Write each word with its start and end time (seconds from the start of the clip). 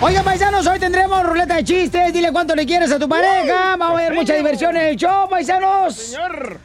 Oigan, 0.00 0.24
paisanos, 0.24 0.64
hoy 0.68 0.78
tendremos 0.78 1.24
ruleta 1.24 1.56
de 1.56 1.64
chistes. 1.64 2.12
Dile 2.12 2.30
cuánto 2.30 2.54
le 2.54 2.64
quieres 2.64 2.92
a 2.92 3.00
tu 3.00 3.08
pareja. 3.08 3.76
Vamos 3.76 3.98
a 3.98 4.02
ver 4.02 4.14
mucha 4.14 4.34
diversión 4.34 4.76
en 4.76 4.86
el 4.86 4.96
show, 4.96 5.28
paisanos. 5.28 5.92
Señor. 5.96 6.60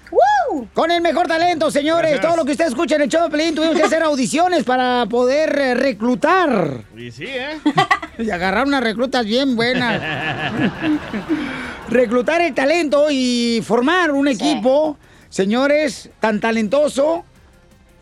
Con 0.71 0.91
el 0.91 1.01
mejor 1.01 1.27
talento, 1.27 1.71
señores. 1.71 2.11
Gracias. 2.11 2.21
Todo 2.27 2.37
lo 2.37 2.45
que 2.45 2.51
usted 2.51 2.67
escucha 2.67 2.95
en 2.95 3.01
el 3.01 3.09
show 3.09 3.23
de 3.23 3.31
Pelín, 3.31 3.55
tuvimos 3.55 3.75
que 3.75 3.81
hacer 3.81 4.03
audiciones 4.03 4.63
para 4.63 5.07
poder 5.07 5.57
eh, 5.57 5.73
reclutar. 5.73 6.83
Y 6.95 7.09
sí, 7.09 7.25
¿eh? 7.25 7.59
Y 8.19 8.29
agarrar 8.29 8.67
unas 8.67 8.83
reclutas 8.83 9.25
bien 9.25 9.55
buenas. 9.55 9.99
reclutar 11.89 12.39
el 12.41 12.53
talento 12.53 13.07
y 13.09 13.63
formar 13.65 14.11
un 14.11 14.27
equipo, 14.27 14.95
señores, 15.29 16.11
tan 16.19 16.39
talentoso. 16.39 17.25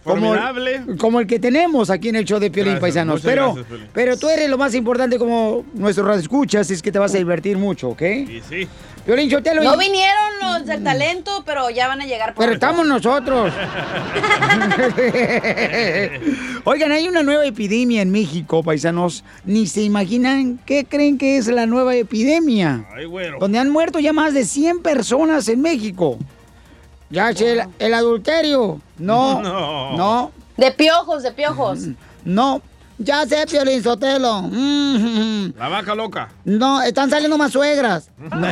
Como, 0.03 0.29
Formidable. 0.29 0.81
como 0.97 1.19
el 1.19 1.27
que 1.27 1.37
tenemos 1.39 1.91
aquí 1.91 2.09
en 2.09 2.15
el 2.15 2.25
show 2.25 2.39
de 2.39 2.49
Piolín 2.49 2.73
Gracias, 2.73 2.81
Paisanos. 2.81 3.21
Pero, 3.21 3.45
gracias, 3.53 3.67
Piolín. 3.67 3.87
pero 3.93 4.17
tú 4.17 4.29
eres 4.29 4.49
lo 4.49 4.57
más 4.57 4.73
importante 4.73 5.19
como 5.19 5.63
nuestro 5.75 6.03
radio 6.05 6.19
escuchas, 6.21 6.71
es 6.71 6.81
que 6.81 6.91
te 6.91 6.97
vas 6.97 7.13
a 7.13 7.17
divertir 7.19 7.55
mucho, 7.57 7.89
¿ok? 7.89 8.01
Y 8.01 8.41
sí. 8.49 8.67
Piolín 9.05 9.29
Sotelo. 9.29 9.61
No 9.63 9.75
y- 9.75 9.79
vinieron 9.85 10.17
los 10.41 10.65
del 10.65 10.83
talento, 10.83 11.43
pero 11.45 11.69
ya 11.69 11.87
van 11.87 12.01
a 12.01 12.05
llegar. 12.05 12.33
por 12.33 12.43
Pero 12.43 12.53
estamos 12.55 12.87
nosotros. 12.87 13.53
Oigan, 16.63 16.91
hay 16.91 17.07
una 17.07 17.23
nueva 17.23 17.45
epidemia 17.45 18.01
en 18.01 18.11
México, 18.11 18.63
paisanos. 18.63 19.23
Ni 19.45 19.67
se 19.67 19.81
imaginan 19.81 20.59
qué 20.65 20.85
creen 20.85 21.17
que 21.17 21.37
es 21.37 21.47
la 21.47 21.65
nueva 21.65 21.95
epidemia. 21.95 22.85
Ay, 22.95 23.05
güero. 23.05 23.37
Donde 23.39 23.59
han 23.59 23.69
muerto 23.69 23.99
ya 23.99 24.13
más 24.13 24.33
de 24.33 24.45
100 24.45 24.81
personas 24.81 25.47
en 25.47 25.61
México. 25.61 26.17
Ya 27.11 27.29
es 27.29 27.41
el, 27.41 27.61
el 27.79 27.93
adulterio. 27.93 28.79
No, 28.97 29.41
No. 29.41 29.97
no, 29.97 30.31
De 30.57 30.71
piojos, 30.71 31.23
de 31.23 31.31
piojos. 31.31 31.79
no. 32.25 32.61
Ya 33.03 33.25
sé, 33.25 33.47
Piolín 33.49 33.81
Sotelo. 33.81 34.43
Mm, 34.43 35.53
La 35.57 35.69
vaca 35.69 35.95
loca. 35.95 36.29
No, 36.45 36.83
están 36.83 37.09
saliendo 37.09 37.35
más 37.35 37.51
suegras. 37.51 38.11
No. 38.19 38.47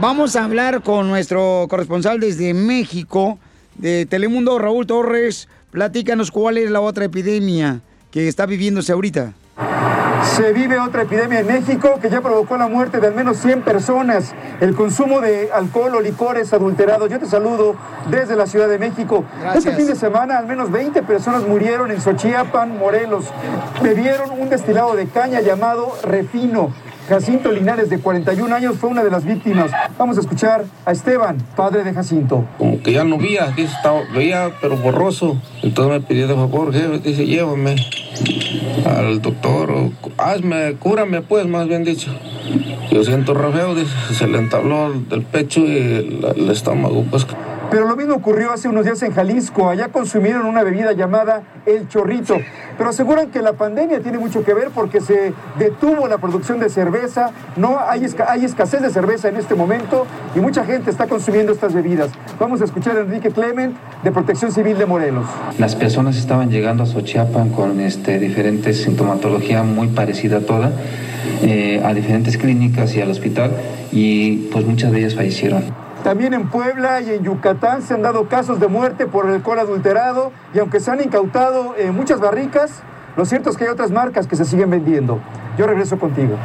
Vamos 0.00 0.36
a 0.36 0.44
hablar 0.44 0.82
con 0.82 1.08
nuestro 1.08 1.66
corresponsal 1.68 2.18
desde 2.18 2.54
México, 2.54 3.38
de 3.74 4.06
Telemundo, 4.06 4.58
Raúl 4.58 4.86
Torres. 4.86 5.48
Platícanos 5.70 6.30
cuál 6.30 6.56
es 6.56 6.70
la 6.70 6.80
otra 6.80 7.04
epidemia 7.04 7.80
que 8.10 8.26
está 8.26 8.46
viviéndose 8.46 8.92
ahorita. 8.92 9.34
Se 10.24 10.52
vive 10.52 10.78
otra 10.78 11.02
epidemia 11.02 11.40
en 11.40 11.46
México 11.46 11.98
que 12.00 12.10
ya 12.10 12.20
provocó 12.20 12.56
la 12.56 12.68
muerte 12.68 13.00
de 13.00 13.06
al 13.06 13.14
menos 13.14 13.38
100 13.38 13.62
personas. 13.62 14.34
El 14.60 14.74
consumo 14.74 15.20
de 15.20 15.50
alcohol 15.52 15.94
o 15.94 16.00
licores 16.00 16.52
adulterados. 16.52 17.08
Yo 17.10 17.18
te 17.18 17.26
saludo 17.26 17.74
desde 18.10 18.36
la 18.36 18.46
Ciudad 18.46 18.68
de 18.68 18.78
México. 18.78 19.24
Gracias. 19.40 19.64
Este 19.64 19.76
fin 19.76 19.86
de 19.86 19.96
semana 19.96 20.38
al 20.38 20.46
menos 20.46 20.70
20 20.70 21.02
personas 21.02 21.46
murieron 21.46 21.90
en 21.90 22.00
Xochiapan, 22.00 22.78
Morelos. 22.78 23.26
Bebieron 23.82 24.30
un 24.38 24.50
destilado 24.50 24.94
de 24.94 25.06
caña 25.06 25.40
llamado 25.40 25.96
refino. 26.02 26.70
Jacinto 27.10 27.50
Linares, 27.50 27.90
de 27.90 27.98
41 27.98 28.54
años, 28.54 28.76
fue 28.76 28.88
una 28.88 29.02
de 29.02 29.10
las 29.10 29.24
víctimas. 29.24 29.72
Vamos 29.98 30.16
a 30.16 30.20
escuchar 30.20 30.64
a 30.84 30.92
Esteban, 30.92 31.38
padre 31.56 31.82
de 31.82 31.92
Jacinto. 31.92 32.46
como 32.56 32.80
que 32.80 32.92
ya 32.92 33.02
no 33.02 33.18
veía, 33.18 33.52
estaba, 33.56 34.02
veía 34.14 34.52
pero 34.60 34.76
borroso. 34.76 35.36
Entonces 35.64 35.92
me 35.92 36.06
pidió 36.06 36.28
de 36.28 36.36
favor, 36.36 36.70
dice, 37.02 37.26
llévame 37.26 37.74
al 38.86 39.20
doctor, 39.20 39.90
hazme, 40.18 40.76
cúrame 40.78 41.20
pues, 41.22 41.48
más 41.48 41.66
bien 41.66 41.82
dicho. 41.82 42.12
Yo 42.92 43.02
siento 43.02 43.34
re 43.34 43.50
feo, 43.50 43.74
dice, 43.74 43.92
se 44.14 44.28
le 44.28 44.38
entabló 44.38 44.92
del 44.92 45.22
pecho 45.22 45.62
y 45.62 45.78
el, 45.78 46.26
el 46.36 46.48
estómago, 46.48 47.04
pues. 47.10 47.26
Pero 47.70 47.86
lo 47.86 47.94
mismo 47.96 48.14
ocurrió 48.14 48.52
hace 48.52 48.68
unos 48.68 48.84
días 48.84 49.00
en 49.02 49.12
Jalisco. 49.12 49.68
Allá 49.70 49.88
consumieron 49.88 50.46
una 50.46 50.62
bebida 50.64 50.92
llamada 50.92 51.42
El 51.66 51.88
Chorrito. 51.88 52.36
Pero 52.76 52.90
aseguran 52.90 53.30
que 53.30 53.42
la 53.42 53.52
pandemia 53.52 54.00
tiene 54.00 54.18
mucho 54.18 54.42
que 54.44 54.54
ver 54.54 54.70
porque 54.74 55.00
se 55.00 55.32
detuvo 55.58 56.08
la 56.08 56.18
producción 56.18 56.58
de 56.58 56.68
cerveza. 56.68 57.30
No 57.56 57.78
hay, 57.86 58.02
esca- 58.04 58.26
hay 58.28 58.44
escasez 58.44 58.82
de 58.82 58.90
cerveza 58.90 59.28
en 59.28 59.36
este 59.36 59.54
momento 59.54 60.06
y 60.34 60.40
mucha 60.40 60.64
gente 60.64 60.90
está 60.90 61.06
consumiendo 61.06 61.52
estas 61.52 61.72
bebidas. 61.72 62.10
Vamos 62.40 62.60
a 62.60 62.64
escuchar 62.64 62.96
a 62.96 63.00
Enrique 63.00 63.30
Clement 63.30 63.76
de 64.02 64.10
Protección 64.10 64.50
Civil 64.50 64.76
de 64.76 64.86
Morelos. 64.86 65.26
Las 65.58 65.76
personas 65.76 66.16
estaban 66.16 66.50
llegando 66.50 66.82
a 66.82 66.86
Xochiapan 66.86 67.50
con 67.50 67.78
este, 67.80 68.18
diferentes 68.18 68.82
sintomatología 68.82 69.62
muy 69.62 69.88
parecida 69.88 70.38
a 70.38 70.40
toda, 70.40 70.72
eh, 71.42 71.80
a 71.84 71.94
diferentes 71.94 72.36
clínicas 72.36 72.94
y 72.96 73.00
al 73.00 73.10
hospital, 73.10 73.52
y 73.92 74.48
pues 74.52 74.64
muchas 74.66 74.90
de 74.92 74.98
ellas 75.00 75.14
fallecieron. 75.14 75.62
También 76.04 76.32
en 76.32 76.48
Puebla 76.48 77.02
y 77.02 77.10
en 77.10 77.24
Yucatán 77.24 77.82
se 77.82 77.92
han 77.92 78.02
dado 78.02 78.26
casos 78.26 78.58
de 78.58 78.68
muerte 78.68 79.06
por 79.06 79.26
alcohol 79.26 79.58
adulterado 79.58 80.32
y 80.54 80.58
aunque 80.58 80.80
se 80.80 80.90
han 80.90 81.02
incautado 81.02 81.74
eh, 81.76 81.90
muchas 81.90 82.20
barricas, 82.20 82.82
lo 83.16 83.26
cierto 83.26 83.50
es 83.50 83.58
que 83.58 83.64
hay 83.64 83.70
otras 83.70 83.90
marcas 83.90 84.26
que 84.26 84.34
se 84.34 84.46
siguen 84.46 84.70
vendiendo. 84.70 85.18
Yo 85.58 85.66
regreso 85.66 85.98
contigo. 85.98 86.36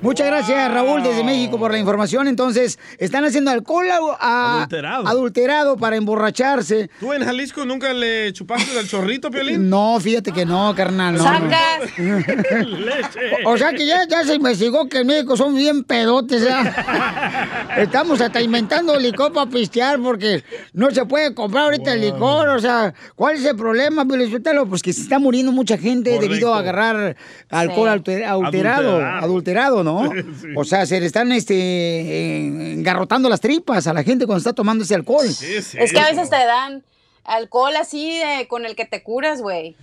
Muchas 0.00 0.26
gracias, 0.26 0.72
Raúl, 0.72 1.02
desde 1.02 1.22
México 1.24 1.58
por 1.58 1.70
la 1.72 1.78
información. 1.78 2.28
Entonces, 2.28 2.78
están 2.98 3.24
haciendo 3.24 3.50
alcohol 3.50 3.86
a- 3.90 4.56
Adulterado. 4.56 5.06
adulterado 5.06 5.76
para 5.76 5.96
emborracharse. 5.96 6.90
¿Tú 7.00 7.12
en 7.12 7.24
Jalisco 7.24 7.64
nunca 7.64 7.92
le 7.92 8.32
chupaste 8.32 8.72
del 8.74 8.88
chorrito, 8.88 9.30
Piolín? 9.30 9.68
No, 9.72 9.98
fíjate 10.00 10.32
que 10.32 10.44
no, 10.44 10.74
carnal. 10.74 11.14
no. 11.16 11.22
Sacas. 11.24 11.90
O 13.46 13.56
sea 13.56 13.72
que 13.72 13.86
ya, 13.86 14.06
ya 14.08 14.24
se 14.24 14.34
investigó 14.34 14.88
que 14.88 14.98
en 15.00 15.06
México 15.06 15.36
son 15.36 15.54
bien 15.54 15.84
pedotes, 15.84 16.42
¿ya? 16.44 17.68
Estamos 17.76 18.20
hasta 18.20 18.40
inventando 18.40 18.98
licor 18.98 19.32
para 19.32 19.50
pistear 19.50 19.98
porque 20.00 20.44
no 20.72 20.90
se 20.90 21.04
puede 21.06 21.34
comprar 21.34 21.64
ahorita 21.64 21.92
el 21.94 22.00
licor. 22.02 22.48
O 22.50 22.58
sea, 22.60 22.94
¿cuál 23.16 23.36
es 23.36 23.44
el 23.44 23.56
problema, 23.56 24.04
Piolichotelo? 24.04 24.66
Pues 24.66 24.82
que 24.82 24.92
se 24.92 25.02
está 25.02 25.18
muriendo 25.18 25.52
mucha 25.52 25.76
gente 25.78 26.10
Correcto. 26.10 26.28
debido 26.32 26.54
a 26.54 26.58
agarrar 26.58 27.16
alcohol 27.50 27.88
Sí. 27.88 27.92
alter- 27.92 28.24
adulterado, 28.24 29.00
Adulterado. 29.04 29.71
¿No? 29.82 30.10
Sí. 30.40 30.48
O 30.56 30.64
sea, 30.64 30.84
se 30.86 31.00
le 31.00 31.06
están 31.06 31.32
este, 31.32 32.72
engarrotando 32.74 33.28
las 33.28 33.40
tripas 33.40 33.86
a 33.86 33.92
la 33.92 34.02
gente 34.02 34.26
cuando 34.26 34.38
está 34.38 34.52
tomando 34.52 34.84
ese 34.84 34.94
alcohol. 34.94 35.26
Sí, 35.28 35.62
sí. 35.62 35.78
Es 35.80 35.92
que 35.92 35.98
a 36.00 36.06
veces 36.10 36.28
te 36.30 36.36
dan 36.36 36.84
alcohol 37.24 37.74
así 37.76 38.18
de- 38.18 38.46
con 38.48 38.66
el 38.66 38.74
que 38.76 38.84
te 38.84 39.02
curas, 39.02 39.40
güey. 39.40 39.76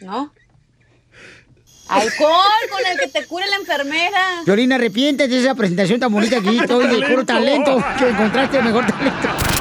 ¿No? 0.00 0.32
Alcohol 1.88 2.68
con 2.70 2.80
el 2.92 2.98
que 2.98 3.08
te 3.08 3.26
cura 3.26 3.46
la 3.46 3.56
enfermera. 3.56 4.42
Violín, 4.44 4.72
arrepiéntete 4.72 5.32
de 5.34 5.40
esa 5.40 5.54
presentación 5.54 5.98
tan 5.98 6.12
bonita 6.12 6.40
que 6.40 6.50
hiciste 6.52 6.74
hoy 6.74 6.86
de 6.86 7.06
puro 7.06 7.24
talento, 7.24 7.82
que 7.98 8.08
encontraste 8.10 8.58
el 8.58 8.64
mejor 8.64 8.86
talento. 8.86 9.28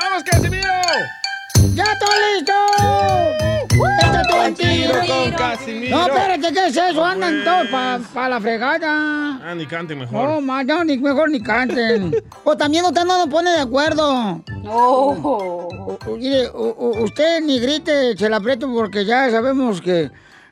¡Vamos, 0.00 0.22
Casimiro! 0.24 0.68
¡Ya 1.74 1.84
estoy 1.84 2.16
listo! 2.36 2.52
¡Échate 4.00 4.48
un 4.48 4.54
tiro! 4.54 4.94
con 5.06 5.30
Casimiro. 5.32 5.96
No, 5.98 6.06
espérate, 6.06 6.52
¿qué 6.52 6.66
es 6.66 6.76
eso? 6.76 7.04
Andan 7.04 7.42
todos 7.44 7.68
para 8.12 8.28
la 8.28 8.40
fregada. 8.40 9.40
Ah, 9.42 9.54
ni 9.56 9.66
cante 9.66 9.94
mejor. 9.94 10.12
No, 10.28 10.40
más, 10.40 10.64
no, 10.66 10.84
ni 10.84 10.98
mejor 10.98 11.30
ni 11.30 11.40
canten. 11.42 12.14
o 12.44 12.56
también 12.56 12.84
usted 12.84 13.04
no 13.04 13.18
nos 13.18 13.28
pone 13.28 13.50
de 13.50 13.60
acuerdo. 13.60 14.42
Oh. 14.66 15.98
Mire, 16.16 16.48
u- 16.50 17.02
usted 17.04 17.40
ni 17.42 17.58
grite, 17.58 18.16
se 18.16 18.28
la 18.28 18.36
aprieto 18.36 18.72
porque 18.72 19.04
ya 19.04 19.30
sabemos 19.30 19.80
que 19.80 20.02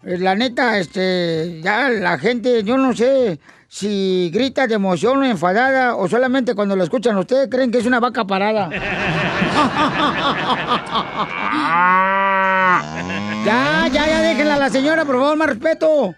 eh, 0.05 0.19
la 0.19 0.35
neta, 0.35 0.79
este, 0.79 1.61
ya 1.63 1.89
la 1.89 2.19
gente, 2.19 2.63
yo 2.65 2.77
no 2.79 2.95
sé 2.95 3.39
si 3.69 4.31
grita 4.33 4.67
de 4.67 4.75
emoción 4.75 5.19
o 5.19 5.25
enfadada 5.25 5.97
o 5.97 6.09
solamente 6.09 6.55
cuando 6.55 6.77
lo 6.77 6.85
escuchan 6.85 7.17
ustedes 7.17 7.49
creen 7.51 7.71
que 7.71 7.79
es 7.79 7.87
una 7.87 8.01
vaca 8.01 8.25
parada. 8.25 8.71
Ya, 13.47 13.87
ya, 13.93 14.07
ya, 14.09 14.23
déjenla 14.23 14.55
a 14.55 14.59
la 14.59 14.71
señora, 14.71 15.05
por 15.05 15.15
favor, 15.17 15.37
más 15.37 15.49
respeto. 15.49 16.15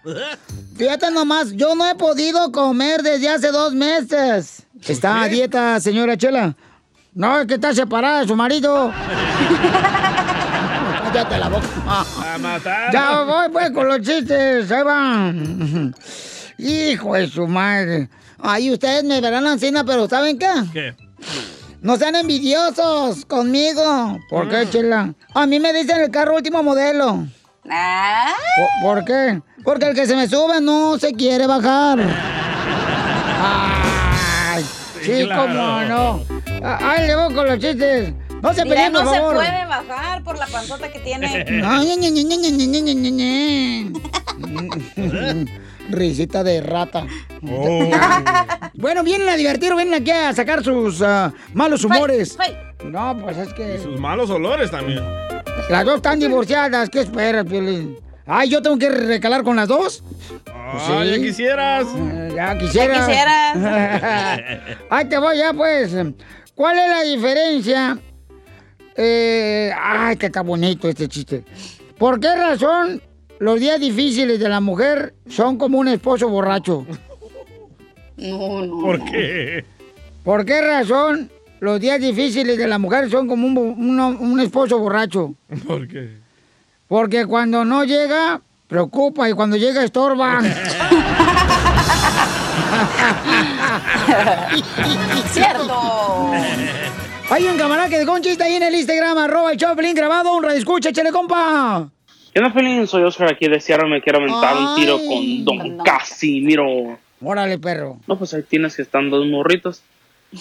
Fíjate 0.75 1.11
nomás, 1.11 1.51
yo 1.51 1.75
no 1.75 1.87
he 1.87 1.93
podido 1.93 2.51
comer 2.51 3.03
desde 3.03 3.29
hace 3.29 3.51
dos 3.51 3.75
meses. 3.75 4.63
Está 4.87 5.21
a 5.21 5.27
dieta, 5.27 5.79
señora 5.79 6.17
Chela. 6.17 6.55
No, 7.13 7.41
es 7.41 7.47
que 7.47 7.55
está 7.55 7.73
separada 7.73 8.21
de 8.21 8.27
su 8.27 8.35
marido. 8.35 8.91
Cállate 11.03 11.37
la 11.37 11.49
boca. 11.49 11.67
A 11.87 12.37
matar. 12.39 12.91
Ya 12.93 13.21
voy 13.21 13.49
pues 13.51 13.71
con 13.71 13.87
los 13.87 14.01
chistes, 14.01 14.71
ahí 14.71 14.83
van. 14.83 15.93
Hijo 16.59 17.15
de 17.15 17.27
su 17.27 17.47
madre. 17.47 18.09
Ay, 18.41 18.71
ustedes 18.71 19.03
me 19.03 19.19
verán 19.21 19.43
la 19.45 19.53
encina, 19.53 19.83
pero 19.83 20.07
¿saben 20.07 20.37
qué? 20.37 20.47
¿Qué? 20.73 20.95
No 21.81 21.95
sean 21.97 22.15
envidiosos 22.15 23.25
conmigo. 23.25 24.17
¿Por 24.29 24.49
qué, 24.49 24.69
chela? 24.69 25.13
A 25.33 25.45
mí 25.45 25.59
me 25.59 25.71
dicen 25.73 26.01
el 26.01 26.11
carro 26.11 26.35
último 26.35 26.61
modelo. 26.61 27.25
Ah, 27.69 28.33
¿Por, 28.81 28.95
por 28.95 29.05
qué? 29.05 29.41
Porque 29.63 29.85
el 29.87 29.95
que 29.95 30.05
se 30.05 30.15
me 30.15 30.27
sube 30.27 30.59
no 30.61 30.97
se 30.99 31.13
quiere 31.13 31.47
bajar. 31.47 31.99
Ay, 33.41 34.65
sí, 35.01 35.23
claro. 35.25 35.41
cómo 35.43 35.81
no. 35.83 36.21
Ah, 36.63 36.79
Ay, 36.81 37.07
le 37.07 37.15
voy 37.15 37.33
con 37.33 37.45
los 37.45 37.59
chistes. 37.59 38.13
No 38.41 38.53
se 38.53 38.63
peleen, 38.63 38.91
no 38.93 39.03
por 39.03 39.09
se 39.13 39.19
favor. 39.19 39.35
puede 39.35 39.65
bajar 39.65 40.23
por 40.23 40.37
la 40.37 40.47
panzota 40.47 40.91
que 40.91 40.99
tiene 40.99 41.45
risita 45.89 46.43
de 46.43 46.61
rata. 46.61 47.05
Oh. 47.49 47.89
Bueno, 48.75 49.03
vienen 49.03 49.29
a 49.29 49.35
divertir, 49.35 49.75
vienen 49.75 50.01
aquí 50.01 50.11
a 50.11 50.33
sacar 50.33 50.63
sus 50.63 51.01
uh, 51.01 51.31
malos 51.53 51.83
humores. 51.83 52.37
No, 52.85 53.17
pues 53.21 53.37
es 53.37 53.53
que. 53.53 53.77
Sus 53.79 53.99
malos 53.99 54.29
olores 54.29 54.71
también. 54.71 55.03
Las 55.69 55.85
dos 55.85 55.97
están 55.97 56.19
divorciadas, 56.19 56.89
¿qué 56.89 57.01
esperas, 57.01 57.45
Piolín? 57.45 57.97
Ay, 58.25 58.49
yo 58.49 58.61
tengo 58.61 58.77
que 58.77 58.89
recalar 58.89 59.43
con 59.43 59.55
las 59.55 59.67
dos. 59.67 60.03
Pues 60.45 60.83
ah, 60.87 61.03
ya 61.03 61.17
quisieras. 61.17 61.87
Ya 62.35 62.57
quisieras. 62.57 62.97
Ya 62.97 63.05
quisieras. 63.05 64.61
Ahí 64.89 65.05
te 65.05 65.17
voy 65.17 65.37
ya, 65.37 65.51
pues. 65.53 65.95
¿Cuál 66.55 66.77
es 66.77 66.89
la 66.89 67.01
diferencia? 67.03 67.99
Eh, 68.95 69.71
ay, 69.75 70.15
que 70.17 70.27
está 70.27 70.41
bonito 70.41 70.87
este 70.87 71.07
chiste. 71.07 71.43
¿Por 71.97 72.19
qué 72.19 72.35
razón 72.35 73.01
los 73.39 73.59
días 73.59 73.79
difíciles 73.79 74.39
de 74.39 74.49
la 74.49 74.59
mujer 74.59 75.13
son 75.29 75.57
como 75.57 75.79
un 75.79 75.87
esposo 75.87 76.29
borracho? 76.29 76.85
No, 78.17 78.65
no. 78.65 78.81
¿Por 78.81 79.05
qué? 79.05 79.65
¿Por 80.23 80.45
qué 80.45 80.61
razón 80.61 81.31
los 81.59 81.79
días 81.79 81.99
difíciles 81.99 82.57
de 82.57 82.67
la 82.67 82.77
mujer 82.77 83.09
son 83.09 83.27
como 83.27 83.47
un, 83.47 83.99
un 83.99 84.39
esposo 84.39 84.77
borracho? 84.77 85.33
¿Por 85.65 85.87
qué? 85.87 86.17
Porque 86.87 87.25
cuando 87.25 87.63
no 87.65 87.83
llega, 87.85 88.41
preocupa 88.67 89.29
y 89.29 89.33
cuando 89.33 89.57
llega 89.57 89.83
estorba. 89.83 90.41
Cierto. 95.31 96.31
Hay 97.29 97.45
un 97.45 97.57
camarada 97.57 97.89
que 97.89 97.99
dejó 97.99 98.13
un 98.13 98.21
chiste 98.21 98.43
ahí 98.43 98.55
en 98.55 98.63
el 98.63 98.73
Instagram, 98.75 99.17
arroba 99.17 99.51
el 99.51 99.57
Choplin 99.57 99.93
grabado, 99.93 100.35
un 100.35 100.43
radio 100.43 100.57
escucha, 100.57 100.89
échale 100.89 101.11
compa. 101.11 101.89
¿Qué 102.33 102.39
onda, 102.39 102.53
Pelín? 102.53 102.85
Soy 102.87 103.03
Oscar 103.03 103.31
aquí 103.31 103.47
de 103.47 103.59
Seattle. 103.59 103.89
Me 103.89 104.01
quiero 104.01 104.19
aventar 104.19 104.55
un 104.55 104.75
tiro 104.75 104.97
con 104.99 105.45
Don 105.45 105.77
Casimiro. 105.83 106.99
Órale, 107.21 107.57
perro. 107.57 107.99
No, 108.07 108.17
pues 108.17 108.33
ahí 108.33 108.43
tienes 108.43 108.75
que 108.75 108.83
están 108.83 109.09
dos 109.09 109.25
morritos. 109.25 109.81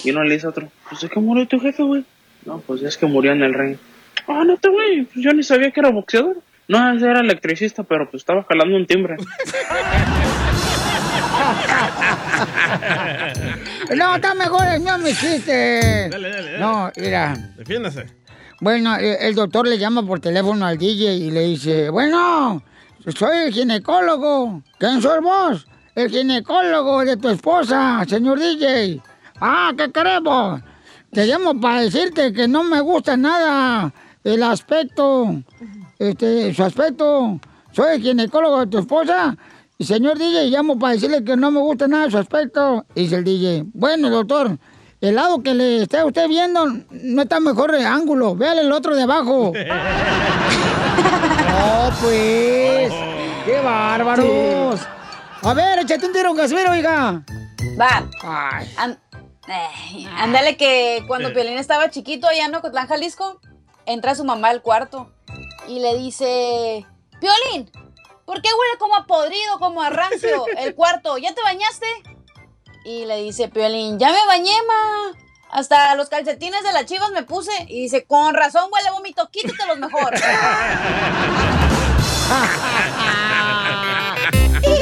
Y 0.04 0.10
uno 0.10 0.22
le 0.22 0.34
dice 0.34 0.46
a 0.46 0.50
otro, 0.50 0.68
pues 0.88 1.00
¿de 1.00 1.08
qué 1.08 1.18
murió 1.18 1.48
tu 1.48 1.58
jefe, 1.58 1.82
güey? 1.82 2.04
No, 2.44 2.58
pues 2.60 2.82
es 2.82 2.98
que 2.98 3.06
murió 3.06 3.32
en 3.32 3.42
el 3.42 3.54
ring. 3.54 3.76
Ah, 4.26 4.44
no 4.44 4.56
te 4.58 4.68
güey, 4.68 5.04
pues 5.04 5.24
yo 5.24 5.32
ni 5.32 5.42
sabía 5.42 5.70
que 5.70 5.80
era 5.80 5.90
boxeador. 5.90 6.36
No, 6.68 6.94
ese 6.94 7.06
era 7.06 7.20
electricista, 7.20 7.82
pero 7.82 8.10
pues 8.10 8.20
estaba 8.20 8.44
jalando 8.44 8.76
un 8.76 8.86
timbre. 8.86 9.16
No, 13.96 14.16
está 14.16 14.34
mejor 14.34 14.66
el 14.66 14.80
mío, 14.80 14.98
mi 14.98 15.12
chiste. 15.14 16.08
Dale, 16.10 16.30
dale, 16.30 16.52
dale. 16.52 16.58
No, 16.58 16.90
mira. 16.96 17.34
Defiéndase. 17.56 18.06
Bueno, 18.60 18.96
eh, 18.96 19.18
el 19.20 19.36
doctor 19.36 19.68
le 19.68 19.78
llama 19.78 20.04
por 20.04 20.18
teléfono 20.18 20.66
al 20.66 20.76
DJ 20.76 21.14
y 21.14 21.30
le 21.30 21.42
dice, 21.42 21.90
bueno, 21.90 22.60
soy 23.16 23.46
el 23.46 23.52
ginecólogo. 23.52 24.62
¿Quién 24.78 25.00
soy 25.00 25.20
vos? 25.20 25.66
El 25.94 26.10
ginecólogo 26.10 27.04
de 27.04 27.16
tu 27.16 27.28
esposa, 27.28 28.04
señor 28.08 28.40
DJ. 28.40 29.00
Ah, 29.40 29.72
¿qué 29.76 29.92
queremos? 29.92 30.60
Te 31.12 31.26
llamo 31.26 31.60
para 31.60 31.82
decirte 31.82 32.32
que 32.32 32.48
no 32.48 32.64
me 32.64 32.80
gusta 32.80 33.16
nada 33.16 33.92
el 34.24 34.42
aspecto, 34.42 35.40
este, 36.00 36.52
su 36.52 36.64
aspecto. 36.64 37.38
Soy 37.70 37.94
el 37.94 38.02
ginecólogo 38.02 38.58
de 38.60 38.66
tu 38.66 38.78
esposa. 38.78 39.36
Y 39.78 39.84
señor 39.84 40.18
DJ, 40.18 40.50
llamo 40.50 40.76
para 40.76 40.94
decirle 40.94 41.22
que 41.22 41.36
no 41.36 41.52
me 41.52 41.60
gusta 41.60 41.86
nada 41.86 42.10
su 42.10 42.18
aspecto. 42.18 42.84
Dice 42.96 43.14
el 43.14 43.24
DJ, 43.24 43.66
bueno, 43.72 44.10
doctor, 44.10 44.58
el 45.00 45.14
lado 45.14 45.42
que 45.42 45.54
le 45.54 45.82
esté 45.82 46.02
usted 46.04 46.28
viendo 46.28 46.66
no 46.90 47.22
está 47.22 47.40
mejor 47.40 47.74
el 47.74 47.86
ángulo. 47.86 48.34
Véale 48.34 48.62
el 48.62 48.72
otro 48.72 48.94
de 48.96 49.02
abajo. 49.02 49.52
no, 51.48 51.90
pues. 52.00 52.92
¡Qué 53.44 53.60
bárbaros! 53.62 54.80
A 55.42 55.54
ver, 55.54 55.78
échate 55.80 56.04
un 56.06 56.12
tiro, 56.12 56.34
Casimiro, 56.34 56.72
oiga. 56.72 57.22
Va. 57.80 58.08
Ay. 58.22 58.68
An- 58.76 59.00
Ay, 59.50 60.06
ándale 60.18 60.58
que 60.58 61.02
cuando. 61.06 61.32
Piolín 61.32 61.56
estaba 61.56 61.88
chiquito 61.88 62.26
allá 62.28 62.44
en 62.44 62.54
Ocotlán, 62.54 62.86
Jalisco, 62.86 63.40
entra 63.86 64.14
su 64.14 64.22
mamá 64.24 64.48
al 64.50 64.60
cuarto 64.60 65.10
y 65.66 65.80
le 65.80 65.96
dice, 65.96 66.84
Piolín, 67.18 67.70
¿por 68.26 68.42
qué 68.42 68.50
huele 68.50 68.78
como 68.78 68.94
a 68.96 69.06
podrido, 69.06 69.58
como 69.58 69.80
a 69.80 69.88
rancio 69.88 70.44
el 70.58 70.74
cuarto? 70.74 71.16
¿Ya 71.16 71.34
te 71.34 71.40
bañaste? 71.40 71.86
Y 72.88 73.04
le 73.04 73.22
dice 73.22 73.48
Piolín, 73.48 73.98
ya 73.98 74.08
me 74.08 74.26
bañé, 74.26 74.50
ma. 74.66 75.14
Hasta 75.50 75.94
los 75.94 76.08
calcetines 76.08 76.62
de 76.62 76.72
las 76.72 76.86
chivas 76.86 77.10
me 77.12 77.22
puse. 77.22 77.52
Y 77.68 77.82
dice, 77.82 78.06
con 78.06 78.32
razón 78.32 78.70
huele 78.72 78.90
vómito, 78.90 79.28
quítatelos 79.30 79.78
mejor. 79.78 80.14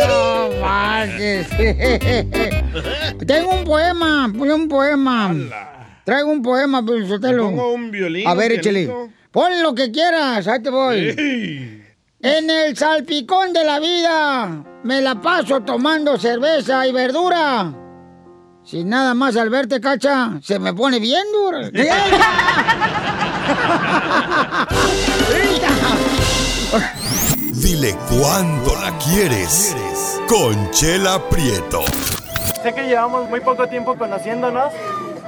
No 0.08 0.50
manches. 0.60 1.48
Tengo 3.26 3.50
un 3.50 3.64
poema, 3.64 4.26
un 4.26 4.68
poema. 4.68 5.34
Traigo 6.04 6.30
un 6.30 6.42
poema, 6.42 6.84
Sotelo. 7.08 7.44
pongo 7.44 7.72
un 7.72 7.90
violín, 7.90 8.26
A 8.26 8.34
ver, 8.34 8.52
échale. 8.52 8.88
Pon 9.32 9.62
lo 9.62 9.74
que 9.74 9.90
quieras, 9.90 10.46
ahí 10.46 10.62
te 10.62 10.70
voy. 10.70 11.82
En 12.20 12.50
el 12.50 12.76
salpicón 12.76 13.52
de 13.52 13.64
la 13.64 13.80
vida 13.80 14.64
me 14.84 15.00
la 15.00 15.20
paso 15.20 15.60
tomando 15.62 16.16
cerveza 16.18 16.86
y 16.86 16.92
verdura. 16.92 17.85
Si 18.66 18.82
nada 18.82 19.14
más 19.14 19.36
al 19.36 19.48
verte, 19.48 19.80
cacha, 19.80 20.32
se 20.42 20.58
me 20.58 20.74
pone 20.74 20.98
bien 20.98 21.22
dura. 21.32 21.70
Dile 27.52 27.96
cuándo 28.10 28.74
la 28.74 28.98
quieres. 28.98 29.76
Conchela 30.28 31.22
Prieto. 31.28 31.82
Sé 32.60 32.74
que 32.74 32.88
llevamos 32.88 33.30
muy 33.30 33.38
poco 33.38 33.68
tiempo 33.68 33.96
conociéndonos. 33.96 34.72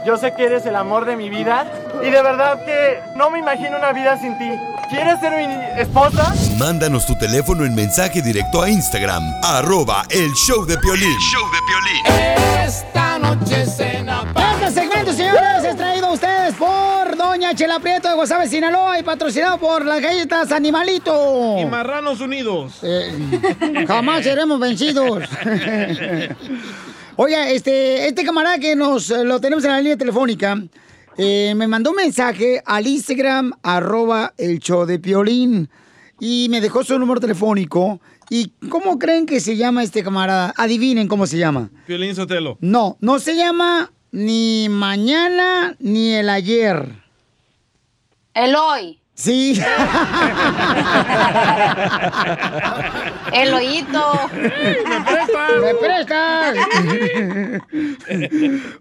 Yo 0.08 0.16
sé 0.16 0.32
que 0.32 0.46
eres 0.46 0.64
el 0.64 0.74
amor 0.74 1.04
de 1.04 1.16
mi 1.16 1.28
vida. 1.28 1.70
Y 2.02 2.08
de 2.08 2.22
verdad 2.22 2.64
que 2.64 2.98
no 3.14 3.28
me 3.28 3.40
imagino 3.40 3.76
una 3.76 3.92
vida 3.92 4.18
sin 4.18 4.38
ti. 4.38 4.48
¿Quieres 4.88 5.20
ser 5.20 5.32
mi 5.36 5.54
esposa? 5.78 6.32
Mándanos 6.56 7.04
tu 7.04 7.14
teléfono 7.18 7.66
en 7.66 7.74
mensaje 7.74 8.22
directo 8.22 8.62
a 8.62 8.70
Instagram, 8.70 9.22
arroba 9.42 10.04
el 10.08 10.32
show 10.32 10.64
de 10.64 10.78
Piolín. 10.78 11.14
Esta 12.64 13.18
noche 13.18 13.66
cena 13.66 14.24
Este 14.54 14.80
segmento, 14.80 15.12
señores, 15.12 15.64
es 15.64 15.76
traído 15.76 16.06
a 16.06 16.12
ustedes 16.12 16.54
por 16.54 17.14
Doña 17.14 17.54
Chela 17.54 17.78
Prieto 17.78 18.08
de 18.08 18.14
Guasave, 18.14 18.48
Sinaloa 18.48 18.98
y 18.98 19.02
patrocinado 19.02 19.58
por 19.58 19.84
las 19.84 20.00
galletas 20.00 20.50
Animalito. 20.52 21.58
Y 21.58 21.66
Marranos 21.66 22.22
Unidos. 22.22 22.78
Eh, 22.80 23.84
jamás 23.86 24.24
seremos 24.24 24.58
vencidos. 24.58 25.28
Oiga, 27.20 27.50
este, 27.50 28.06
este 28.06 28.24
camarada 28.24 28.60
que 28.60 28.76
nos 28.76 29.10
eh, 29.10 29.24
lo 29.24 29.40
tenemos 29.40 29.64
en 29.64 29.72
la 29.72 29.80
línea 29.80 29.96
telefónica, 29.96 30.56
eh, 31.16 31.52
me 31.56 31.66
mandó 31.66 31.90
un 31.90 31.96
mensaje 31.96 32.62
al 32.64 32.86
Instagram, 32.86 33.54
arroba 33.60 34.34
el 34.38 34.60
show 34.60 34.86
de 34.86 35.00
Piolín, 35.00 35.68
y 36.20 36.46
me 36.48 36.60
dejó 36.60 36.84
su 36.84 36.96
número 36.96 37.18
telefónico. 37.18 38.00
¿Y 38.30 38.52
cómo 38.68 39.00
creen 39.00 39.26
que 39.26 39.40
se 39.40 39.56
llama 39.56 39.82
este 39.82 40.04
camarada? 40.04 40.54
Adivinen 40.56 41.08
cómo 41.08 41.26
se 41.26 41.38
llama. 41.38 41.70
Piolín 41.88 42.14
Sotelo. 42.14 42.56
No, 42.60 42.96
no 43.00 43.18
se 43.18 43.34
llama 43.34 43.90
ni 44.12 44.68
mañana 44.70 45.74
ni 45.80 46.14
el 46.14 46.28
ayer. 46.28 47.02
El 48.32 48.54
hoy. 48.54 48.97
Sí. 49.18 49.60
El 53.32 53.52
hoyito. 53.52 54.12
¡Me 55.60 55.74
prestas! 55.74 56.56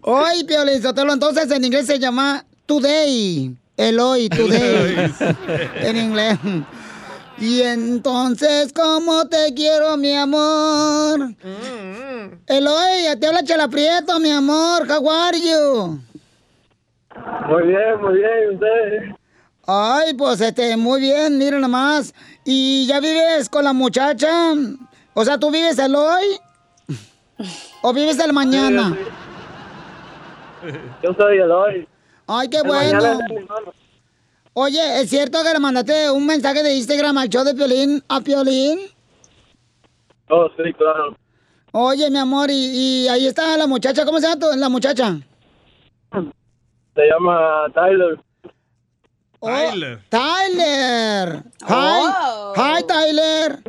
Hoy, 0.01 0.44
Piolín 0.44 0.84
Sotelo, 0.84 1.13
entonces 1.13 1.50
en 1.50 1.65
inglés 1.65 1.88
se 1.88 1.98
llama 1.98 2.46
today. 2.67 3.58
El 3.77 4.00
hoy, 4.00 4.29
today. 4.29 5.12
en 5.82 5.98
inglés. 5.98 6.38
Y 7.39 7.63
entonces, 7.63 8.72
¿cómo 8.74 9.27
te 9.27 9.56
quiero, 9.56 9.98
mi 9.98 10.13
amor? 10.13 11.34
Eloy, 12.46 13.20
te 13.20 13.25
habla 13.27 13.44
Chela 13.44 13.67
Prieto, 13.67 14.20
mi 14.20 14.29
amor. 14.29 14.88
How 14.88 15.10
are 15.10 15.39
you? 15.39 16.00
Muy 17.50 17.63
bien, 17.63 18.01
muy 18.01 18.20
bien, 18.20 18.53
usted. 18.53 19.17
Ay, 19.68 20.14
pues 20.14 20.40
este, 20.40 20.78
muy 20.78 21.02
bien, 21.02 21.38
mira 21.38 21.60
nomás. 21.60 22.14
¿Y 22.46 22.88
ya 22.88 23.00
vives 23.02 23.50
con 23.50 23.66
la 23.66 23.74
muchacha? 23.74 24.54
O 25.14 25.26
sea, 25.26 25.38
¿tú 25.38 25.52
vives 25.52 25.78
el 25.78 25.94
hoy? 25.96 26.40
¿O 27.82 27.94
vives 27.94 28.18
el 28.20 28.32
mañana? 28.34 28.96
Yo 31.04 31.14
soy 31.14 31.38
el 31.40 31.52
hoy. 31.52 31.88
Ay, 32.28 32.48
qué 32.50 32.58
El 32.58 32.64
bueno. 32.68 33.20
Oye, 34.54 35.02
¿es 35.02 35.10
cierto 35.10 35.44
que 35.44 35.54
le 35.54 35.60
mandaste 35.60 36.10
un 36.10 36.26
mensaje 36.26 36.64
de 36.64 36.74
Instagram 36.76 37.18
al 37.18 37.30
show 37.30 37.44
de 37.44 37.54
Piolín 37.54 38.04
a 38.08 38.22
Piolín? 38.22 38.80
Oh, 40.30 40.48
sí, 40.58 40.74
claro. 40.74 41.16
Oye, 41.74 42.10
mi 42.10 42.18
amor, 42.18 42.50
y, 42.50 42.56
y 43.04 43.08
ahí 43.08 43.28
está 43.28 43.56
la 43.56 43.68
muchacha. 43.68 44.04
¿Cómo 44.04 44.20
se 44.20 44.28
llama 44.28 44.40
tu- 44.40 44.58
la 44.58 44.68
muchacha? 44.70 45.16
Se 46.12 47.02
llama 47.08 47.66
Tyler. 47.76 48.20
Tyler. 49.44 50.00
Tyler. 50.10 51.44
Hi. 51.62 52.53
Hi, 52.56 52.82
Tyler. 52.82 53.62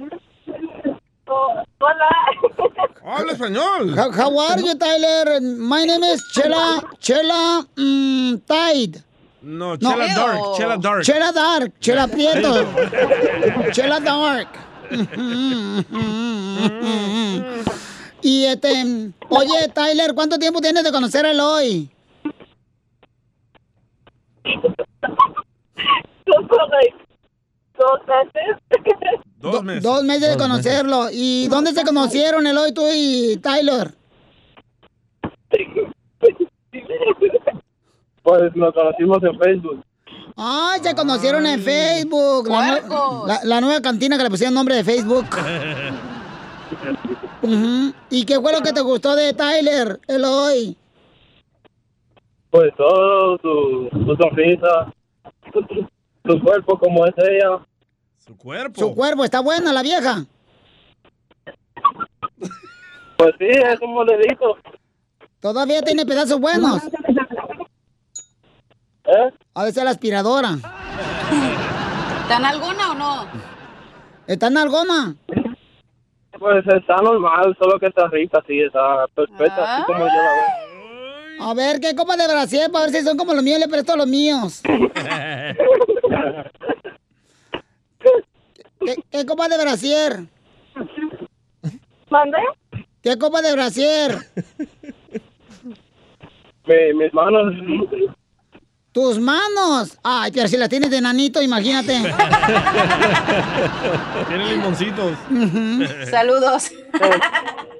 Hola. 1.80 2.10
Habla 3.04 3.32
español. 3.32 3.94
How, 3.96 4.10
how 4.10 4.38
are 4.38 4.60
you, 4.60 4.74
Tyler? 4.74 5.40
My 5.40 5.84
name 5.84 6.02
is 6.04 6.22
Chela, 6.32 6.82
Chela 7.00 7.66
mm, 7.76 8.40
Tide. 8.46 9.02
No, 9.42 9.76
No. 9.76 9.78
Chela 9.78 10.08
Dark, 10.14 10.56
Chela 10.56 10.78
Dark. 10.78 11.04
Chela 11.04 11.32
Dark, 11.32 11.72
Chela 11.80 12.08
Prieto. 12.08 13.72
Chela 13.72 14.00
Dark. 14.00 14.48
y 18.22 18.44
este, 18.44 19.12
oye, 19.28 19.68
Tyler, 19.74 20.14
¿cuánto 20.14 20.38
tiempo 20.38 20.60
tienes 20.60 20.82
de 20.84 20.92
conocer 20.92 21.24
a 21.26 21.30
Eloy? 21.30 21.90
Dos 26.26 26.44
meses. 26.70 27.08
Dos 29.38 29.62
meses. 29.62 29.82
Dos 29.82 30.04
meses 30.04 30.30
de 30.30 30.36
conocerlo. 30.36 31.06
¿Y 31.12 31.48
dónde 31.48 31.72
se 31.72 31.84
conocieron 31.84 32.46
Eloy, 32.46 32.72
tú 32.72 32.82
y 32.92 33.36
Tyler? 33.36 33.94
Pues 38.22 38.56
nos 38.56 38.74
conocimos 38.74 39.22
en 39.22 39.38
Facebook. 39.38 39.84
Ay, 40.36 40.80
se 40.82 40.94
conocieron 40.94 41.46
en 41.46 41.60
Facebook. 41.60 42.48
La, 42.48 43.60
nueva 43.60 43.80
cantina 43.80 44.16
que 44.16 44.24
le 44.24 44.30
pusieron 44.30 44.54
nombre 44.54 44.76
de 44.76 44.84
Facebook. 44.84 45.26
Ujú. 47.42 47.92
¿Y 48.10 48.24
qué 48.24 48.40
fue 48.40 48.52
lo 48.52 48.60
que 48.60 48.72
te 48.72 48.80
gustó 48.80 49.16
de 49.16 49.32
Tyler, 49.32 49.98
Eloy? 50.06 50.76
Pues 52.50 52.74
todo, 52.76 53.38
su, 53.38 53.88
su 53.90 54.16
sonrisa, 54.16 54.92
su, 56.24 56.40
cuerpo 56.40 56.78
como 56.78 57.06
es 57.06 57.14
ella. 57.18 57.64
Su 58.18 58.36
cuerpo. 58.36 58.80
Su 58.80 58.94
cuerpo, 58.94 59.24
¿está 59.24 59.40
buena 59.40 59.72
la 59.72 59.82
vieja? 59.82 60.24
Pues 63.16 63.34
sí, 63.38 63.48
es 63.48 63.80
como 63.80 64.04
le 64.04 64.18
digo. 64.18 64.56
Todavía 65.40 65.82
tiene 65.82 66.06
pedazos 66.06 66.40
buenos. 66.40 66.82
¿Eh? 69.04 69.32
De 69.64 69.72
ser 69.72 69.84
la 69.84 69.90
aspiradora. 69.90 70.56
¿Está 72.22 72.36
en 72.36 72.44
alguna 72.44 72.90
o 72.90 72.94
no? 72.94 73.26
¿Está 74.26 74.48
en 74.48 74.58
algona? 74.58 75.14
Pues 76.38 76.64
está 76.66 76.96
normal, 76.96 77.56
solo 77.58 77.78
que 77.80 77.86
está 77.86 78.06
rica, 78.08 78.42
sí, 78.46 78.60
está 78.60 79.06
perfecta, 79.14 79.76
así 79.76 79.84
como 79.84 80.00
yo 80.00 80.04
la 80.04 80.12
veo. 80.12 80.77
A 81.40 81.54
ver, 81.54 81.80
¿qué 81.80 81.94
copa 81.94 82.16
de 82.16 82.26
brasier? 82.26 82.70
Para 82.70 82.86
ver 82.86 82.94
si 82.94 83.02
son 83.02 83.16
como 83.16 83.32
los 83.34 83.42
míos, 83.42 83.60
le 83.60 83.68
presto 83.68 83.96
los 83.96 84.06
míos. 84.06 84.60
¿Qué, 88.80 88.96
qué 89.10 89.26
copa 89.26 89.48
de 89.48 89.58
brasier? 89.58 90.20
¿Mande? 92.10 92.38
¿Qué 93.02 93.18
copa 93.18 93.42
de 93.42 93.52
brasier? 93.52 94.16
Mi- 96.66 96.94
mis 96.94 97.12
manos. 97.14 97.54
¡Tus 98.92 99.18
manos! 99.18 99.98
Ay, 100.02 100.32
pero 100.32 100.48
si 100.48 100.56
las 100.56 100.68
tienes 100.68 100.90
de 100.90 101.00
nanito, 101.00 101.42
imagínate. 101.42 102.00
Tiene 104.28 104.52
limoncitos. 104.52 105.12
Saludos. 106.10 106.70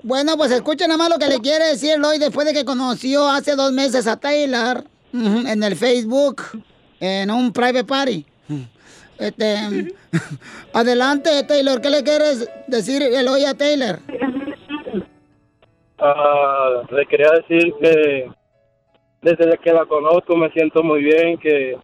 Bueno, 0.03 0.37
pues 0.37 0.53
escuchen 0.53 0.89
nada 0.89 0.99
más 0.99 1.11
lo 1.11 1.19
que 1.19 1.27
le 1.27 1.41
quiere 1.41 1.67
decir 1.67 1.93
Eloy 1.93 2.19
después 2.19 2.47
de 2.47 2.53
que 2.53 2.65
conoció 2.65 3.29
hace 3.29 3.57
dos 3.57 3.73
meses 3.73 4.07
a 4.07 4.17
Taylor 4.17 4.85
en 5.13 5.63
el 5.63 5.77
Facebook, 5.77 6.43
en 7.01 7.31
un 7.31 7.53
private 7.53 7.85
party. 7.85 8.27
Este, 9.19 9.95
adelante, 10.73 11.43
Taylor, 11.43 11.81
¿qué 11.81 11.91
le 11.91 12.05
quieres 12.05 12.49
decir 12.69 13.03
Eloy 13.03 13.45
a 13.45 13.55
Taylor? 13.55 13.99
Ah, 15.99 16.83
le 16.91 17.07
quería 17.07 17.31
decir 17.33 17.73
que 17.83 18.31
desde 19.23 19.59
que 19.59 19.73
la 19.73 19.87
conozco 19.87 20.37
me 20.37 20.51
siento 20.51 20.83
muy 20.83 21.03
bien, 21.03 21.39
que 21.39 21.77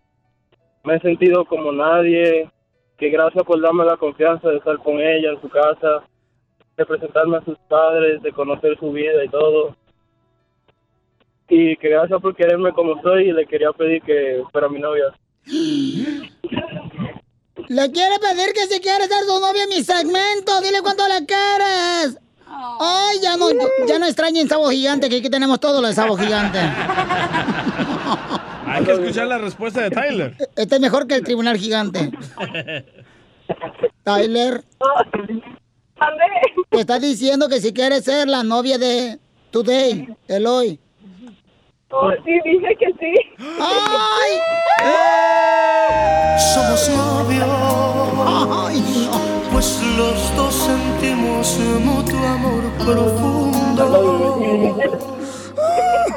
me 0.85 0.97
he 0.97 1.01
sentido 1.01 1.45
como 1.45 1.73
nadie, 1.73 2.51
que 2.99 3.09
gracias 3.09 3.43
por 3.45 3.61
darme 3.61 3.85
la 3.85 3.97
confianza 3.97 4.49
de 4.49 4.59
estar 4.59 4.79
con 4.79 5.01
ella 5.01 5.33
en 5.33 5.41
su 5.41 5.49
casa, 5.49 6.05
de 6.77 6.87
presentarme 6.87 7.39
a 7.39 7.45
sus 7.45 7.59
padres, 7.69 8.23
de 8.23 8.33
conocer 8.33 8.79
su 8.79 8.93
vida 8.93 9.25
y 9.25 9.29
todo. 9.29 9.77
Y 11.49 11.77
que 11.77 11.89
gracias 11.89 12.21
por 12.21 12.35
quererme 12.35 12.73
como 12.73 13.01
soy 13.03 13.29
y 13.29 13.33
le 13.33 13.47
quería 13.47 13.73
pedir 13.73 14.03
que 14.03 14.43
fuera 14.51 14.69
mi 14.69 14.79
novia. 14.79 15.13
Le 17.69 17.91
quiere 17.93 18.19
pedir 18.19 18.53
que 18.55 18.67
si 18.67 18.81
quiere 18.81 19.05
ser 19.07 19.25
su 19.25 19.41
novia 19.41 19.65
en 19.65 19.69
mi 19.71 19.83
segmento, 19.83 20.61
dile 20.63 20.81
cuánto 20.83 21.05
le 21.07 21.27
quieres. 21.27 22.24
Ay, 22.81 23.21
ya 23.23 23.37
no, 23.37 23.49
ya 23.87 23.99
no 23.99 24.07
extrañen 24.07 24.49
Sabo 24.49 24.71
Gigante, 24.71 25.09
que 25.09 25.19
aquí 25.19 25.31
tenemos 25.31 25.61
todo 25.61 25.81
lo 25.81 25.89
de 25.89 25.95
Sabo 25.95 26.17
Gigante. 26.17 26.59
Hay 28.67 28.85
que 28.85 28.93
escuchar 28.93 29.27
la 29.27 29.39
respuesta 29.39 29.83
de 29.83 29.91
Tyler. 29.91 30.37
Este 30.57 30.75
es 30.75 30.81
mejor 30.81 31.07
que 31.07 31.15
el 31.15 31.23
Tribunal 31.23 31.57
Gigante. 31.59 32.11
Tyler. 34.03 34.65
Te 36.71 36.81
está 36.81 36.99
diciendo 36.99 37.49
que 37.49 37.61
si 37.61 37.73
quieres 37.73 38.05
ser 38.05 38.29
la 38.29 38.43
novia 38.43 38.79
de 38.79 39.19
Today, 39.51 40.09
Eloy. 40.29 40.81
Oh, 41.91 42.11
sí, 42.25 42.33
dije 42.45 42.77
que 42.77 42.87
sí. 42.99 43.15
¡Ay! 43.61 44.41
Somos 46.53 46.89
novios, 46.89 47.47
pues 49.65 49.81
los 49.97 50.37
dos 50.37 50.55
sentimos 50.55 51.59
mutuo 51.83 52.27
amor 52.27 52.65
profundo. 52.85 54.79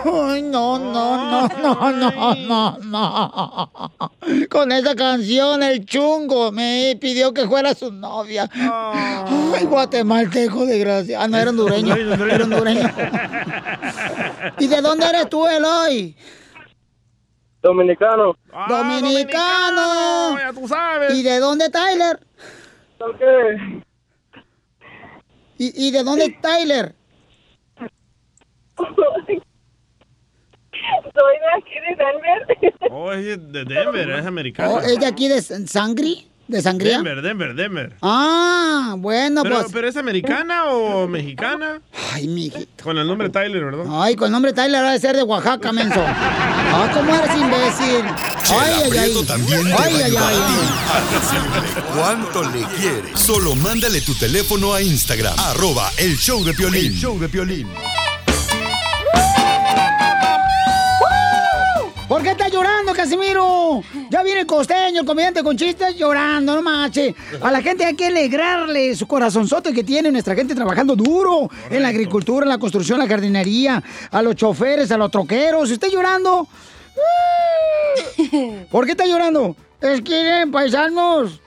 Ay, 0.06 0.42
no, 0.42 0.78
no, 0.78 1.18
no, 1.18 1.48
no, 1.62 1.92
no, 1.92 2.36
no, 2.36 2.78
no. 2.84 3.72
Con 4.50 4.72
esa 4.72 4.96
canción, 4.96 5.64
el 5.64 5.86
chungo 5.86 6.52
me 6.52 6.98
pidió 7.00 7.34
que 7.34 7.48
fuera 7.48 7.74
su 7.74 7.92
novia. 7.92 8.50
Ay, 8.54 9.66
guatemalteco 9.66 10.66
de 10.66 10.80
gracia. 10.80 11.22
Ah, 11.22 11.28
no, 11.30 11.38
era 11.38 11.52
hondureño. 11.52 11.96
Era 11.96 12.44
hondureño. 12.44 12.90
¿Y 14.60 14.68
de 14.68 14.82
dónde 14.82 15.06
eres 15.06 15.30
tú, 15.30 15.48
Eloy? 15.48 16.18
Dominicano. 17.62 18.36
Dominicano. 18.68 20.38
Ya 20.38 20.52
tú 20.54 20.68
sabes. 20.68 21.14
¿Y 21.14 21.24
de 21.24 21.40
dónde, 21.40 21.70
Tyler? 21.70 22.27
Qué? 23.18 23.82
¿Y, 25.58 25.88
y 25.88 25.92
de 25.92 26.04
dónde, 26.04 26.38
Tyler? 26.42 26.94
Soy 28.78 28.90
de 31.40 31.48
aquí 31.58 31.80
de 31.80 31.96
Denver. 31.96 32.40
Oh, 32.92 33.12
es 33.12 33.26
de 33.52 33.66
Denver, 33.66 34.10
es 34.10 34.26
americano. 34.26 34.76
Oh, 34.76 34.80
¿Es 34.80 34.98
de 35.00 35.06
aquí 35.06 35.28
de 35.28 35.42
Sangri? 35.42 36.28
¿De 36.48 36.62
Sangría? 36.62 36.98
Denver, 36.98 37.22
Denver, 37.22 37.56
Denver. 37.56 37.94
Ah, 38.02 38.96
bueno, 38.98 39.44
pero, 39.44 39.56
pues. 39.58 39.68
pero 39.74 39.88
es 39.90 39.98
americana 39.98 40.66
o 40.66 41.08
mexicana? 41.08 41.82
Ay, 42.14 42.28
mijito. 42.28 42.84
Con 42.84 42.98
el 42.98 43.06
nombre 43.06 43.30
Tyler, 43.30 43.66
¿verdad? 43.66 43.86
Ay, 43.90 44.16
con 44.16 44.28
el 44.28 44.32
nombre 44.32 44.54
Tyler 44.54 44.84
ha 44.86 44.92
de 44.92 45.00
ser 45.00 45.16
de 45.16 45.24
Oaxaca, 45.24 45.72
menso. 45.72 46.04
Ah, 46.70 46.92
¿cómo 46.94 47.16
eres 47.16 47.34
imbécil? 47.36 48.06
Ay, 48.50 48.74
ay, 48.76 48.82
ay. 48.84 48.90
Prieto 48.90 49.24
también 49.24 49.64
te 49.64 49.70
va 49.72 49.84
Ay, 49.84 50.02
a 50.02 50.06
ay, 50.06 50.16
a 50.16 51.78
a 51.80 51.96
cuánto 51.96 52.44
le 52.44 52.62
quieres. 52.78 53.20
Solo 53.20 53.56
mándale 53.56 54.02
tu 54.02 54.14
teléfono 54.16 54.74
a 54.74 54.82
Instagram, 54.82 55.34
arroba 55.40 55.90
el 55.98 56.18
show 56.18 56.44
de 56.44 56.54
Piolín. 56.54 56.88
El 56.88 56.94
show 56.94 57.18
de 57.18 57.30
Piolín. 57.30 57.68
¿Por 62.08 62.24
qué 62.24 62.32
estás 62.32 62.50
llorando, 62.52 62.94
Casimiro? 62.94 63.82
Ya 64.10 64.24
viene 64.24 64.42
el 64.42 64.48
costeño, 64.48 65.02
el 65.02 65.06
comediante 65.06 65.44
con 65.44 65.58
chistes, 65.58 65.98
llorando, 65.98 66.56
no 66.56 66.62
manches. 66.62 67.14
A 67.42 67.52
la 67.52 67.62
gente 67.62 67.84
hay 67.84 67.96
que 67.96 68.08
alegrarle 68.08 68.96
su 68.96 69.06
corazonzote 69.06 69.74
que 69.74 69.84
tiene 69.84 70.10
nuestra 70.10 70.34
gente 70.34 70.56
trabajando 70.56 70.96
duro 70.96 71.50
en 71.70 71.84
la 71.84 71.90
agricultura, 71.90 72.46
en 72.46 72.50
la 72.50 72.58
construcción, 72.60 73.02
en 73.02 73.08
la 73.08 73.14
jardinería, 73.14 73.84
a 74.10 74.22
los 74.22 74.36
choferes, 74.36 74.90
a 74.92 74.98
los 74.98 75.12
troqueros. 75.12 75.70
¿Está 75.70 75.90
llorando? 75.90 76.48
¿Por 78.72 78.86
qué 78.86 78.92
está 78.92 79.06
llorando? 79.06 79.58
Es 79.82 80.02
que, 80.02 80.44
eh, 80.44 80.48
paisanos, 80.50 81.42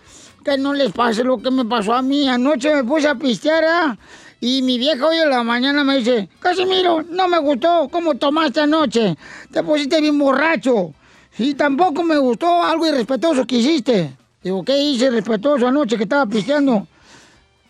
que 0.45 0.59
no 0.59 0.75
les 0.75 0.93
pase 0.93 1.25
lo 1.25 1.39
que 1.39 1.51
me 1.51 1.65
pasó 1.65 1.95
a 1.95 2.03
mí. 2.03 2.29
Anoche 2.29 2.75
me 2.75 2.85
puse 2.85 3.09
a 3.09 3.15
pistear, 3.15 3.65
¿ah? 3.65 3.99
Y 4.41 4.63
mi 4.63 4.79
vieja 4.79 5.07
hoy 5.07 5.19
en 5.19 5.29
la 5.29 5.43
mañana 5.43 5.85
me 5.85 5.99
dice, 5.99 6.31
Casimiro, 6.41 7.03
no 7.03 7.29
me 7.29 7.39
gustó 7.39 7.91
cómo 7.93 8.15
tomaste 8.15 8.61
anoche. 8.61 9.15
Te 9.53 9.63
pusiste 9.63 10.01
bien 10.01 10.19
borracho. 10.19 10.95
Y 11.37 11.53
tampoco 11.55 12.03
me 12.03 12.17
gustó 12.17 12.63
algo 12.65 12.87
irrespetuoso 12.87 13.47
que 13.47 13.57
hiciste. 13.57 14.17
Digo, 14.43 14.65
¿qué 14.65 14.79
hice 14.79 15.07
irrespetuoso 15.07 15.69
anoche 15.69 15.99
que 15.99 16.05
estaba 16.05 16.25
pisteando? 16.25 16.87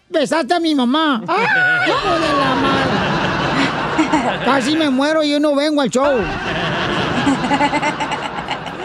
Besaste 0.09 0.55
a 0.55 0.61
mi 0.61 0.77
mamá. 0.77 1.25
¡Ah, 1.29 1.85
hijo 1.89 2.15
de 2.15 2.29
la 2.39 2.55
madre! 2.55 4.45
Casi 4.45 4.77
me 4.77 4.91
muero 4.91 5.25
y 5.25 5.31
yo 5.31 5.41
no 5.41 5.57
vengo 5.57 5.81
al 5.81 5.91
show. 5.91 6.21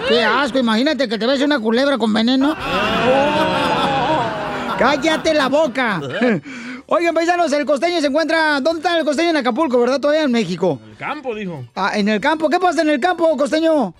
Qué 0.08 0.24
asco, 0.24 0.58
imagínate 0.58 1.08
que 1.08 1.20
te 1.20 1.25
ves 1.27 1.42
una 1.42 1.60
culebra 1.60 2.00
con 2.00 2.12
veneno. 2.12 2.56
¡Cállate 4.80 5.34
la 5.36 5.48
boca! 5.50 6.01
Oigan, 6.88 7.15
paisanos, 7.15 7.51
el 7.51 7.65
costeño 7.65 8.00
se 8.00 8.08
encuentra. 8.08 8.60
¿Dónde 8.62 8.80
está 8.80 8.98
el 8.98 9.06
costeño 9.06 9.32
en 9.32 9.38
Acapulco, 9.38 9.80
verdad? 9.80 10.00
Todavía 10.00 10.24
en 10.24 10.32
México. 10.32 10.80
El 10.88 10.98
campo, 10.98 11.34
dijo. 11.34 11.65
Ah, 11.75 11.98
en 11.98 12.08
el 12.10 12.22
campo. 12.22 12.48
¿Qué 12.50 12.60
pasa 12.60 12.82
en 12.82 12.89
el 12.89 13.00
campo, 13.00 13.36
costeño? 13.36 13.94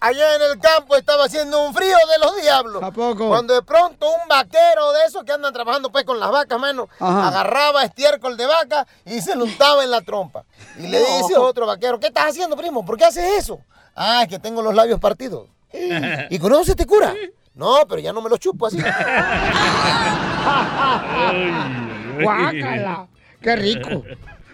Allá 0.00 0.36
en 0.36 0.42
el 0.50 0.58
campo 0.58 0.96
estaba 0.96 1.26
haciendo 1.26 1.62
un 1.62 1.74
frío 1.74 1.94
de 1.94 2.18
los 2.24 2.40
diablos. 2.40 2.82
¿A 2.82 2.90
poco? 2.90 3.28
Cuando 3.28 3.54
de 3.54 3.62
pronto 3.62 4.08
un 4.08 4.28
vaquero 4.28 4.92
de 4.92 5.04
esos 5.06 5.22
que 5.24 5.32
andan 5.32 5.52
trabajando 5.52 5.92
pues 5.92 6.04
con 6.04 6.18
las 6.18 6.30
vacas, 6.30 6.58
mano, 6.58 6.88
Ajá. 6.98 7.28
agarraba 7.28 7.84
estiércol 7.84 8.36
de 8.38 8.46
vaca 8.46 8.86
y 9.04 9.20
se 9.20 9.36
lo 9.36 9.44
untaba 9.44 9.84
en 9.84 9.90
la 9.90 10.00
trompa. 10.00 10.44
Y 10.78 10.86
le 10.86 10.98
dice 11.00 11.34
a 11.36 11.40
otro 11.40 11.66
vaquero, 11.66 12.00
¿qué 12.00 12.06
estás 12.06 12.30
haciendo, 12.30 12.56
primo? 12.56 12.84
¿Por 12.84 12.96
qué 12.96 13.04
haces 13.04 13.24
eso? 13.38 13.60
Ah, 13.94 14.22
es 14.22 14.28
que 14.28 14.38
tengo 14.38 14.62
los 14.62 14.74
labios 14.74 14.98
partidos. 14.98 15.48
¿Y 16.30 16.38
con 16.38 16.50
eso 16.52 16.64
se 16.64 16.74
te 16.74 16.86
cura? 16.86 17.14
No, 17.54 17.80
pero 17.86 18.00
ya 18.00 18.14
no 18.14 18.22
me 18.22 18.30
los 18.30 18.40
chupo 18.40 18.66
así. 18.68 18.78
Guácala. 22.22 23.06
Qué 23.40 23.56
rico. 23.56 24.04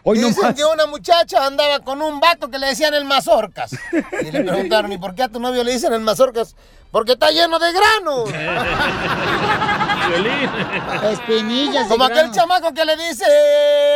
Hoy 0.09 0.19
Dicen 0.21 0.55
que 0.55 0.65
una 0.65 0.87
muchacha 0.87 1.45
andaba 1.45 1.81
con 1.81 2.01
un 2.01 2.21
vato 2.21 2.49
que 2.49 2.61
le 2.61 2.69
decían 2.69 2.95
el 2.95 3.05
mazorcas. 3.05 3.73
Y 4.23 4.31
le 4.31 4.45
preguntaron, 4.45 4.93
¿y 4.93 4.99
por 4.99 5.17
qué 5.17 5.25
a 5.25 5.29
tu 5.29 5.41
novio 5.41 5.65
le 5.65 5.73
dicen 5.73 5.93
el 5.93 6.01
mazorcas? 6.01 6.55
Porque 6.93 7.13
está 7.13 7.33
lleno 7.33 7.59
de 7.59 7.73
granos. 7.73 8.31
Espinillas. 11.11 11.89
Como 11.89 12.05
aquel 12.05 12.31
chamaco 12.31 12.73
que 12.73 12.85
le 12.85 12.97
dice 12.97 13.25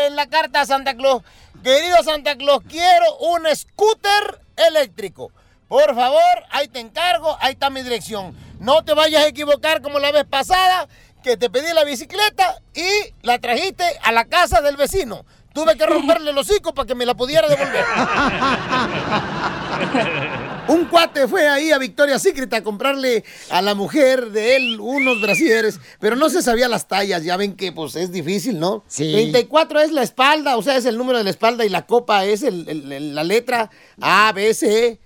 en 0.08 0.16
la 0.16 0.26
carta 0.26 0.62
a 0.62 0.66
Santa 0.66 0.94
Claus, 0.94 1.22
querido 1.62 2.02
Santa 2.02 2.34
Claus, 2.36 2.62
quiero 2.68 3.16
un 3.18 3.46
scooter 3.54 4.40
eléctrico. 4.56 5.30
Por 5.68 5.94
favor, 5.94 6.20
ahí 6.50 6.66
te 6.66 6.80
encargo, 6.80 7.36
ahí 7.40 7.52
está 7.52 7.70
mi 7.70 7.82
dirección. 7.82 8.34
No 8.58 8.82
te 8.82 8.94
vayas 8.94 9.22
a 9.22 9.28
equivocar 9.28 9.80
como 9.80 10.00
la 10.00 10.10
vez 10.10 10.24
pasada, 10.24 10.88
que 11.22 11.36
te 11.36 11.50
pedí 11.50 11.72
la 11.74 11.84
bicicleta 11.84 12.60
y 12.74 13.12
la 13.22 13.38
trajiste 13.38 13.84
a 14.02 14.12
la 14.12 14.24
casa 14.26 14.60
del 14.60 14.76
vecino. 14.76 15.24
Tuve 15.52 15.76
que 15.76 15.84
romperle 15.84 16.30
el 16.30 16.38
hocico 16.38 16.72
para 16.72 16.86
que 16.86 16.94
me 16.94 17.04
la 17.04 17.14
pudiera 17.14 17.48
devolver. 17.48 17.84
Un 20.68 20.84
cuate 20.84 21.26
fue 21.26 21.48
ahí 21.48 21.72
a 21.72 21.78
Victoria's 21.78 22.22
Secret 22.22 22.52
a 22.54 22.62
comprarle 22.62 23.24
a 23.50 23.60
la 23.60 23.74
mujer 23.74 24.30
de 24.30 24.54
él 24.56 24.78
unos 24.78 25.20
brasieres, 25.20 25.80
pero 25.98 26.14
no 26.14 26.30
se 26.30 26.42
sabía 26.42 26.68
las 26.68 26.86
tallas. 26.86 27.24
Ya 27.24 27.36
ven 27.36 27.56
que 27.56 27.72
pues 27.72 27.96
es 27.96 28.12
difícil, 28.12 28.60
¿no? 28.60 28.84
Sí. 28.86 29.10
34 29.12 29.80
es 29.80 29.90
la 29.90 30.02
espalda, 30.02 30.56
o 30.56 30.62
sea, 30.62 30.76
es 30.76 30.84
el 30.84 30.96
número 30.96 31.18
de 31.18 31.24
la 31.24 31.30
espalda 31.30 31.64
y 31.64 31.68
la 31.68 31.86
copa 31.86 32.24
es 32.24 32.44
el- 32.44 32.68
el- 32.68 32.92
el- 32.92 33.14
la 33.16 33.24
letra 33.24 33.68
A, 34.00 34.30
B, 34.32 34.54
C. 34.54 35.00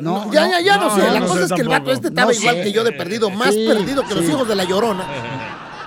No, 0.00 0.32
ya, 0.32 0.46
no, 0.46 0.50
ya, 0.52 0.60
ya 0.60 0.76
no, 0.78 0.88
no, 0.88 0.94
sé. 0.96 1.10
La 1.10 1.20
cosa 1.26 1.44
es 1.44 1.52
que 1.52 1.60
el 1.60 1.68
vato 1.68 1.92
este 1.92 2.08
estaba 2.08 2.32
igual 2.32 2.56
sé. 2.56 2.62
que 2.62 2.72
yo 2.72 2.82
de 2.82 2.92
perdido, 2.92 3.30
más 3.30 3.54
Sí, 3.54 3.66
perdido 3.66 4.02
que 4.06 4.14
los 4.14 4.24
hijos 4.24 4.48
de 4.48 4.54
la 4.54 4.64
llorona. 4.64 5.04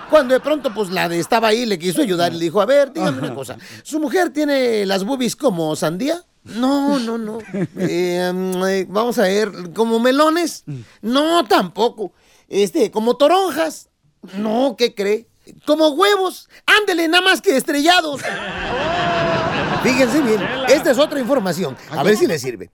Cuando 0.10 0.36
de 0.36 0.40
pronto, 0.40 0.74
pues 0.74 0.92
la 0.92 1.10
de 1.10 1.20
estaba 1.20 1.48
ahí, 1.48 1.66
le 1.66 1.80
quiso 1.80 2.02
ayudar 2.02 2.32
y 2.32 2.38
le 2.38 2.46
dijo, 2.46 2.62
a 2.62 2.66
ver, 2.66 2.94
dígame 2.94 3.18
una 3.20 3.34
cosa, 3.34 3.58
¿su 3.84 4.00
mujer 4.00 4.30
tiene 4.30 4.86
las 4.86 5.04
boobies 5.04 5.36
como 5.36 5.76
sandía? 5.76 6.24
No, 6.44 7.00
no, 7.00 7.18
no. 7.18 7.40
Mm, 7.40 7.64
eh, 7.78 8.86
vamos 8.88 9.18
a 9.18 9.24
ver, 9.24 9.52
¿como 9.74 10.00
melones? 10.00 10.64
No, 11.02 11.44
tampoco. 11.46 12.14
Este, 12.48 12.92
¿como 12.92 13.18
toronjas? 13.18 13.90
No, 14.38 14.76
¿qué 14.78 14.94
cree? 14.94 15.28
¿Como 15.66 15.90
huevos? 15.90 16.50
Ándele, 16.66 17.08
nada 17.08 17.24
más 17.24 17.42
que 17.42 17.58
estrellados. 17.58 18.22
Fíjense 19.86 20.22
bien, 20.22 20.42
esta 20.68 20.90
es 20.90 20.98
otra 20.98 21.20
información. 21.20 21.78
A 21.92 22.02
ver 22.02 22.18
si 22.18 22.26
le 22.26 22.40
sirve. 22.40 22.72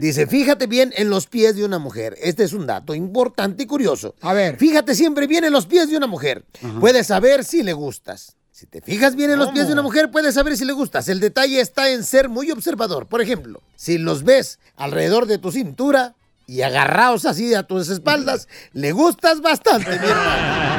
Dice, 0.00 0.26
fíjate 0.26 0.66
bien 0.66 0.94
en 0.96 1.10
los 1.10 1.26
pies 1.26 1.54
de 1.56 1.64
una 1.64 1.78
mujer. 1.78 2.16
Este 2.22 2.42
es 2.42 2.54
un 2.54 2.66
dato 2.66 2.94
importante 2.94 3.64
y 3.64 3.66
curioso. 3.66 4.14
A 4.22 4.32
ver. 4.32 4.56
Fíjate 4.56 4.94
siempre 4.94 5.26
bien 5.26 5.44
en 5.44 5.52
los 5.52 5.66
pies 5.66 5.90
de 5.90 5.96
una 5.98 6.06
mujer. 6.06 6.46
Puedes 6.80 7.08
saber 7.08 7.44
si 7.44 7.62
le 7.62 7.74
gustas. 7.74 8.36
Si 8.50 8.66
te 8.66 8.80
fijas 8.80 9.14
bien 9.14 9.30
en 9.30 9.38
los 9.38 9.50
pies 9.50 9.66
de 9.66 9.74
una 9.74 9.82
mujer, 9.82 10.10
puedes 10.10 10.34
saber 10.34 10.56
si 10.56 10.64
le 10.64 10.72
gustas. 10.72 11.08
El 11.08 11.20
detalle 11.20 11.60
está 11.60 11.90
en 11.90 12.02
ser 12.02 12.30
muy 12.30 12.50
observador. 12.50 13.06
Por 13.06 13.20
ejemplo, 13.20 13.60
si 13.76 13.98
los 13.98 14.24
ves 14.24 14.58
alrededor 14.76 15.26
de 15.26 15.36
tu 15.36 15.52
cintura 15.52 16.14
y 16.46 16.62
agarrados 16.62 17.26
así 17.26 17.52
a 17.54 17.64
tus 17.64 17.90
espaldas, 17.90 18.48
le 18.72 18.92
gustas 18.92 19.42
bastante, 19.42 19.90
mi 19.90 20.06
hermano. 20.06 20.77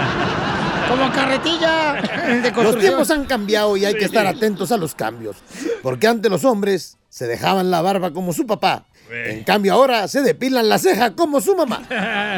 Como 0.89 1.11
carretilla 1.13 2.01
de 2.41 2.51
Los 2.51 2.79
tiempos 2.79 3.11
han 3.11 3.25
cambiado 3.25 3.77
y 3.77 3.85
hay 3.85 3.93
que 3.93 4.05
estar 4.05 4.25
atentos 4.25 4.71
a 4.71 4.77
los 4.77 4.95
cambios. 4.95 5.37
Porque 5.83 6.07
antes 6.07 6.31
los 6.31 6.43
hombres 6.43 6.97
se 7.09 7.27
dejaban 7.27 7.71
la 7.71 7.81
barba 7.81 8.11
como 8.11 8.33
su 8.33 8.45
papá. 8.47 8.85
En 9.11 9.43
cambio 9.43 9.73
ahora 9.73 10.07
se 10.07 10.21
depilan 10.21 10.69
la 10.69 10.77
ceja 10.77 11.15
como 11.15 11.41
su 11.41 11.55
mamá. 11.55 11.81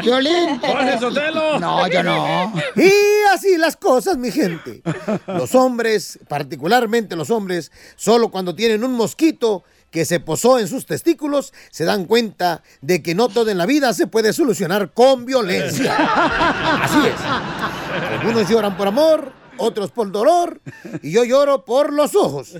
Violín. 0.02 0.58
Jorge 0.60 0.98
Sotelo. 0.98 1.60
No, 1.60 1.86
yo 1.88 2.02
no. 2.02 2.52
Y 2.76 2.90
así 3.32 3.58
las 3.58 3.76
cosas, 3.76 4.16
mi 4.16 4.30
gente. 4.30 4.82
Los 5.26 5.54
hombres, 5.54 6.18
particularmente 6.28 7.16
los 7.16 7.30
hombres, 7.30 7.72
solo 7.96 8.30
cuando 8.30 8.54
tienen 8.54 8.84
un 8.84 8.92
mosquito 8.92 9.64
que 9.90 10.06
se 10.06 10.20
posó 10.20 10.58
en 10.58 10.68
sus 10.68 10.86
testículos, 10.86 11.52
se 11.70 11.84
dan 11.84 12.06
cuenta 12.06 12.62
de 12.80 13.02
que 13.02 13.14
no 13.14 13.28
todo 13.28 13.50
en 13.50 13.58
la 13.58 13.66
vida 13.66 13.92
se 13.92 14.06
puede 14.06 14.32
solucionar 14.32 14.92
con 14.92 15.26
violencia. 15.26 15.94
Así 16.82 16.98
es. 17.06 17.81
Algunos 17.92 18.48
lloran 18.48 18.76
por 18.76 18.88
amor, 18.88 19.32
otros 19.58 19.90
por 19.90 20.10
dolor, 20.10 20.60
y 21.02 21.12
yo 21.12 21.24
lloro 21.24 21.64
por 21.64 21.92
los 21.92 22.14
ojos. 22.14 22.54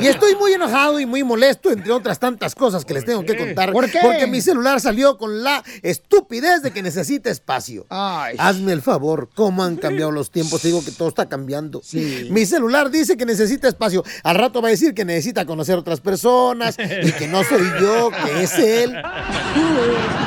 Y 0.00 0.06
estoy 0.06 0.34
muy 0.36 0.52
enojado 0.52 1.00
y 1.00 1.06
muy 1.06 1.22
molesto, 1.24 1.70
entre 1.70 1.92
otras 1.92 2.18
tantas 2.18 2.54
cosas 2.54 2.84
que 2.84 2.94
les 2.94 3.04
tengo 3.04 3.24
que 3.24 3.36
contar. 3.36 3.72
¿Por 3.72 3.90
qué? 3.90 3.98
Porque 4.02 4.26
mi 4.26 4.40
celular 4.40 4.80
salió 4.80 5.18
con 5.18 5.42
la 5.42 5.62
estupidez 5.82 6.62
de 6.62 6.70
que 6.70 6.82
necesita 6.82 7.30
espacio. 7.30 7.86
Ay. 7.88 8.36
Hazme 8.38 8.72
el 8.72 8.82
favor, 8.82 9.28
¿cómo 9.34 9.62
han 9.62 9.76
cambiado 9.76 10.10
los 10.10 10.30
tiempos? 10.30 10.62
Te 10.62 10.68
digo 10.68 10.84
que 10.84 10.92
todo 10.92 11.08
está 11.08 11.28
cambiando. 11.28 11.82
Mi 12.30 12.46
celular 12.46 12.90
dice 12.90 13.16
que 13.16 13.26
necesita 13.26 13.68
espacio. 13.68 14.04
Al 14.22 14.36
rato 14.36 14.62
va 14.62 14.68
a 14.68 14.70
decir 14.70 14.94
que 14.94 15.04
necesita 15.04 15.44
conocer 15.44 15.76
otras 15.76 16.00
personas 16.00 16.76
y 16.78 17.12
que 17.12 17.28
no 17.28 17.44
soy 17.44 17.62
yo, 17.80 18.10
que 18.10 18.42
es 18.42 18.58
él. 18.58 18.94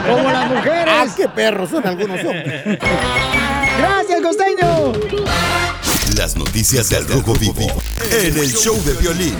Como 0.07 0.31
las 0.31 0.49
mujeres. 0.49 0.85
Ah, 0.87 1.05
qué 1.15 1.27
perros 1.29 1.69
son 1.69 1.85
algunos 1.87 2.19
hombres. 2.19 2.79
Costeño. 4.23 4.93
Las 6.15 6.37
noticias 6.37 6.89
del 6.89 7.05
Rojo 7.09 7.33
Vivo 7.33 7.67
en 8.09 8.37
el 8.37 8.47
show 8.53 8.73
de 8.85 8.93
violín. 8.93 9.33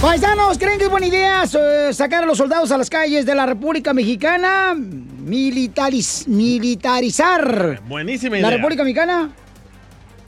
Paisanos, 0.00 0.58
¿creen 0.58 0.76
que 0.78 0.86
es 0.86 0.90
buena 0.90 1.06
idea 1.06 1.44
eh, 1.44 1.90
sacar 1.94 2.24
a 2.24 2.26
los 2.26 2.36
soldados 2.36 2.72
a 2.72 2.78
las 2.78 2.90
calles 2.90 3.24
de 3.24 3.34
la 3.36 3.46
República 3.46 3.94
Mexicana? 3.94 4.74
Militariz- 4.74 6.26
militarizar. 6.26 7.80
Buenísima 7.86 8.38
¿La. 8.38 8.50
República 8.50 8.82
Mexicana? 8.82 9.30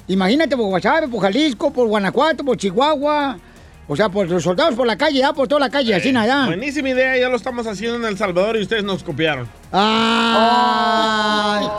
Imagínate 0.07 0.57
por 0.57 0.67
Guasave, 0.67 1.09
por 1.09 1.21
Jalisco, 1.23 1.73
por 1.73 1.89
Guanajuato, 1.89 2.45
por 2.45 2.57
Chihuahua. 2.57 3.39
O 3.87 3.95
sea, 3.97 4.09
por 4.09 4.27
los 4.29 4.43
soldados 4.43 4.75
por 4.75 4.87
la 4.87 4.97
calle, 4.97 5.19
ya 5.19 5.33
por 5.35 5.47
toda 5.47 5.61
la 5.61 5.69
calle, 5.71 5.95
así 5.95 6.11
nada. 6.11 6.47
Buenísima 6.47 6.89
idea, 6.89 7.19
ya 7.19 7.29
lo 7.29 7.37
estamos 7.37 7.67
haciendo 7.67 7.97
en 7.99 8.05
El 8.07 8.17
Salvador 8.17 8.57
y 8.57 8.63
ustedes 8.63 8.83
nos 8.85 9.03
copiaron. 9.05 9.47
Ah. 9.73 11.71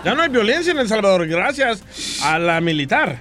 Ya 0.04 0.14
no 0.14 0.22
hay 0.22 0.28
violencia 0.30 0.70
en 0.72 0.78
El 0.78 0.88
Salvador, 0.88 1.26
gracias 1.26 1.82
a 2.22 2.38
la 2.38 2.60
militar. 2.60 3.18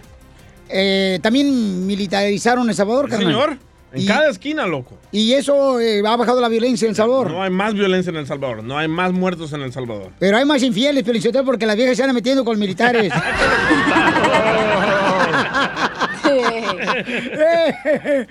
Eh, 0.70 1.20
También 1.22 1.86
militarizaron 1.86 2.70
El 2.70 2.76
Salvador, 2.76 3.10
carnal. 3.10 3.28
señor. 3.28 3.58
En 3.94 4.02
Y- 4.02 4.06
cada 4.06 4.30
esquina, 4.30 4.66
loco. 4.68 4.98
Y 5.12 5.34
eso 5.34 5.80
eh, 5.80 6.02
ha 6.06 6.16
bajado 6.16 6.40
la 6.42 6.48
violencia 6.50 6.86
en 6.86 6.90
El 6.92 6.96
Salvador. 6.96 7.32
No 7.32 7.42
hay 7.44 7.50
más 7.50 7.74
violencia 7.74 8.10
en 8.10 8.18
El 8.18 8.28
Salvador, 8.28 8.64
no 8.64 8.78
hay 8.78 8.88
más 8.88 9.12
muertos 9.14 9.54
en 9.54 9.62
El 9.62 9.72
Salvador. 9.74 10.12
Pero 10.20 10.38
hay 10.38 10.46
más 10.46 10.62
infieles, 10.64 11.04
Felicitero, 11.06 11.44
porque 11.46 11.66
las 11.66 11.76
viejas 11.76 11.96
se 11.98 12.04
andan 12.04 12.16
metiendo 12.16 12.44
con 12.46 12.58
militares. 12.60 13.12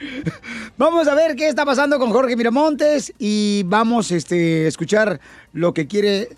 Vamos 0.77 1.09
a 1.09 1.15
ver 1.15 1.37
qué 1.37 1.49
está 1.49 1.65
pasando 1.65 1.99
con 1.99 2.11
Jorge 2.11 2.37
Miramontes 2.37 3.13
y 3.19 3.63
vamos 3.65 4.11
este, 4.11 4.67
a 4.67 4.69
escuchar 4.69 5.21
lo 5.53 5.73
que 5.73 5.87
quiere 5.87 6.29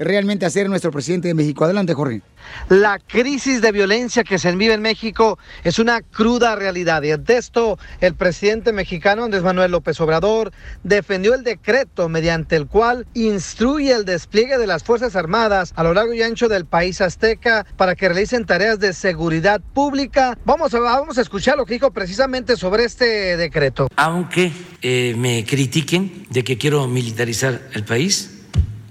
realmente 0.00 0.46
hacer 0.46 0.68
nuestro 0.68 0.90
presidente 0.90 1.28
de 1.28 1.34
México. 1.34 1.64
Adelante, 1.64 1.94
Jorge. 1.94 2.22
La 2.68 2.98
crisis 2.98 3.60
de 3.60 3.70
violencia 3.70 4.24
que 4.24 4.38
se 4.38 4.50
vive 4.56 4.74
en 4.74 4.82
México 4.82 5.38
es 5.62 5.78
una 5.78 6.00
cruda 6.00 6.56
realidad. 6.56 7.02
Y 7.02 7.12
ante 7.12 7.36
esto, 7.36 7.78
el 8.00 8.14
presidente 8.14 8.72
mexicano 8.72 9.24
Andrés 9.24 9.42
Manuel 9.42 9.70
López 9.70 10.00
Obrador 10.00 10.52
defendió 10.82 11.34
el 11.34 11.44
decreto 11.44 12.08
mediante 12.08 12.56
el 12.56 12.66
cual 12.66 13.06
instruye 13.14 13.92
el 13.92 14.04
despliegue 14.04 14.58
de 14.58 14.66
las 14.66 14.82
Fuerzas 14.82 15.14
Armadas 15.16 15.72
a 15.76 15.84
lo 15.84 15.94
largo 15.94 16.14
y 16.14 16.22
ancho 16.22 16.48
del 16.48 16.64
país 16.64 17.00
azteca 17.00 17.66
para 17.76 17.94
que 17.94 18.08
realicen 18.08 18.46
tareas 18.46 18.80
de 18.80 18.94
seguridad 18.94 19.60
pública. 19.74 20.38
Vamos 20.44 20.74
a, 20.74 20.80
vamos 20.80 21.18
a 21.18 21.20
escuchar 21.20 21.56
lo 21.56 21.66
que 21.66 21.74
dijo 21.74 21.90
precisamente 21.90 22.56
sobre 22.56 22.84
este 22.84 23.36
decreto. 23.36 23.88
Aunque 23.96 24.52
eh, 24.80 25.14
me 25.16 25.44
critiquen 25.44 26.26
de 26.30 26.42
que 26.42 26.56
quiero 26.56 26.86
militarizar 26.88 27.68
el 27.74 27.84
país, 27.84 28.39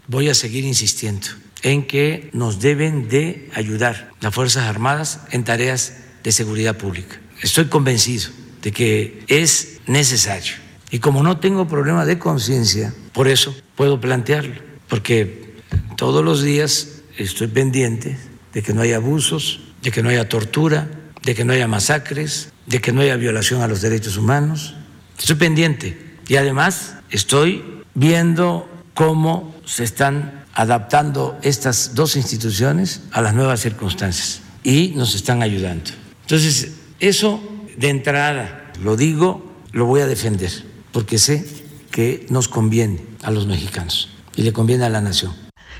voy 0.09 0.27
a 0.27 0.33
seguir 0.33 0.65
insistiendo 0.65 1.27
en 1.61 1.85
que 1.85 2.29
nos 2.33 2.59
deben 2.59 3.07
de 3.07 3.49
ayudar 3.53 4.11
las 4.19 4.33
Fuerzas 4.33 4.65
Armadas 4.65 5.21
en 5.31 5.43
tareas 5.43 5.93
de 6.23 6.31
seguridad 6.31 6.77
pública. 6.77 7.19
Estoy 7.41 7.65
convencido 7.65 8.29
de 8.61 8.71
que 8.71 9.23
es 9.27 9.79
necesario. 9.85 10.55
Y 10.91 10.99
como 10.99 11.21
no 11.21 11.39
tengo 11.39 11.67
problema 11.67 12.05
de 12.05 12.17
conciencia, 12.17 12.93
por 13.13 13.27
eso 13.27 13.55
puedo 13.75 14.01
plantearlo, 14.01 14.55
porque 14.87 15.53
todos 15.95 16.25
los 16.25 16.41
días 16.41 17.01
estoy 17.17 17.47
pendiente 17.47 18.17
de 18.53 18.63
que 18.63 18.73
no 18.73 18.81
haya 18.81 18.95
abusos, 18.95 19.61
de 19.83 19.91
que 19.91 20.01
no 20.01 20.09
haya 20.09 20.27
tortura, 20.27 20.89
de 21.21 21.35
que 21.35 21.45
no 21.45 21.53
haya 21.53 21.67
masacres, 21.67 22.51
de 22.65 22.81
que 22.81 22.91
no 22.91 23.01
haya 23.01 23.15
violación 23.15 23.61
a 23.61 23.67
los 23.67 23.81
derechos 23.81 24.17
humanos. 24.17 24.75
Estoy 25.19 25.35
pendiente 25.35 25.97
y 26.27 26.37
además 26.37 26.95
estoy 27.11 27.83
viendo 27.93 28.67
cómo 28.99 29.55
se 29.63 29.85
están 29.85 30.43
adaptando 30.53 31.39
estas 31.41 31.95
dos 31.95 32.17
instituciones 32.17 33.03
a 33.13 33.21
las 33.21 33.33
nuevas 33.33 33.61
circunstancias 33.61 34.41
y 34.61 34.89
nos 34.89 35.15
están 35.15 35.41
ayudando. 35.41 35.91
Entonces, 36.23 36.73
eso 36.99 37.41
de 37.77 37.87
entrada, 37.87 38.73
lo 38.83 38.97
digo, 38.97 39.55
lo 39.71 39.85
voy 39.85 40.01
a 40.01 40.05
defender, 40.05 40.51
porque 40.91 41.17
sé 41.17 41.45
que 41.91 42.25
nos 42.29 42.49
conviene 42.49 42.99
a 43.23 43.31
los 43.31 43.47
mexicanos 43.47 44.09
y 44.35 44.41
le 44.41 44.51
conviene 44.51 44.83
a 44.83 44.89
la 44.89 44.99
nación. 44.99 45.33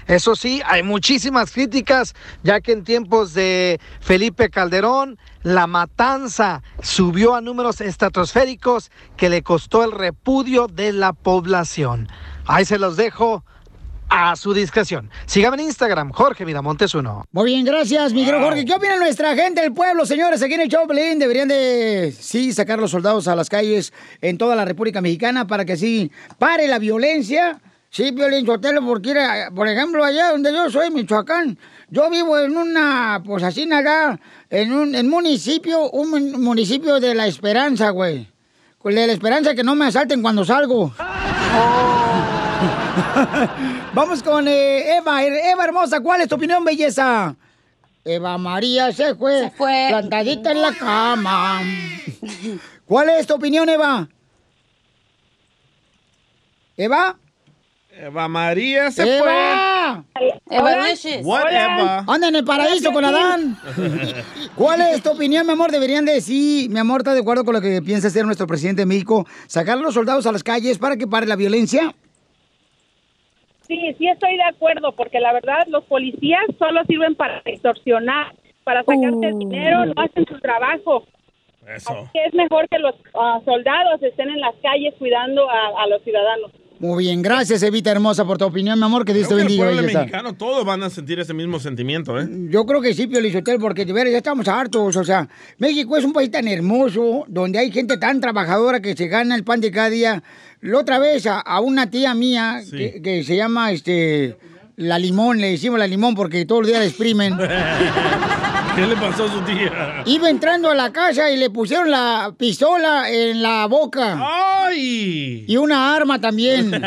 Eso 0.08 0.38
sí, 0.38 0.62
hay 0.66 0.82
muchísimas 0.82 1.52
críticas, 1.52 2.16
ya 2.42 2.62
que 2.62 2.72
en 2.72 2.86
tiempos 2.86 3.34
de 3.34 3.82
Felipe 4.00 4.50
Calderón, 4.50 5.20
la 5.44 5.68
matanza 5.68 6.64
subió 6.82 7.36
a 7.36 7.42
números 7.42 7.82
estratosféricos 7.82 8.92
que 9.18 9.30
le 9.30 9.44
costó 9.44 9.84
el 9.84 9.92
repudio 9.92 10.68
de 10.68 10.94
la 10.94 11.12
población. 11.14 12.08
Ahí 12.52 12.66
se 12.66 12.80
los 12.80 12.98
dejo 12.98 13.44
a 14.10 14.36
su 14.36 14.56
discreción. 14.56 15.12
Sígame 15.28 15.58
en 15.58 15.68
Instagram, 15.68 16.12
Jorge 16.12 16.44
Miramontes 16.44 16.96
uno. 16.96 17.26
Muy 17.32 17.52
bien, 17.52 17.64
gracias, 17.64 18.12
mi 18.12 18.26
querido 18.26 18.44
Jorge. 18.44 18.66
¿Qué 18.66 18.74
opina 18.74 18.96
nuestra 18.98 19.36
gente 19.36 19.62
del 19.62 19.72
pueblo, 19.72 20.04
señores? 20.04 20.42
Aquí 20.42 20.56
en 20.56 20.62
el 20.62 20.68
Choplin 20.70 21.20
deberían 21.20 21.48
de, 21.48 22.12
sí, 22.20 22.52
sacar 22.52 22.80
los 22.80 22.90
soldados 22.90 23.28
a 23.28 23.36
las 23.36 23.50
calles 23.50 23.94
en 24.22 24.40
toda 24.40 24.56
la 24.56 24.66
República 24.66 25.00
Mexicana 25.00 25.46
para 25.46 25.64
que 25.64 25.74
así 25.74 26.12
pare 26.40 26.68
la 26.68 26.80
violencia. 26.80 27.62
Sí, 27.92 28.10
Violín 28.10 28.48
Sotelo, 28.48 28.84
porque, 28.84 29.12
era, 29.12 29.50
por 29.54 29.68
ejemplo, 29.68 30.04
allá 30.04 30.32
donde 30.32 30.52
yo 30.52 30.72
soy, 30.72 30.90
Michoacán, 30.90 31.58
yo 31.92 32.10
vivo 32.10 32.38
en 32.40 32.58
una, 32.58 33.22
pues 33.24 33.44
así 33.44 33.68
nada, 33.68 34.20
en 34.50 34.74
un 34.74 34.96
en 34.96 35.08
municipio, 35.08 35.90
un 35.92 36.10
mun- 36.10 36.42
municipio 36.42 37.00
de 37.00 37.14
la 37.14 37.28
esperanza, 37.28 37.92
güey. 37.92 38.28
Con 38.80 38.96
de 38.96 39.06
la 39.06 39.14
esperanza 39.14 39.54
que 39.54 39.64
no 39.64 39.76
me 39.76 39.86
asalten 39.86 40.22
cuando 40.24 40.44
salgo. 40.46 40.94
Vamos 43.94 44.24
con 44.24 44.48
eh, 44.48 44.98
Eva. 44.98 45.24
Eva 45.24 45.64
hermosa, 45.64 46.00
¿cuál 46.02 46.22
es 46.22 46.28
tu 46.28 46.36
opinión, 46.36 46.64
belleza? 46.64 47.36
Eva 48.06 48.38
María 48.38 48.92
se 48.92 49.16
fue, 49.16 49.40
Se 49.44 49.52
fue. 49.52 49.88
plantadita 49.90 50.52
en 50.52 50.62
la 50.62 50.74
cama. 50.74 51.62
¿Cuál 52.86 53.10
es 53.10 53.28
tu 53.28 53.36
opinión, 53.36 53.70
Eva? 53.70 54.08
¿Eva? 56.78 57.18
Eva 57.92 58.28
María 58.30 58.90
se 58.92 59.18
¡Eva! 59.18 60.06
Fue. 60.14 61.22
Whatever. 61.22 62.04
Anda 62.08 62.30
en 62.30 62.36
el 62.38 62.46
paraíso 62.46 62.94
con 62.94 63.04
Adán. 63.04 63.60
¿Cuál 64.56 64.82
es 64.82 65.04
tu 65.04 65.10
opinión, 65.12 65.46
mi 65.46 65.52
amor? 65.52 65.72
Deberían 65.72 66.06
de 66.06 66.22
sí, 66.22 66.68
mi 66.72 66.80
amor, 66.80 67.02
¿estás 67.02 67.16
de 67.16 67.22
acuerdo 67.22 67.44
con 67.44 67.56
lo 67.56 67.62
que 67.62 67.82
piensa 67.82 68.08
hacer 68.08 68.26
nuestro 68.26 68.48
presidente 68.48 68.84
de 68.84 68.86
México? 68.86 69.28
¿Sacar 69.48 69.78
a 69.78 69.82
los 69.82 69.94
soldados 69.94 70.26
a 70.26 70.32
las 70.32 70.44
calles 70.44 70.78
para 70.78 70.96
que 70.96 71.08
pare 71.08 71.28
la 71.28 71.36
violencia? 71.36 71.94
Sí, 73.70 73.96
sí 74.00 74.08
estoy 74.08 74.36
de 74.36 74.44
acuerdo, 74.44 74.94
porque 74.94 75.20
la 75.20 75.32
verdad 75.32 75.68
los 75.68 75.84
policías 75.86 76.42
solo 76.58 76.84
sirven 76.86 77.14
para 77.14 77.44
extorsionar, 77.46 78.34
para 78.64 78.84
sacarte 78.84 79.28
el 79.28 79.38
dinero, 79.38 79.86
no 79.86 79.94
hacen 79.96 80.26
su 80.26 80.40
trabajo. 80.40 81.04
Eso. 81.68 82.10
Que 82.12 82.26
es 82.26 82.34
mejor 82.34 82.68
que 82.68 82.80
los 82.80 82.96
ah, 83.14 83.40
soldados 83.46 84.02
estén 84.02 84.32
en 84.32 84.40
las 84.42 84.56
calles 84.56 84.96
cuidando 84.98 85.48
a, 85.48 85.84
a 85.84 85.88
los 85.88 86.02
ciudadanos. 86.02 86.52
Muy 86.80 87.04
bien, 87.04 87.22
gracias, 87.22 87.62
Evita 87.62 87.92
hermosa, 87.92 88.24
por 88.24 88.38
tu 88.38 88.46
opinión, 88.46 88.80
mi 88.80 88.86
amor, 88.86 89.04
que 89.04 89.14
Dios 89.14 89.28
te 89.28 89.36
Creo 89.36 89.46
que 89.48 89.54
el 89.54 89.60
bendiga. 89.60 89.82
pueblo 89.84 90.00
mexicano 90.00 90.34
todos 90.34 90.64
van 90.64 90.82
a 90.82 90.90
sentir 90.90 91.20
ese 91.20 91.34
mismo 91.34 91.60
sentimiento, 91.60 92.18
¿eh? 92.18 92.26
Yo 92.50 92.66
creo 92.66 92.80
que 92.82 92.94
sí, 92.94 93.06
Pio 93.08 93.20
Lizotel, 93.20 93.60
porque 93.60 93.84
de 93.86 93.92
veras 93.92 94.12
ya 94.14 94.20
estamos 94.20 94.48
hartos. 94.48 94.96
O 94.96 95.04
sea, 95.04 95.28
México 95.58 95.98
es 95.98 96.06
un 96.06 96.14
país 96.14 96.32
tan 96.32 96.48
hermoso, 96.48 97.26
donde 97.28 97.60
hay 97.60 97.70
gente 97.72 97.98
tan 97.98 98.22
trabajadora 98.22 98.80
que 98.80 98.96
se 98.96 99.08
gana 99.10 99.36
el 99.36 99.44
pan 99.44 99.60
de 99.60 99.72
cada 99.72 99.90
día. 99.90 100.24
La 100.62 100.78
otra 100.80 101.00
vez 101.00 101.26
a, 101.26 101.40
a 101.42 101.60
una 101.60 101.90
tía 101.90 102.14
mía 102.14 102.62
Sí. 102.64 102.78
que, 102.78 103.02
que 103.02 103.24
se 103.26 103.36
llama 103.36 103.74
este 103.74 104.38
la 104.78 104.98
limón, 104.98 105.42
le 105.42 105.52
decimos 105.52 105.78
la 105.78 105.88
limón 105.88 106.16
porque 106.16 106.46
todos 106.46 106.62
los 106.62 106.68
días 106.70 106.80
la 106.80 106.86
exprimen. 106.86 107.34
¿Qué 108.80 108.88
le 108.88 108.96
pasó 108.96 109.26
a 109.26 109.28
su 109.28 109.42
tía? 109.42 110.04
Iba 110.06 110.30
entrando 110.30 110.70
a 110.70 110.76
la 110.76 110.94
casa 110.94 111.30
y 111.30 111.36
le 111.36 111.50
pusieron 111.50 111.92
la 111.92 112.34
pistola 112.38 113.10
en 113.10 113.42
la 113.42 113.66
boca. 113.66 114.18
¡Ay! 114.68 115.44
Y 115.46 115.58
una 115.58 115.94
arma 115.94 116.22
también. 116.22 116.72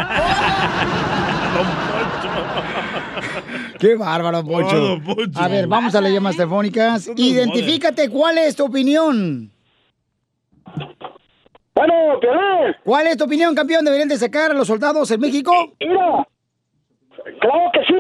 Qué 3.78 3.94
bárbaro, 3.94 4.42
Pocho. 4.42 4.74
Oh, 4.74 4.88
don 4.88 5.02
Poncho. 5.04 5.38
A 5.38 5.48
ver, 5.48 5.66
vamos 5.66 5.94
a 5.94 6.00
las 6.00 6.10
llamas 6.10 6.34
telefónicas. 6.34 7.10
Identifícate, 7.14 8.08
¿cuál 8.08 8.38
es 8.38 8.56
tu 8.56 8.64
opinión? 8.64 9.52
Bueno, 11.74 11.94
Piolín. 12.22 12.74
¿Cuál 12.84 13.08
es 13.08 13.18
tu 13.18 13.24
opinión, 13.24 13.54
campeón? 13.54 13.84
¿Deberían 13.84 14.08
de 14.08 14.16
sacar 14.16 14.50
a 14.52 14.54
los 14.54 14.66
soldados 14.66 15.10
en 15.10 15.20
México? 15.20 15.52
Mira, 15.78 16.26
claro 17.40 17.70
que 17.74 17.80
sí, 17.86 17.91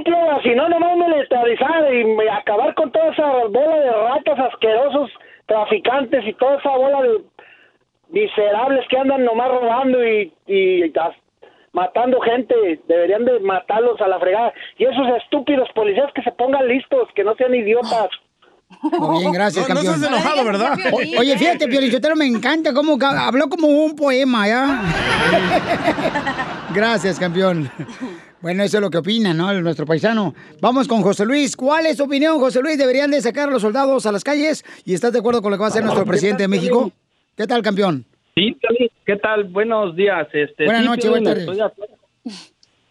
si 0.42 0.50
no, 0.54 0.68
nomás 0.68 0.96
militarizar 0.96 1.94
y 1.94 2.28
acabar 2.28 2.74
con 2.74 2.90
toda 2.92 3.12
esa 3.12 3.26
bola 3.48 3.76
de 3.76 3.90
ratas 3.90 4.38
asquerosos, 4.52 5.10
traficantes 5.46 6.24
y 6.26 6.32
toda 6.34 6.56
esa 6.58 6.70
bola 6.70 7.02
de 7.02 7.18
miserables 8.10 8.86
que 8.88 8.98
andan 8.98 9.24
nomás 9.24 9.48
robando 9.48 10.04
y, 10.06 10.32
y 10.46 10.84
as- 10.98 11.16
matando 11.72 12.20
gente. 12.20 12.54
Deberían 12.88 13.24
de 13.24 13.40
matarlos 13.40 14.00
a 14.00 14.08
la 14.08 14.18
fregada. 14.20 14.52
Y 14.78 14.84
esos 14.84 15.06
estúpidos 15.22 15.68
policías 15.74 16.10
que 16.14 16.22
se 16.22 16.32
pongan 16.32 16.66
listos, 16.68 17.08
que 17.14 17.24
no 17.24 17.34
sean 17.36 17.54
idiotas. 17.54 18.08
Muy 18.98 19.20
bien, 19.20 19.32
gracias, 19.32 19.68
No, 19.68 19.74
no 19.74 19.80
campeón. 19.80 19.94
estás 19.96 20.08
enojado, 20.10 20.44
¿verdad? 20.46 20.78
O- 20.92 21.20
oye, 21.20 21.36
fíjate, 21.38 21.68
Piolichotero, 21.68 22.16
me 22.16 22.26
encanta 22.26 22.72
cómo 22.72 22.96
habló 23.02 23.48
como 23.48 23.68
un 23.68 23.94
poema, 23.94 24.46
¿ya? 24.48 24.82
gracias, 26.74 27.18
campeón. 27.18 27.70
Bueno, 28.42 28.64
eso 28.64 28.78
es 28.78 28.80
lo 28.80 28.90
que 28.90 28.98
opina, 28.98 29.32
¿no? 29.32 29.52
Nuestro 29.60 29.86
paisano. 29.86 30.34
Vamos 30.60 30.88
con 30.88 31.02
José 31.02 31.24
Luis. 31.24 31.56
¿Cuál 31.56 31.86
es 31.86 31.96
tu 31.96 32.04
opinión, 32.04 32.40
José 32.40 32.60
Luis? 32.60 32.76
¿Deberían 32.76 33.12
de 33.12 33.20
sacar 33.20 33.48
a 33.48 33.52
los 33.52 33.62
soldados 33.62 34.04
a 34.04 34.10
las 34.10 34.24
calles? 34.24 34.64
¿Y 34.84 34.94
estás 34.94 35.12
de 35.12 35.20
acuerdo 35.20 35.42
con 35.42 35.52
lo 35.52 35.56
que 35.56 35.60
va 35.60 35.66
a 35.66 35.68
hacer 35.68 35.84
nuestro 35.84 36.04
presidente 36.04 36.42
de 36.42 36.48
México? 36.48 36.90
¿Qué 37.36 37.46
tal, 37.46 37.62
campeón? 37.62 38.04
Sí, 38.34 38.56
¿qué 39.06 39.16
tal? 39.16 39.44
Buenos 39.44 39.94
días. 39.94 40.26
Este, 40.32 40.64
Buenas 40.64 40.82
sí, 40.82 40.88
noches, 40.88 41.10
buenas 41.10 41.38
acuerdo. 41.38 41.94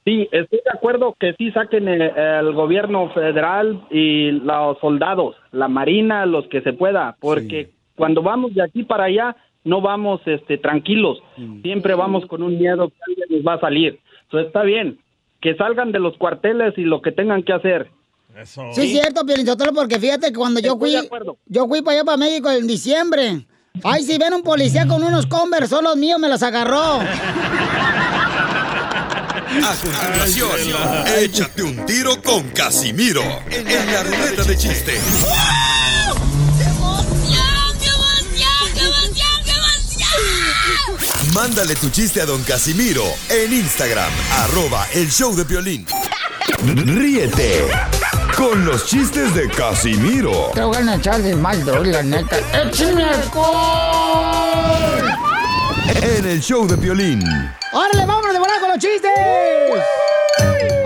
Sí, 0.05 0.29
estoy 0.31 0.59
de 0.63 0.71
acuerdo 0.73 1.15
que 1.19 1.33
sí 1.33 1.51
saquen 1.51 1.87
el, 1.89 2.01
el 2.01 2.53
gobierno 2.53 3.09
federal 3.13 3.85
y 3.91 4.31
los 4.31 4.79
soldados, 4.79 5.35
la 5.51 5.67
marina, 5.67 6.25
los 6.25 6.47
que 6.47 6.61
se 6.61 6.73
pueda, 6.73 7.17
porque 7.19 7.69
cuando 7.95 8.23
vamos 8.23 8.55
de 8.55 8.63
aquí 8.63 8.83
para 8.83 9.03
allá 9.03 9.35
no 9.63 9.81
vamos 9.81 10.21
este, 10.25 10.57
tranquilos, 10.57 11.21
siempre 11.61 11.93
vamos 11.93 12.25
con 12.25 12.41
un 12.41 12.57
miedo 12.57 12.89
que 12.89 12.95
alguien 13.07 13.27
nos 13.29 13.47
va 13.47 13.55
a 13.55 13.59
salir. 13.59 13.99
Entonces 14.23 14.47
está 14.47 14.63
bien, 14.63 14.97
que 15.41 15.55
salgan 15.55 15.91
de 15.91 15.99
los 15.99 16.17
cuarteles 16.17 16.73
y 16.77 16.81
lo 16.81 17.01
que 17.01 17.11
tengan 17.11 17.43
que 17.43 17.53
hacer. 17.53 17.89
Sí, 18.45 18.81
es 18.81 18.91
cierto, 18.91 19.25
Piolichotero, 19.25 19.73
porque 19.73 19.99
fíjate 19.99 20.27
que 20.27 20.33
cuando 20.37 20.59
yo 20.61 20.73
Estoy 20.73 20.79
fui, 20.91 20.91
de 21.01 21.05
acuerdo. 21.05 21.37
yo 21.47 21.67
fui 21.67 21.81
para 21.81 21.97
allá, 21.97 22.05
para 22.05 22.17
México 22.17 22.49
en 22.49 22.65
diciembre. 22.65 23.45
Ay, 23.83 24.03
si 24.03 24.17
ven 24.17 24.33
un 24.33 24.43
policía 24.43 24.87
con 24.87 25.03
unos 25.03 25.25
Converse, 25.25 25.67
son 25.67 25.83
los 25.83 25.97
míos, 25.97 26.19
me 26.19 26.29
los 26.29 26.41
agarró. 26.43 26.99
A 29.51 29.75
continuación, 29.75 30.49
échate 31.19 31.61
un 31.63 31.85
tiro 31.85 32.21
con 32.23 32.49
Casimiro 32.51 33.21
en 33.49 33.65
la 33.93 34.03
ruleta 34.03 34.43
de 34.45 34.55
chiste. 34.57 34.93
Mándale 41.33 41.75
tu 41.75 41.89
chiste 41.89 42.19
a 42.19 42.25
don 42.25 42.43
Casimiro 42.43 43.03
en 43.29 43.53
Instagram, 43.53 44.11
arroba 44.39 44.85
el 44.93 45.09
show 45.09 45.33
de 45.33 45.45
Piolín. 45.45 45.85
Ríete 46.65 47.67
con 48.35 48.65
los 48.65 48.85
chistes 48.85 49.33
de 49.33 49.49
Casimiro 49.49 50.51
Te 50.53 50.61
voy 50.61 50.77
a 50.77 50.95
echar 50.95 51.21
de 51.21 51.35
mal, 51.35 51.63
doy, 51.63 51.91
la 51.91 52.03
neta. 52.03 52.37
¡Échame 52.53 53.05
en 56.01 56.25
el 56.25 56.41
show 56.41 56.67
de 56.67 56.77
Piolín. 56.77 57.21
¡Órale, 57.71 58.05
vámonos 58.05 58.33
de 58.33 58.39
volar 58.39 58.59
con 58.59 58.69
los 58.69 58.79
chistes! 58.79 59.11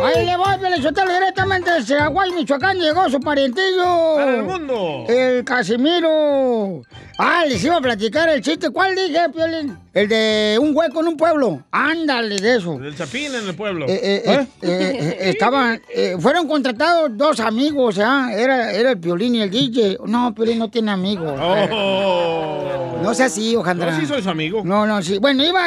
Ahí 0.03 0.25
le 0.25 0.37
voy, 0.37 0.57
Pelizotelo, 0.59 1.11
directamente 1.11 1.71
de 1.71 1.83
Chihuahua, 1.83 2.25
Michoacán, 2.35 2.77
llegó 2.77 3.09
su 3.09 3.19
parientillo. 3.19 4.15
¡Para 4.15 4.35
el 4.35 4.43
mundo! 4.43 5.05
El 5.07 5.43
Casimiro. 5.43 6.83
Ah, 7.17 7.45
les 7.47 7.63
iba 7.63 7.77
a 7.77 7.81
platicar 7.81 8.27
el 8.27 8.41
chiste. 8.41 8.69
¿Cuál 8.69 8.93
dije, 8.93 9.29
Piolín? 9.33 9.77
El 9.93 10.09
de 10.09 10.57
un 10.61 10.75
hueco 10.75 10.99
en 10.99 11.07
un 11.07 11.17
pueblo. 11.17 11.63
Ándale, 11.71 12.35
de 12.37 12.57
eso. 12.57 12.77
Del 12.77 12.95
chapín 12.95 13.33
en 13.33 13.47
el 13.47 13.55
pueblo. 13.55 13.85
Eh, 13.87 13.99
eh, 14.03 14.21
eh, 14.25 14.47
eh, 14.61 15.17
estaban, 15.29 15.81
fueron 16.19 16.45
contratados 16.47 17.11
dos 17.15 17.39
amigos, 17.39 17.99
¿ah? 17.99 18.29
Era, 18.33 18.73
era 18.73 18.91
el 18.91 18.99
Piolín 18.99 19.35
y 19.35 19.41
el 19.41 19.49
DJ. 19.49 19.99
No, 20.05 20.35
Piolín 20.35 20.59
no 20.59 20.69
tiene 20.69 20.91
amigos. 20.91 21.39
Oh. 21.41 22.99
No 23.01 23.13
sea 23.13 23.27
así, 23.27 23.55
Ojandra. 23.55 23.91
No, 23.91 23.99
sí 23.99 24.05
soy 24.05 24.21
su 24.21 24.29
amigo. 24.29 24.61
No, 24.65 24.85
no, 24.85 25.01
sí. 25.01 25.17
Bueno, 25.19 25.41
iba 25.45 25.63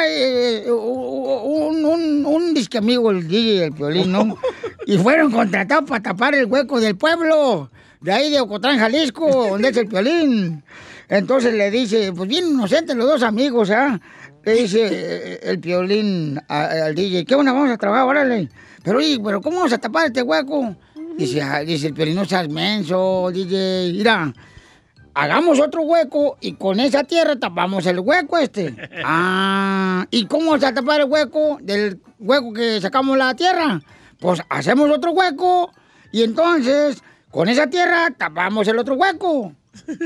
un, 0.67 1.83
un, 1.83 2.25
un 2.27 2.53
disque 2.53 2.77
amigo, 2.77 3.09
el 3.09 3.27
DJ 3.27 3.39
y 3.39 3.57
el 3.59 3.71
Piolín, 3.73 4.11
¿no? 4.11 4.37
y 4.85 4.99
fueron 4.99 5.31
contratados 5.31 5.89
para 5.89 6.03
tapar 6.03 6.35
el 6.35 6.45
hueco 6.45 6.79
del 6.79 6.95
pueblo. 6.95 7.71
De 8.01 8.11
ahí 8.11 8.29
de 8.29 8.39
Ocotlán, 8.39 8.77
Jalisco, 8.77 9.49
donde 9.49 9.69
es 9.69 9.77
el 9.77 9.87
Piolín. 9.87 10.63
Entonces 11.09 11.55
le 11.55 11.71
dice, 11.71 12.13
pues 12.13 12.29
bien 12.29 12.47
inocentes 12.47 12.95
los 12.95 13.07
dos 13.07 13.23
amigos, 13.23 13.71
¿ah? 13.71 13.99
Le 14.45 14.53
dice 14.53 14.87
eh, 14.91 15.39
el 15.41 15.59
Piolín 15.59 16.39
al 16.47 16.93
DJ, 16.93 17.25
¿qué 17.25 17.33
onda? 17.33 17.51
Vamos 17.51 17.71
a 17.71 17.77
trabajar, 17.77 18.05
órale. 18.05 18.47
Pero 18.83 18.99
oye, 18.99 19.19
pero 19.23 19.41
¿cómo 19.41 19.57
vamos 19.57 19.73
a 19.73 19.79
tapar 19.79 20.05
este 20.05 20.21
hueco? 20.21 20.75
Dice, 21.17 21.41
ah, 21.41 21.61
dice 21.61 21.87
el 21.87 21.93
Piolín, 21.95 22.15
no 22.15 22.25
seas 22.25 22.47
menso, 22.47 23.31
DJ. 23.33 23.93
Mira, 23.93 24.31
hagamos 25.15 25.59
otro 25.59 25.81
hueco 25.81 26.37
y 26.41 26.53
con 26.53 26.79
esa 26.79 27.03
tierra 27.03 27.35
tapamos 27.37 27.87
el 27.87 27.99
hueco 27.99 28.37
este. 28.37 28.75
Ah, 29.03 30.05
¿y 30.11 30.27
cómo 30.27 30.51
vamos 30.51 30.63
a 30.63 30.73
tapar 30.73 31.01
el 31.01 31.07
hueco 31.07 31.57
del 31.61 31.99
hueco 32.19 32.53
que 32.53 32.79
sacamos 32.81 33.17
la 33.17 33.33
tierra? 33.33 33.81
Pues 34.19 34.41
hacemos 34.47 34.91
otro 34.91 35.11
hueco 35.11 35.71
y 36.11 36.21
entonces 36.21 37.01
con 37.31 37.49
esa 37.49 37.67
tierra 37.67 38.11
tapamos 38.15 38.67
el 38.67 38.77
otro 38.77 38.93
hueco. 38.93 39.53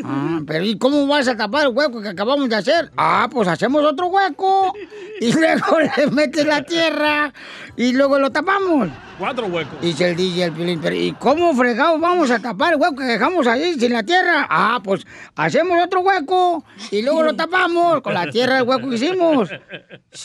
Ah, 0.03 0.39
pero 0.45 0.63
¿y 0.63 0.77
cómo 0.77 1.07
vas 1.07 1.27
a 1.27 1.35
tapar 1.35 1.67
el 1.67 1.73
hueco 1.73 2.01
que 2.01 2.09
acabamos 2.09 2.49
de 2.49 2.55
hacer? 2.55 2.91
Ah, 2.97 3.27
pues 3.31 3.47
hacemos 3.47 3.83
otro 3.83 4.07
hueco 4.07 4.73
y 5.19 5.31
luego 5.33 5.79
le 5.79 6.07
metes 6.11 6.45
la 6.45 6.63
tierra 6.63 7.33
y 7.75 7.93
luego 7.93 8.19
lo 8.19 8.31
tapamos. 8.31 8.89
Cuatro 9.17 9.45
huecos. 9.45 9.79
Dice 9.81 10.09
el 10.09 10.15
DJ 10.15 10.45
el 10.45 10.51
Piolín, 10.51 10.79
pero 10.81 10.95
¿y 10.95 11.13
cómo 11.13 11.53
fregados 11.53 11.99
vamos 12.01 12.31
a 12.31 12.39
tapar 12.39 12.73
el 12.73 12.79
hueco 12.79 12.95
que 12.95 13.03
dejamos 13.03 13.45
ahí 13.47 13.79
sin 13.79 13.93
la 13.93 14.03
tierra? 14.03 14.47
Ah, 14.49 14.79
pues 14.83 15.05
hacemos 15.35 15.77
otro 15.83 16.01
hueco 16.01 16.63
y 16.91 17.01
luego 17.03 17.23
lo 17.23 17.35
tapamos 17.35 18.01
con 18.01 18.13
la 18.13 18.29
tierra 18.29 18.55
del 18.55 18.67
hueco 18.67 18.89
que 18.89 18.95
hicimos. 18.95 19.49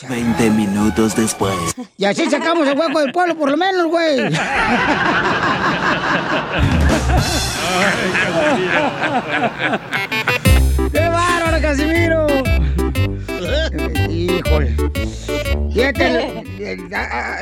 20 0.09 0.49
minutos 0.51 1.15
después. 1.15 1.55
Y 1.97 2.05
así 2.05 2.29
sacamos 2.29 2.67
el 2.67 2.77
hueco 2.77 2.99
del 2.99 3.11
pueblo, 3.11 3.35
por 3.35 3.51
lo 3.51 3.57
menos, 3.57 3.87
güey. 3.87 4.19
¡Qué 10.91 11.09
bárbaro, 11.09 11.61
Casimiro! 11.61 12.27
Híjole. 14.09 14.75
Fíjate, 15.73 16.43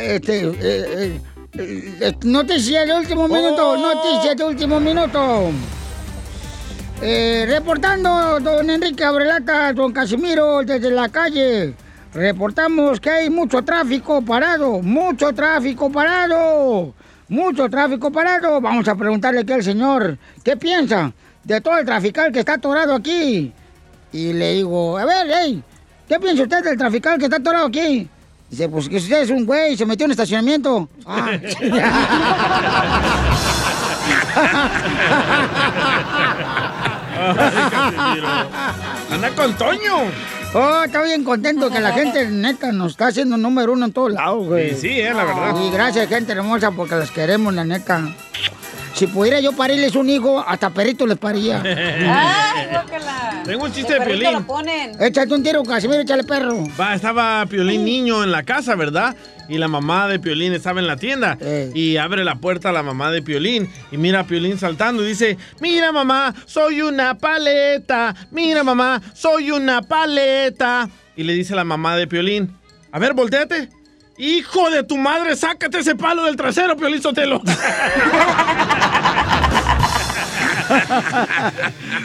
este, 0.01 0.47
eh, 0.47 1.21
eh, 1.53 1.97
eh, 2.01 2.13
noticia 2.23 2.85
de 2.85 2.93
último 2.93 3.27
minuto, 3.27 3.77
noticia 3.77 4.35
de 4.35 4.43
último 4.43 4.79
minuto. 4.79 5.51
Eh, 7.01 7.45
reportando, 7.47 8.39
don 8.39 8.69
Enrique 8.69 9.03
Abrelata, 9.03 9.71
don 9.73 9.91
Casimiro, 9.91 10.63
desde 10.63 10.89
la 10.91 11.09
calle. 11.09 11.75
Reportamos 12.13 12.99
que 12.99 13.09
hay 13.09 13.29
mucho 13.29 13.61
tráfico 13.63 14.21
parado, 14.23 14.81
mucho 14.81 15.31
tráfico 15.33 15.91
parado, 15.91 16.93
mucho 17.29 17.69
tráfico 17.69 18.11
parado. 18.11 18.59
Vamos 18.61 18.87
a 18.87 18.95
preguntarle 18.95 19.41
aquí 19.41 19.53
al 19.53 19.63
señor, 19.63 20.17
¿qué 20.43 20.57
piensa 20.57 21.11
de 21.43 21.61
todo 21.61 21.77
el 21.77 21.85
trafical 21.85 22.31
que 22.31 22.39
está 22.39 22.53
atorado 22.53 22.95
aquí? 22.95 23.53
Y 24.11 24.33
le 24.33 24.55
digo, 24.55 24.97
a 24.97 25.05
ver, 25.05 25.27
hey, 25.29 25.63
¿qué 26.07 26.19
piensa 26.19 26.43
usted 26.43 26.63
del 26.63 26.77
trafical 26.77 27.17
que 27.17 27.25
está 27.25 27.37
atorado 27.37 27.67
aquí? 27.67 28.07
Dice, 28.49 28.69
pues 28.69 28.87
que 28.87 28.97
usted 28.97 29.23
es 29.23 29.29
un 29.29 29.45
güey, 29.45 29.75
se 29.75 29.85
metió 29.85 30.05
en 30.05 30.11
estacionamiento. 30.11 30.89
Ah. 31.05 31.31
Anda 39.11 39.29
con 39.31 39.53
Toño. 39.55 40.11
Oh, 40.59 40.83
estoy 40.83 41.09
bien 41.09 41.23
contento 41.23 41.69
que 41.69 41.79
la 41.79 41.91
gente 41.91 42.25
neta 42.29 42.71
nos 42.71 42.93
está 42.93 43.07
haciendo 43.07 43.37
número 43.37 43.73
uno 43.73 43.85
en 43.85 43.93
todos 43.93 44.13
lados, 44.13 44.47
güey. 44.47 44.71
Sí, 44.71 44.75
sí, 44.81 44.99
eh, 44.99 45.13
la 45.13 45.23
verdad. 45.23 45.55
Y 45.61 45.69
gracias, 45.69 46.09
gente 46.09 46.31
hermosa, 46.31 46.71
porque 46.71 46.95
las 46.95 47.11
queremos, 47.11 47.53
la 47.53 47.63
neta. 47.63 48.01
Si 48.97 49.05
pudiera 49.05 49.39
yo 49.39 49.51
parirles 49.53 49.95
un 49.95 50.09
hijo, 50.09 50.39
hasta 50.39 50.71
perrito 50.71 51.05
les 51.05 51.19
paría. 51.19 51.61
Tengo 53.45 53.65
un 53.65 53.71
chiste 53.71 53.93
El 53.93 53.99
de 53.99 54.05
Piolín. 54.05 54.31
lo 54.33 54.47
ponen. 54.47 54.99
Échate 54.99 55.35
un 55.35 55.43
tiro, 55.43 55.61
Casimiro, 55.61 56.01
échale 56.01 56.23
perro. 56.23 56.63
Va, 56.79 56.95
estaba 56.95 57.45
Piolín 57.45 57.85
niño 57.85 58.23
en 58.23 58.31
la 58.31 58.41
casa, 58.41 58.73
¿verdad? 58.75 59.15
Y 59.47 59.59
la 59.59 59.67
mamá 59.67 60.07
de 60.07 60.19
Piolín 60.19 60.51
estaba 60.53 60.79
en 60.79 60.87
la 60.87 60.97
tienda. 60.97 61.37
Y 61.75 61.97
abre 61.97 62.23
la 62.25 62.35
puerta 62.35 62.69
a 62.69 62.71
la 62.71 62.81
mamá 62.81 63.11
de 63.11 63.21
Piolín. 63.21 63.69
Y 63.91 63.97
mira 63.97 64.21
a 64.21 64.23
Piolín 64.23 64.57
saltando 64.57 65.03
y 65.03 65.09
dice, 65.09 65.37
mira 65.61 65.91
mamá, 65.91 66.33
soy 66.47 66.81
una 66.81 67.19
paleta. 67.19 68.15
Mira 68.31 68.63
mamá, 68.63 68.99
soy 69.13 69.51
una 69.51 69.83
paleta. 69.83 70.89
Y 71.15 71.23
le 71.23 71.33
dice 71.33 71.53
la 71.53 71.63
mamá 71.63 71.95
de 71.97 72.07
Piolín, 72.07 72.57
a 72.91 72.97
ver, 72.97 73.13
volteate. 73.13 73.69
Hijo 74.17 74.69
de 74.71 74.83
tu 74.83 74.97
madre, 74.97 75.35
sácate 75.35 75.79
ese 75.79 75.95
palo 75.95 76.23
del 76.25 76.35
trasero, 76.35 76.75
Piolín 76.75 77.01
Sotelo. 77.01 77.41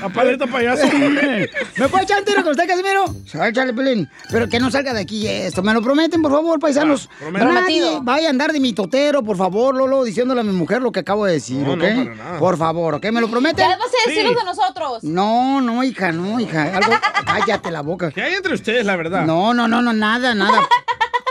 A 0.03 0.09
paleta 0.09 0.46
payaso. 0.46 0.87
¿Me 0.87 1.88
puede 1.88 2.05
echar 2.05 2.20
un 2.20 2.25
tiro 2.25 2.42
con 2.42 2.53
usted, 2.53 2.66
Casimiro? 2.66 3.05
Échale, 3.48 3.72
Pelín. 3.72 4.09
Pero 4.31 4.48
que 4.48 4.61
no 4.61 4.70
salga 4.70 4.92
de 4.94 5.01
aquí 5.01 5.27
esto. 5.27 5.62
¿Me 5.62 5.72
lo 5.72 5.83
prometen, 5.83 6.22
por 6.22 6.31
favor, 6.33 6.61
paisanos? 6.61 7.09
prometo. 7.18 7.44
Nadie 7.53 7.98
vaya 8.03 8.29
a 8.29 8.31
andar 8.31 8.53
de 8.53 8.61
mi 8.61 8.72
totero, 8.72 9.22
por 9.22 9.37
favor, 9.37 9.75
Lolo, 9.75 10.05
diciéndole 10.05 10.40
a 10.40 10.44
mi 10.44 10.53
mujer 10.53 10.81
lo 10.83 10.92
que 10.92 11.01
acabo 11.01 11.25
de 11.27 11.35
decir, 11.35 11.59
No, 11.66 11.72
¿ok? 11.72 11.79
no, 11.83 12.05
para 12.05 12.14
nada. 12.14 12.38
Por 12.38 12.57
favor, 12.59 12.94
¿ok? 12.94 13.05
¿Me 13.11 13.20
lo 13.20 13.29
prometen? 13.29 13.68
Ya 13.68 13.77
vas 13.77 13.88
a 13.88 14.09
decirlo 14.11 14.31
de 14.38 14.44
nosotros. 14.44 15.03
No, 15.05 15.61
no, 15.61 15.83
hija, 15.83 16.12
no, 16.12 16.38
hija. 16.40 16.77
Algo... 16.77 16.92
Cállate 17.25 17.70
la 17.70 17.81
boca. 17.83 18.11
¿Qué 18.12 18.22
hay 18.22 18.35
entre 18.35 18.55
ustedes, 18.55 18.85
la 18.87 18.96
verdad? 18.96 19.25
No, 19.25 19.55
no, 19.55 19.66
no, 19.66 19.83
no, 19.83 19.92
nada, 19.92 20.35
nada. 20.35 20.61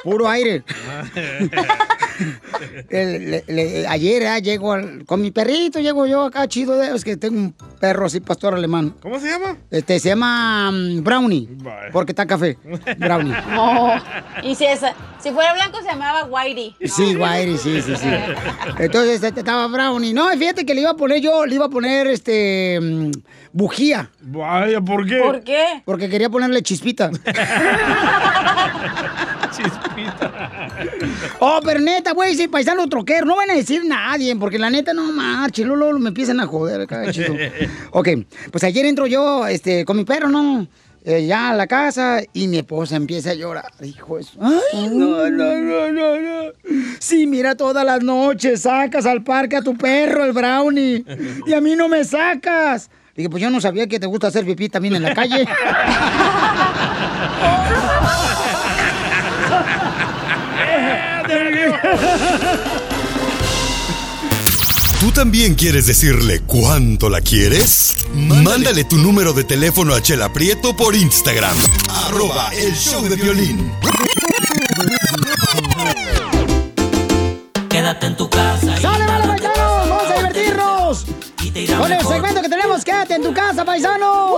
Puro 0.04 0.28
aire. 0.30 0.64
El- 2.90 3.32
le- 3.32 3.44
le- 3.48 3.88
ayer 3.88 4.28
ah, 4.28 4.38
llego 4.40 4.74
al- 4.74 5.06
con 5.06 5.22
mi 5.22 5.32
perrito, 5.32 5.80
llego 5.80 6.06
yo 6.06 6.26
acá 6.26 6.48
chido, 6.48 6.78
de, 6.78 6.96
es 6.96 7.04
que 7.04 7.18
tengo 7.18 7.36
un 7.40 7.54
perro 7.80 8.06
así, 8.06 8.20
pastor 8.20 8.54
alemán. 8.54 8.94
¿Cómo 9.02 9.20
se 9.20 9.30
llama? 9.30 9.58
Este, 9.72 10.00
se 10.00 10.10
llama 10.10 10.70
mm, 10.72 11.04
Brownie, 11.04 11.50
porque 11.92 12.12
está 12.12 12.26
café. 12.28 12.58
Brownie. 12.98 13.34
No. 13.52 13.92
Y 14.44 14.54
si, 14.56 14.66
esa, 14.66 14.94
si 15.22 15.32
fuera 15.32 15.54
blanco 15.54 15.80
se 15.82 15.86
llamaba 15.88 16.26
Whitey. 16.26 16.76
Sí, 16.86 17.16
Guairi, 17.16 17.58
sí, 17.58 17.82
sí, 17.82 17.96
sí. 17.96 18.08
Entonces 18.78 19.24
este, 19.24 19.40
estaba 19.40 19.66
Brownie. 19.68 20.14
No, 20.14 20.30
fíjate 20.30 20.66
que 20.66 20.74
le 20.76 20.82
iba 20.82 20.92
a 20.92 20.96
poner 20.96 21.22
yo, 21.22 21.46
le 21.46 21.56
iba 21.56 21.66
a 21.66 21.70
poner 21.70 22.08
este 22.08 22.80
mm, 22.82 23.12
bujía. 23.52 24.10
Vaya, 24.22 24.80
¿por 24.82 25.06
qué? 25.08 25.18
¿Por 25.18 25.44
qué? 25.44 25.82
Porque 25.86 26.08
quería 26.10 26.30
ponerle 26.30 26.62
chispita. 26.62 27.10
Chispita. 29.52 29.91
Oh, 31.40 31.60
pero 31.64 31.80
neta, 31.80 32.14
güey, 32.14 32.36
sí, 32.36 32.48
paisano 32.48 32.88
troquero, 32.88 33.26
no 33.26 33.36
van 33.36 33.52
a 33.52 33.56
decir 33.56 33.84
nadie, 33.86 34.36
porque 34.36 34.60
la 34.60 34.70
neta 34.70 34.94
no 34.94 35.12
marche, 35.12 35.64
luego, 35.64 35.98
me 36.00 36.10
empiezan 36.10 36.40
a 36.40 36.46
joder 36.48 36.82
acá, 36.82 37.04
chido. 37.12 37.36
Ok, 37.92 38.10
pues 38.52 38.64
ayer 38.64 38.86
entro 38.86 39.08
yo, 39.08 39.48
este, 39.48 39.86
con 39.86 39.98
mi 39.98 40.04
perro, 40.06 40.30
¿no? 40.30 40.68
Eh, 41.04 41.26
ya 41.26 41.50
a 41.50 41.56
la 41.56 41.66
casa 41.66 42.20
y 42.32 42.48
mi 42.48 42.60
esposa 42.60 42.96
empieza 42.96 43.32
a 43.32 43.34
llorar, 43.34 43.72
hijo 43.82 44.18
de 44.18 44.24
su- 44.24 44.38
Ay, 44.40 44.88
no, 44.92 45.28
no, 45.32 45.58
no, 45.58 45.92
no, 45.92 46.22
no. 46.22 46.52
Sí, 47.00 47.26
mira, 47.26 47.56
todas 47.56 47.84
las 47.84 48.04
noches 48.04 48.62
sacas 48.62 49.08
al 49.08 49.24
parque 49.24 49.56
a 49.56 49.62
tu 49.64 49.76
perro, 49.76 50.24
el 50.24 50.32
brownie, 50.32 51.04
y 51.48 51.54
a 51.54 51.60
mí 51.62 51.76
no 51.76 51.88
me 51.88 52.04
sacas. 52.04 52.92
Dije, 53.16 53.30
pues 53.32 53.42
yo 53.42 53.50
no 53.50 53.60
sabía 53.60 53.88
que 53.88 54.00
te 54.00 54.06
gusta 54.06 54.28
hacer 54.28 54.46
pipí 54.46 54.70
también 54.70 54.96
en 54.96 55.04
la 55.04 55.14
calle. 55.16 55.46
¿Tú 65.00 65.12
también 65.12 65.56
quieres 65.56 65.88
decirle 65.88 66.42
cuánto 66.46 67.10
la 67.10 67.22
quieres? 67.22 67.96
Mándale 68.14 68.84
tu 68.84 68.98
número 68.98 69.34
de 69.34 69.44
teléfono 69.44 69.96
a 69.96 70.02
Chela 70.02 70.32
Prieto 70.32 70.76
por 70.76 70.96
Instagram. 70.96 71.58
Arroba 72.06 72.52
el 72.54 72.76
show 72.76 73.02
de 73.08 73.16
violín. 73.16 73.72
Quédate 77.68 78.06
en 78.06 78.16
tu 78.16 78.30
casa. 78.30 78.78
¡Sale, 78.80 79.06
vale, 79.06 79.28
paisanos! 79.28 79.90
¡Vamos 79.90 80.12
a 80.12 80.16
divertirnos! 80.18 81.06
Con 81.78 81.92
el 81.92 82.06
segmento 82.06 82.42
que 82.42 82.50
tenemos, 82.50 82.61
quédate 82.84 83.16
en 83.16 83.24
tu 83.24 83.34
casa, 83.34 83.66
paisano. 83.66 84.36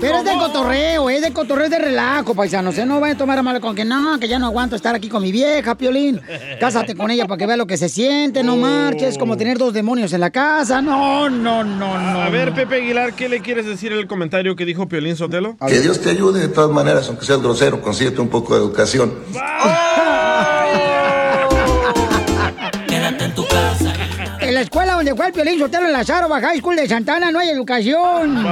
Pero 0.00 0.18
es 0.18 0.24
de 0.24 0.32
cotorreo, 0.32 1.10
es 1.10 1.22
de 1.22 1.32
cotorreo, 1.32 1.64
es 1.64 1.70
de 1.70 1.78
relajo, 1.78 2.34
paisanos. 2.34 2.76
¿eh? 2.78 2.84
No 2.84 3.00
vayan 3.00 3.16
a 3.16 3.18
tomar 3.18 3.38
a 3.38 3.42
mal 3.42 3.60
con 3.60 3.74
que 3.74 3.84
no, 3.84 4.18
que 4.18 4.28
ya 4.28 4.38
no 4.38 4.46
aguanto 4.46 4.76
estar 4.76 4.94
aquí 4.94 5.08
con 5.08 5.22
mi 5.22 5.32
vieja, 5.32 5.74
Piolín. 5.74 6.20
Cásate 6.60 6.94
con 6.94 7.10
ella 7.10 7.26
para 7.26 7.38
que 7.38 7.46
vea 7.46 7.56
lo 7.56 7.66
que 7.66 7.76
se 7.76 7.88
siente, 7.88 8.42
no 8.42 8.56
marches, 8.56 9.18
como 9.18 9.36
tener 9.36 9.58
dos 9.58 9.72
demonios 9.72 10.12
en 10.12 10.20
la 10.20 10.30
casa. 10.30 10.82
No, 10.82 11.28
no, 11.30 11.64
no, 11.64 11.98
no. 11.98 12.20
A 12.20 12.28
ver, 12.28 12.54
Pepe 12.54 12.76
Aguilar, 12.76 13.14
¿qué 13.14 13.28
le 13.28 13.40
quieres 13.40 13.66
decir 13.66 13.92
el 13.92 14.06
comentario 14.06 14.56
que 14.56 14.64
dijo 14.64 14.88
Piolín 14.88 15.16
Sotelo? 15.16 15.56
Que 15.66 15.80
Dios 15.80 16.00
te 16.00 16.10
ayude 16.10 16.40
de 16.40 16.48
todas 16.48 16.70
maneras, 16.70 17.08
aunque 17.08 17.24
seas 17.24 17.40
grosero, 17.40 17.80
consíguete 17.80 18.20
un 18.20 18.28
poco 18.28 18.54
de 18.54 18.60
educación. 18.60 19.12
Quédate 19.32 20.05
la 24.56 24.62
escuela 24.62 24.94
donde 24.94 25.14
fue 25.14 25.26
el 25.26 25.32
Piolín 25.34 25.58
Sotelo 25.58 25.84
en 25.86 25.92
la 25.92 26.02
Zaroba 26.02 26.40
High 26.40 26.60
School 26.60 26.76
de 26.76 26.88
Santana 26.88 27.30
no 27.30 27.38
hay 27.38 27.50
educación. 27.50 28.42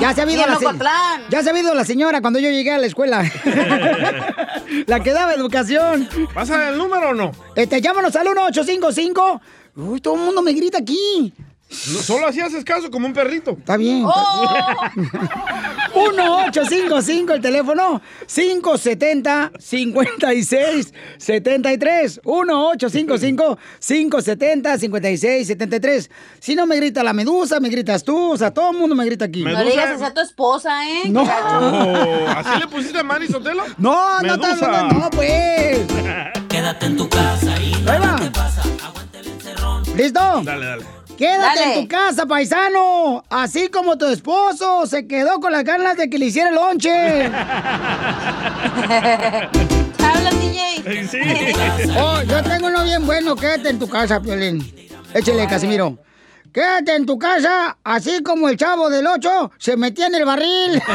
Ya 0.00 0.12
se 0.12 0.20
ha 0.22 0.24
en 0.24 0.36
la 0.36 0.58
se- 0.58 0.66
Ocotlán. 0.66 1.22
Ya 1.30 1.42
se 1.42 1.48
ha 1.48 1.52
habido 1.52 1.74
la 1.74 1.84
señora 1.84 2.20
cuando 2.20 2.40
yo 2.40 2.50
llegué 2.50 2.72
a 2.72 2.78
la 2.78 2.86
escuela. 2.86 3.22
la 4.86 5.00
que 5.00 5.12
daba 5.12 5.32
educación. 5.32 6.08
¿Pasa 6.34 6.70
el 6.70 6.76
número 6.78 7.10
o 7.10 7.14
no? 7.14 7.30
Este, 7.54 7.80
llámanos 7.80 8.16
al 8.16 8.24
1855. 8.24 9.40
Uy, 9.76 10.00
todo 10.00 10.14
el 10.16 10.20
mundo 10.22 10.42
me 10.42 10.52
grita 10.52 10.78
aquí. 10.78 11.32
No, 11.92 11.98
solo 12.02 12.26
así 12.26 12.40
haces 12.40 12.64
caso, 12.64 12.90
como 12.90 13.06
un 13.06 13.12
perrito. 13.12 13.52
Está 13.52 13.76
bien. 13.76 14.04
1855 15.94 17.32
el 17.34 17.40
teléfono 17.40 18.00
570 18.26 19.52
56 19.58 20.94
73 21.18 22.20
1855 22.24 23.58
570 23.80 24.78
56 24.78 25.46
73 25.46 26.10
Si 26.40 26.54
no 26.54 26.66
me 26.66 26.76
grita 26.76 27.02
la 27.02 27.12
medusa, 27.12 27.60
me 27.60 27.68
gritas 27.68 28.04
tú, 28.04 28.32
o 28.32 28.36
sea, 28.36 28.52
todo 28.52 28.70
el 28.72 28.78
mundo 28.78 28.94
me 28.94 29.04
grita 29.04 29.24
aquí. 29.26 29.42
No 29.44 29.62
le 29.62 29.70
digas 29.70 30.00
a 30.02 30.12
tu 30.14 30.20
esposa, 30.20 30.88
¿eh? 30.88 31.08
No. 31.08 31.22
Oh, 31.62 32.26
¿Así 32.28 32.58
le 32.60 32.66
pusiste 32.66 32.98
a 32.98 33.02
Manny 33.02 33.26
Sotelo? 33.28 33.62
No, 33.78 34.20
no, 34.22 34.36
no, 34.36 34.46
Medusa. 34.46 34.66
no, 34.68 34.88
no, 35.00 35.10
pues. 35.10 35.80
Quédate 36.48 36.86
en 36.86 36.96
tu 36.96 37.08
casa 37.08 37.60
y 37.60 37.72
va. 37.84 38.16
te 38.16 38.30
pasa. 38.30 38.62
Aguanta 38.84 39.18
el 39.18 39.26
encerrón. 39.26 39.82
¿Listo? 39.96 40.20
Dale, 40.42 40.66
dale. 40.66 40.84
Quédate 41.16 41.60
Dale. 41.60 41.74
en 41.74 41.80
tu 41.82 41.88
casa, 41.88 42.26
paisano. 42.26 43.24
Así 43.30 43.68
como 43.68 43.96
tu 43.98 44.06
esposo 44.06 44.86
se 44.86 45.06
quedó 45.06 45.38
con 45.40 45.52
las 45.52 45.62
ganas 45.64 45.96
de 45.96 46.08
que 46.10 46.18
le 46.18 46.26
hiciera 46.26 46.48
el 46.48 46.54
lonche. 46.56 47.26
Habla, 50.02 50.30
DJ. 50.40 51.06
Sí. 51.08 51.18
Oh, 51.98 52.22
yo 52.22 52.42
tengo 52.42 52.66
uno 52.68 52.82
bien 52.84 53.04
bueno. 53.06 53.36
Quédate 53.36 53.68
en 53.70 53.78
tu 53.78 53.88
casa, 53.88 54.20
Piolín. 54.20 54.74
Échale, 55.14 55.46
Casimiro. 55.46 55.98
Quédate 56.52 56.96
en 56.96 57.06
tu 57.06 57.18
casa, 57.18 57.76
así 57.82 58.22
como 58.22 58.46
el 58.48 58.56
chavo 58.58 58.90
del 58.90 59.06
8 59.06 59.52
se 59.58 59.76
metía 59.76 60.06
en 60.08 60.14
el 60.16 60.24
barril. 60.26 60.82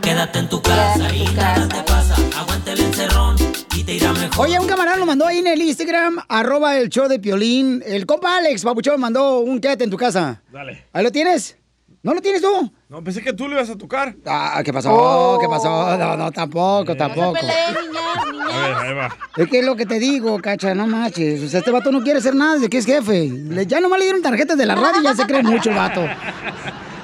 Quédate 0.00 0.38
en 0.38 0.48
tu 0.48 0.62
casa 0.62 1.12
y 1.12 1.24
nada 1.34 1.66
te 1.68 1.82
pasa. 1.82 2.14
Aguanta 2.38 2.72
el 2.72 2.80
encerrón 2.80 3.36
y 3.84 3.86
te 3.86 3.94
irá 3.94 4.12
mejor. 4.12 4.46
Oye, 4.46 4.58
un 4.58 4.66
camarada 4.66 4.96
lo 4.96 5.04
mandó 5.06 5.26
ahí 5.26 5.38
en 5.38 5.46
el 5.46 5.60
Instagram, 5.60 6.18
arroba 6.28 6.78
el 6.78 6.88
show 6.88 7.06
de 7.08 7.18
Piolín. 7.18 7.82
El 7.86 8.06
compa 8.06 8.38
Alex, 8.38 8.62
papuchón, 8.64 8.98
mandó 9.00 9.40
un 9.40 9.60
quédate 9.60 9.84
en 9.84 9.90
tu 9.90 9.96
casa. 9.96 10.42
Dale. 10.52 10.86
¿Ahí 10.92 11.04
lo 11.04 11.10
tienes? 11.12 11.56
¿No 12.02 12.12
lo 12.12 12.20
tienes 12.20 12.42
tú? 12.42 12.70
No, 12.90 13.02
pensé 13.02 13.22
que 13.22 13.32
tú 13.32 13.48
le 13.48 13.54
ibas 13.54 13.70
a 13.70 13.76
tocar. 13.78 14.14
Ah, 14.26 14.60
¿qué 14.64 14.72
pasó? 14.72 14.90
Oh. 14.92 15.38
¿Qué 15.40 15.48
pasó? 15.48 15.96
No, 15.96 16.16
no, 16.16 16.30
tampoco, 16.32 16.84
No 16.92 16.96
tampoco. 16.96 17.34
se 17.36 17.40
peleen, 17.40 17.90
niñas, 17.90 18.52
A 18.54 18.58
ver, 18.68 18.76
ahí 18.88 18.94
va. 18.94 19.16
Es 19.36 19.48
que 19.48 19.58
es 19.60 19.64
lo 19.64 19.74
que 19.74 19.86
te 19.86 19.98
digo, 19.98 20.38
cacha, 20.40 20.74
no 20.74 20.86
manches. 20.86 21.42
O 21.42 21.48
sea, 21.48 21.60
este 21.60 21.70
vato 21.70 21.90
no 21.90 22.02
quiere 22.02 22.18
hacer 22.18 22.34
nada 22.34 22.54
desde 22.54 22.68
que 22.68 22.78
es 22.78 22.84
jefe. 22.86 23.28
Le- 23.30 23.66
ya 23.66 23.80
nomás 23.80 23.98
le 23.98 24.04
dieron 24.04 24.20
tarjetas 24.22 24.58
de 24.58 24.66
la 24.66 24.74
radio 24.74 25.00
y 25.00 25.04
ya 25.04 25.14
se 25.14 25.24
cree 25.24 25.42
mucho 25.42 25.70
el 25.70 25.76
vato. 25.76 26.02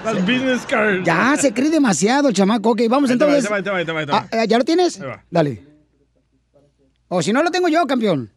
Las 0.04 0.14
business 0.20 0.66
cards. 0.66 1.02
Ya 1.04 1.34
se 1.38 1.52
cree 1.54 1.70
demasiado, 1.70 2.30
chamaco. 2.32 2.70
Ok, 2.70 2.82
vamos 2.88 3.08
Ahí 3.10 3.14
entonces. 3.14 3.50
va, 3.50 3.56
ahí 3.56 3.62
va, 3.62 4.00
ahí 4.00 4.06
va. 4.06 4.28
Ah, 4.32 4.44
¿Ya 4.44 4.58
lo 4.58 4.64
tienes? 4.64 5.00
Ahí 5.00 5.06
va. 5.08 5.24
Dale. 5.30 5.69
O 7.12 7.22
si 7.22 7.32
no 7.32 7.42
lo 7.42 7.50
tengo 7.50 7.66
yo, 7.66 7.84
campeón. 7.88 8.32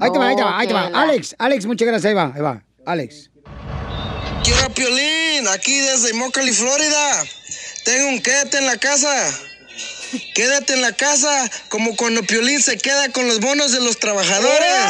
Ahí 0.00 0.10
te 0.12 0.18
va, 0.18 0.28
ahí 0.28 0.36
te 0.36 0.42
va, 0.44 0.58
ahí 0.58 0.68
te 0.68 0.72
va. 0.72 0.86
Alex, 0.86 1.34
Alex, 1.36 1.66
muchas 1.66 1.88
gracias. 1.88 2.10
Ahí 2.10 2.14
va, 2.14 2.32
ahí 2.32 2.40
va. 2.40 2.62
Alex. 2.86 3.30
Quiero 4.44 4.70
Piolín, 4.72 5.48
aquí 5.48 5.80
desde 5.80 6.10
Immokalee, 6.10 6.52
Florida. 6.52 7.24
Tengo 7.84 8.08
un 8.10 8.22
quédate 8.22 8.58
en 8.58 8.66
la 8.66 8.76
casa. 8.76 9.12
Quédate 10.32 10.74
en 10.74 10.82
la 10.82 10.92
casa, 10.92 11.50
como 11.68 11.96
cuando 11.96 12.22
Piolín 12.22 12.62
se 12.62 12.78
queda 12.78 13.08
con 13.08 13.26
los 13.26 13.40
bonos 13.40 13.72
de 13.72 13.80
los 13.80 13.98
trabajadores. 13.98 14.84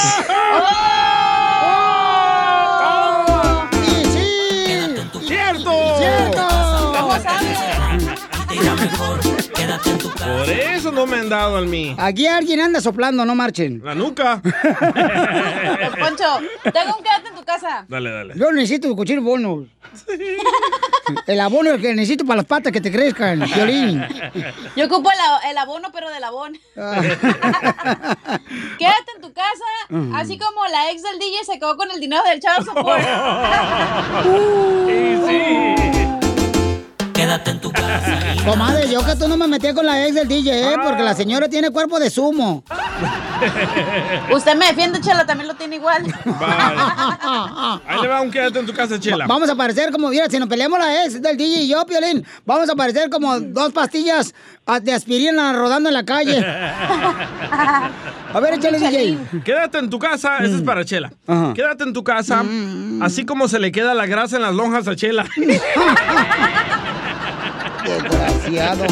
Por 10.44 10.50
eso 10.54 10.92
no 10.92 11.06
me 11.06 11.16
han 11.18 11.28
dado 11.28 11.56
al 11.56 11.66
mí. 11.66 11.94
Aquí 11.98 12.26
alguien 12.26 12.60
anda 12.60 12.80
soplando, 12.80 13.24
no 13.24 13.34
marchen. 13.34 13.80
La 13.84 13.94
nuca. 13.94 14.40
Poncho, 15.98 16.40
tengo 16.72 16.96
un 16.96 17.02
quédate 17.02 17.28
en 17.30 17.34
tu 17.34 17.44
casa. 17.44 17.84
Dale, 17.88 18.10
dale. 18.10 18.34
Yo 18.36 18.52
necesito 18.52 18.94
cochino 18.94 19.22
bonos. 19.22 19.66
El 21.26 21.40
abono 21.40 21.70
es 21.70 21.76
el 21.76 21.82
que 21.82 21.94
necesito 21.94 22.24
para 22.24 22.38
las 22.38 22.46
patas 22.46 22.72
que 22.72 22.80
te 22.80 22.90
crezcan, 22.90 23.40
violín. 23.40 24.02
Yo 24.76 24.86
ocupo 24.86 25.10
el, 25.10 25.18
a- 25.18 25.50
el 25.50 25.58
abono, 25.58 25.90
pero 25.92 26.10
del 26.10 26.24
abón. 26.24 26.58
Quédate 28.78 29.12
en 29.16 29.20
tu 29.22 29.32
casa, 29.32 29.64
así 30.14 30.38
como 30.38 30.64
la 30.66 30.90
ex 30.90 31.02
del 31.02 31.18
DJ 31.18 31.44
se 31.44 31.58
quedó 31.58 31.76
con 31.76 31.90
el 31.90 32.00
dinero 32.00 32.22
del 32.28 32.40
chavo 32.40 32.64
support. 32.64 33.02
Sí, 34.86 35.18
sí. 35.26 35.74
Quédate 37.24 37.52
en 37.52 37.58
tu 37.58 37.72
casa 37.72 38.18
Comadre, 38.44 38.86
yo 38.90 39.02
que 39.02 39.16
tú 39.16 39.26
no 39.26 39.38
me 39.38 39.48
metí 39.48 39.72
con 39.72 39.86
la 39.86 40.04
ex 40.04 40.14
del 40.14 40.28
DJ, 40.28 40.74
¿eh? 40.74 40.76
Porque 40.84 41.02
la 41.02 41.14
señora 41.14 41.48
tiene 41.48 41.70
cuerpo 41.70 41.98
de 41.98 42.10
sumo. 42.10 42.62
Usted 44.30 44.54
me 44.54 44.66
defiende, 44.66 45.00
Chela, 45.00 45.24
también 45.24 45.48
lo 45.48 45.54
tiene 45.54 45.76
igual. 45.76 46.04
Vale. 46.26 47.80
Ahí 47.88 48.02
le 48.02 48.08
va 48.08 48.20
un 48.20 48.30
quédate 48.30 48.58
en 48.58 48.66
tu 48.66 48.74
casa, 48.74 49.00
Chela. 49.00 49.26
Vamos 49.26 49.48
a 49.48 49.54
parecer 49.54 49.90
como, 49.90 50.10
mira, 50.10 50.28
si 50.28 50.38
nos 50.38 50.50
peleamos 50.50 50.78
la 50.78 51.06
ex 51.06 51.22
del 51.22 51.38
DJ 51.38 51.62
y 51.62 51.68
yo, 51.68 51.86
Piolín, 51.86 52.26
vamos 52.44 52.68
a 52.68 52.74
parecer 52.74 53.08
como 53.08 53.40
dos 53.40 53.72
pastillas 53.72 54.34
ah, 54.66 54.78
de 54.78 54.92
aspirina 54.92 55.54
rodando 55.54 55.88
en 55.88 55.94
la 55.94 56.04
calle. 56.04 56.44
A 58.34 58.40
ver, 58.40 58.54
échale, 58.54 58.78
DJ. 58.80 59.18
Quédate 59.44 59.78
en 59.78 59.88
tu 59.88 59.98
casa, 59.98 60.38
ese 60.40 60.56
es 60.56 60.62
para 60.62 60.84
Chela. 60.84 61.10
Ajá. 61.26 61.54
Quédate 61.54 61.84
en 61.84 61.94
tu 61.94 62.04
casa, 62.04 62.44
así 63.00 63.24
como 63.24 63.48
se 63.48 63.58
le 63.60 63.72
queda 63.72 63.94
la 63.94 64.04
grasa 64.04 64.36
en 64.36 64.42
las 64.42 64.54
lonjas 64.54 64.86
a 64.88 64.94
Chela. 64.94 65.24
Desgraciado. 67.84 68.84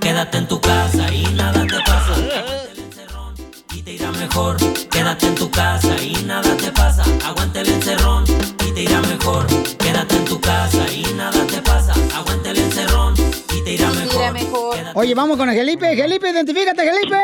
Quédate 0.00 0.38
en 0.38 0.48
tu 0.48 0.60
casa 0.60 1.12
y 1.12 1.24
nada 1.34 1.66
te 1.66 1.78
pasa. 1.84 2.12
Aguanta 2.12 2.70
el 2.70 2.78
encerrón 2.78 3.34
y 3.74 3.82
te 3.82 3.92
irá 3.92 4.12
mejor. 4.12 4.56
Quédate 4.90 5.26
en 5.26 5.34
tu 5.34 5.50
casa 5.50 5.96
y 6.02 6.12
nada 6.24 6.56
te 6.56 6.70
pasa. 6.72 7.04
Aguanta 7.24 7.60
el 7.60 7.68
encerrón 7.68 8.24
y 8.66 8.72
te 8.72 8.82
irá 8.82 9.00
mejor. 9.00 9.46
Quédate 9.78 10.16
en 10.16 10.24
tu 10.24 10.40
casa 10.40 10.92
y 10.92 11.02
nada 11.14 11.46
te 11.46 11.62
pasa. 11.62 11.94
Aguanta 12.14 12.50
el 12.50 12.58
encerrón 12.58 13.14
y 13.56 13.64
te 13.64 13.72
irá 13.72 13.90
mejor. 13.90 14.32
mejor. 14.32 14.76
Oye, 14.94 15.14
vamos 15.14 15.36
con 15.36 15.48
el 15.48 15.54
Gelipe. 15.54 15.96
Gelipe, 15.96 16.30
identifícate, 16.30 16.82
Gelipe. 16.82 17.16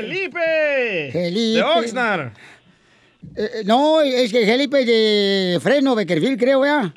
¡Felipe! 0.00 1.10
Felipe. 1.12 1.58
De 1.58 1.62
Oxnard. 1.62 2.32
Eh, 3.36 3.50
eh, 3.54 3.62
no, 3.64 4.00
es 4.00 4.32
que 4.32 4.44
Gelipe 4.44 4.84
de 4.84 5.58
Freno, 5.60 5.94
Beckerfield, 5.94 6.38
creo, 6.38 6.64
¿ya? 6.64 6.92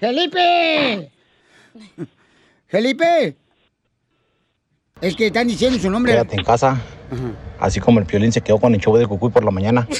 ¡Felipe! 0.00 1.17
¡Felipe! 2.66 3.36
Es 5.00 5.14
que 5.14 5.28
están 5.28 5.46
diciendo 5.46 5.78
su 5.78 5.88
nombre. 5.90 6.12
Quédate 6.12 6.36
en 6.36 6.44
casa. 6.44 6.80
Así 7.58 7.80
como 7.80 8.00
el 8.00 8.06
piolín 8.06 8.32
se 8.32 8.40
quedó 8.40 8.58
con 8.58 8.74
el 8.74 8.80
show 8.80 8.96
de 8.96 9.06
Cucuy 9.06 9.30
por 9.30 9.44
la 9.44 9.50
mañana. 9.50 9.86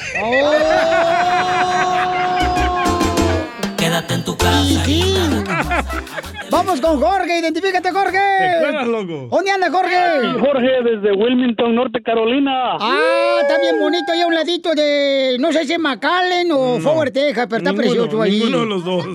Quédate 3.77 4.15
en 4.15 4.25
tu 4.25 4.37
casa 4.37 4.85
sí, 4.85 5.03
Vamos 6.51 6.81
con 6.81 6.99
Jorge, 7.01 7.41
identifícate, 7.41 7.91
Jorge. 7.91 8.13
¿Te 8.39 8.57
acuerdas, 8.57 8.87
loco? 8.87 9.29
¿Dónde 9.31 9.51
anda, 9.51 9.71
Jorge? 9.71 9.97
Jorge, 10.41 10.69
desde 10.83 11.13
Wilmington, 11.13 11.75
Norte 11.75 12.03
Carolina. 12.03 12.77
Ah, 12.81 13.39
está 13.43 13.59
bien 13.61 13.79
bonito 13.79 14.11
ahí 14.13 14.23
a 14.23 14.27
un 14.27 14.35
ladito 14.35 14.75
de, 14.75 15.37
no 15.39 15.53
sé 15.53 15.65
si 15.67 15.75
es 15.75 15.79
McAllen 15.79 16.51
o 16.53 16.79
Forward, 16.81 17.13
Texas, 17.13 17.47
pero 17.51 17.59
está 17.59 17.73
Ninguno, 17.73 17.91
precioso 17.93 18.23
ahí. 18.23 18.39
ninguno 18.41 18.61
de 18.61 18.67
los 18.67 18.85
dos. 18.85 19.07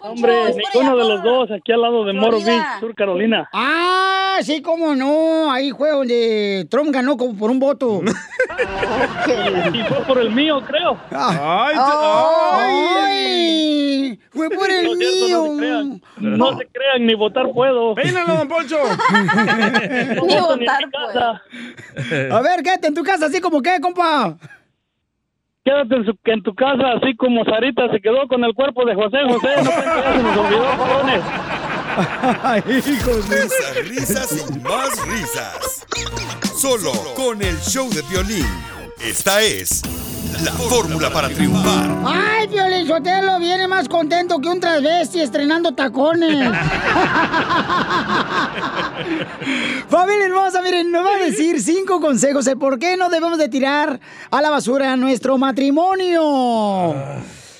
Hombre, 0.00 0.34
ninguno 0.54 0.96
de 0.96 1.04
los 1.08 1.22
dos, 1.22 1.50
aquí 1.50 1.72
al 1.72 1.82
lado 1.82 2.04
de 2.06 2.12
Moro. 2.14 2.38
Beach, 2.40 2.80
Sur 2.80 2.94
Carolina. 2.94 3.48
Ah, 3.52 4.38
sí, 4.42 4.62
cómo 4.62 4.94
no. 4.94 5.52
Ahí 5.52 5.72
fue 5.72 5.90
donde 5.90 6.66
Trump 6.70 6.90
ganó 6.90 7.16
como 7.18 7.36
por 7.36 7.50
un 7.50 7.58
voto. 7.60 8.00
y 9.74 9.82
fue 9.84 9.98
por 10.06 10.18
el 10.18 10.30
mío, 10.30 10.62
creo. 10.66 10.96
Ay, 11.10 11.76
ay, 12.98 14.18
fue 14.30 14.48
por 14.50 14.70
el 14.70 14.84
No 14.86 14.94
mío. 14.94 16.00
No 16.18 16.58
se 16.64 16.68
crean, 16.72 17.06
ni 17.06 17.14
votar 17.14 17.46
puedo. 17.52 17.94
Peínalo, 17.94 18.36
don 18.36 18.48
Poncho. 18.48 18.76
No 20.16 20.26
Ni 20.26 20.38
votar 20.40 20.84
casa. 20.90 21.42
A 22.36 22.40
ver, 22.40 22.62
quédate 22.62 22.86
en 22.88 22.94
tu 22.94 23.02
casa 23.02 23.26
así 23.26 23.40
como 23.40 23.60
que, 23.62 23.80
compa. 23.80 24.36
Quédate 25.64 25.94
en, 25.96 26.04
su- 26.04 26.18
en 26.24 26.42
tu 26.42 26.54
casa, 26.54 26.92
así 27.00 27.14
como 27.16 27.44
Sarita 27.44 27.88
se 27.90 28.00
quedó 28.00 28.26
con 28.28 28.42
el 28.44 28.52
cuerpo 28.54 28.84
de 28.84 28.94
José 28.94 29.18
José. 29.28 29.48
No 29.62 29.70
ya 29.70 30.12
se 30.12 30.22
nos 30.22 30.36
olvidó, 30.36 30.70
cabrones. 30.76 31.22
Risas, 32.66 33.88
risas 33.88 34.48
y 34.48 34.58
más 34.60 35.06
risas. 35.08 35.86
Solo 36.56 36.92
con 37.14 37.42
el 37.42 37.56
show 37.60 37.88
de 37.90 38.02
violín. 38.02 38.46
Esta 39.00 39.42
es 39.42 39.82
la 40.40 40.52
fórmula 40.52 41.10
para 41.10 41.28
triunfar. 41.28 41.96
Ay, 42.06 42.48
Piolín 42.48 42.86
Sotelo 42.86 43.38
viene 43.38 43.68
más 43.68 43.88
contento 43.88 44.40
que 44.40 44.48
un 44.48 44.60
transvesti 44.60 45.20
estrenando 45.20 45.72
tacones. 45.72 46.48
Familia 49.88 50.26
hermosa, 50.26 50.62
miren, 50.62 50.90
nos 50.90 51.04
va 51.04 51.16
a 51.16 51.18
decir 51.18 51.60
cinco 51.60 52.00
consejos 52.00 52.44
de 52.44 52.56
por 52.56 52.78
qué 52.78 52.96
no 52.96 53.10
debemos 53.10 53.38
de 53.38 53.48
tirar 53.48 54.00
a 54.30 54.42
la 54.42 54.50
basura 54.50 54.96
nuestro 54.96 55.38
matrimonio. 55.38 56.94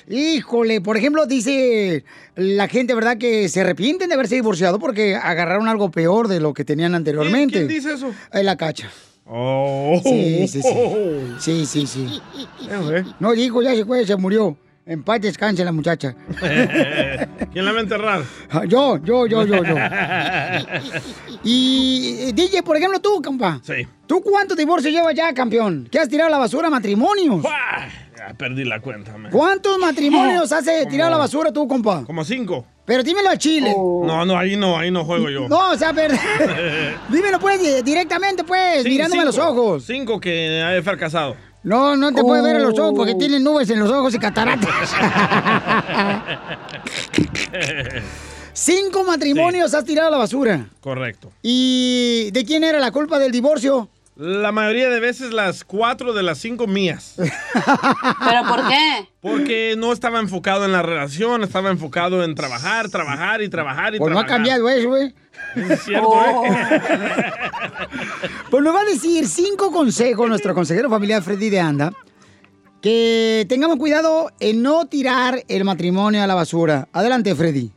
Híjole, 0.08 0.80
por 0.80 0.96
ejemplo, 0.96 1.26
dice 1.26 2.04
la 2.34 2.68
gente, 2.68 2.94
¿verdad? 2.94 3.18
Que 3.18 3.48
se 3.48 3.60
arrepienten 3.60 4.08
de 4.08 4.14
haberse 4.14 4.34
divorciado 4.34 4.78
porque 4.78 5.16
agarraron 5.16 5.68
algo 5.68 5.90
peor 5.90 6.28
de 6.28 6.40
lo 6.40 6.54
que 6.54 6.64
tenían 6.64 6.94
anteriormente. 6.94 7.66
¿Quién 7.66 7.68
dice 7.68 7.94
eso? 7.94 8.12
Eh, 8.32 8.42
la 8.42 8.56
cacha. 8.56 8.90
Oh. 9.34 9.98
Sí, 10.04 10.46
sí, 10.46 10.60
sí. 10.62 10.68
Sí, 11.38 11.66
sí, 11.66 11.86
sí. 11.86 12.20
No 13.18 13.32
digo, 13.32 13.62
ya 13.62 13.74
se 13.74 13.84
fue, 13.84 14.04
se 14.06 14.14
murió. 14.16 14.56
En 14.84 15.02
paz 15.04 15.20
descanse 15.20 15.64
la 15.64 15.72
muchacha. 15.72 16.14
¿Quién 17.52 17.64
la 17.64 17.72
va 17.72 17.78
a 17.78 17.82
enterrar? 17.82 18.22
Ah, 18.50 18.64
Yo, 18.66 18.98
yo, 19.02 19.26
yo, 19.26 19.46
yo, 19.46 19.64
yo. 19.64 19.74
Y 21.44 22.16
eh, 22.20 22.32
DJ, 22.32 22.62
por 22.62 22.76
ejemplo, 22.76 23.00
tú, 23.00 23.22
compa. 23.22 23.60
Sí. 23.62 23.86
¿Tú 24.06 24.20
cuántos 24.20 24.56
divorcios 24.56 24.92
llevas 24.92 25.14
ya, 25.14 25.32
campeón? 25.32 25.88
¿Qué 25.90 25.98
has 25.98 26.08
tirado 26.08 26.28
a 26.28 26.30
la 26.30 26.38
basura? 26.38 26.68
¿Matrimonios? 26.68 27.42
Perdí 28.36 28.64
la 28.64 28.80
cuenta, 28.80 29.16
man. 29.18 29.30
¿Cuántos 29.32 29.78
matrimonios 29.78 30.50
has 30.52 30.66
eh, 30.66 30.86
tirado 30.88 31.08
a 31.08 31.10
la 31.12 31.16
basura 31.18 31.52
tú, 31.52 31.66
compa? 31.68 32.04
Como 32.04 32.24
cinco. 32.24 32.66
Pero 32.84 33.02
dímelo 33.02 33.30
a 33.30 33.36
Chile. 33.36 33.72
No, 33.76 34.24
no, 34.24 34.36
ahí 34.36 34.56
no, 34.56 34.76
ahí 34.76 34.90
no 34.90 35.04
juego 35.04 35.30
yo. 35.30 35.48
No, 35.48 35.70
o 35.70 35.76
sea, 35.76 35.92
pero... 35.92 36.14
dímelo 37.08 37.38
pues 37.38 37.60
di- 37.62 37.82
directamente, 37.82 38.42
pues, 38.44 38.82
Sí, 38.82 38.88
mirándome 38.88 39.22
a 39.22 39.26
los 39.26 39.38
ojos. 39.38 39.84
Cinco 39.84 40.18
que 40.20 40.60
he 40.76 40.82
fracasado. 40.82 41.36
No, 41.62 41.96
no 41.96 42.12
te 42.12 42.22
puedes 42.22 42.42
ver 42.44 42.56
a 42.56 42.58
los 42.58 42.76
ojos 42.78 42.94
porque 42.96 43.14
tienen 43.14 43.44
nubes 43.44 43.70
en 43.70 43.78
los 43.78 43.90
ojos 43.90 44.12
y 44.14 44.18
cataratas. 44.18 44.68
Cinco 48.52 49.04
matrimonios 49.04 49.72
has 49.74 49.84
tirado 49.84 50.08
a 50.08 50.10
la 50.10 50.16
basura. 50.18 50.66
Correcto. 50.80 51.30
¿Y 51.42 52.30
de 52.32 52.44
quién 52.44 52.64
era 52.64 52.80
la 52.80 52.90
culpa 52.90 53.18
del 53.18 53.32
divorcio? 53.32 53.88
La 54.14 54.52
mayoría 54.52 54.90
de 54.90 55.00
veces 55.00 55.32
las 55.32 55.64
cuatro 55.64 56.12
de 56.12 56.22
las 56.22 56.36
cinco 56.38 56.66
mías. 56.66 57.14
¿Pero 57.16 58.42
por 58.46 58.68
qué? 58.68 59.08
Porque 59.22 59.74
no 59.78 59.90
estaba 59.92 60.20
enfocado 60.20 60.66
en 60.66 60.72
la 60.72 60.82
relación, 60.82 61.42
estaba 61.42 61.70
enfocado 61.70 62.22
en 62.22 62.34
trabajar, 62.34 62.90
trabajar 62.90 63.40
y 63.40 63.48
trabajar 63.48 63.94
y 63.94 63.98
Pues 63.98 64.12
no 64.12 64.18
ha 64.20 64.26
trabajar. 64.26 64.36
cambiado 64.36 64.68
eso, 64.68 64.88
güey. 64.88 65.14
Es 65.56 65.82
cierto, 65.84 66.08
Oh. 66.08 66.44
¿eh? 66.44 66.50
Pues 68.50 68.62
nos 68.62 68.74
va 68.74 68.80
a 68.80 68.84
decir 68.84 69.26
cinco 69.26 69.72
consejos 69.72 70.28
nuestro 70.28 70.54
consejero 70.54 70.90
familiar 70.90 71.22
Freddy 71.22 71.48
de 71.48 71.60
Anda. 71.60 71.92
Que 72.82 73.46
tengamos 73.48 73.78
cuidado 73.78 74.30
en 74.40 74.60
no 74.62 74.86
tirar 74.86 75.42
el 75.48 75.64
matrimonio 75.64 76.22
a 76.22 76.26
la 76.26 76.34
basura. 76.34 76.88
Adelante, 76.92 77.34
Freddy. 77.34 77.70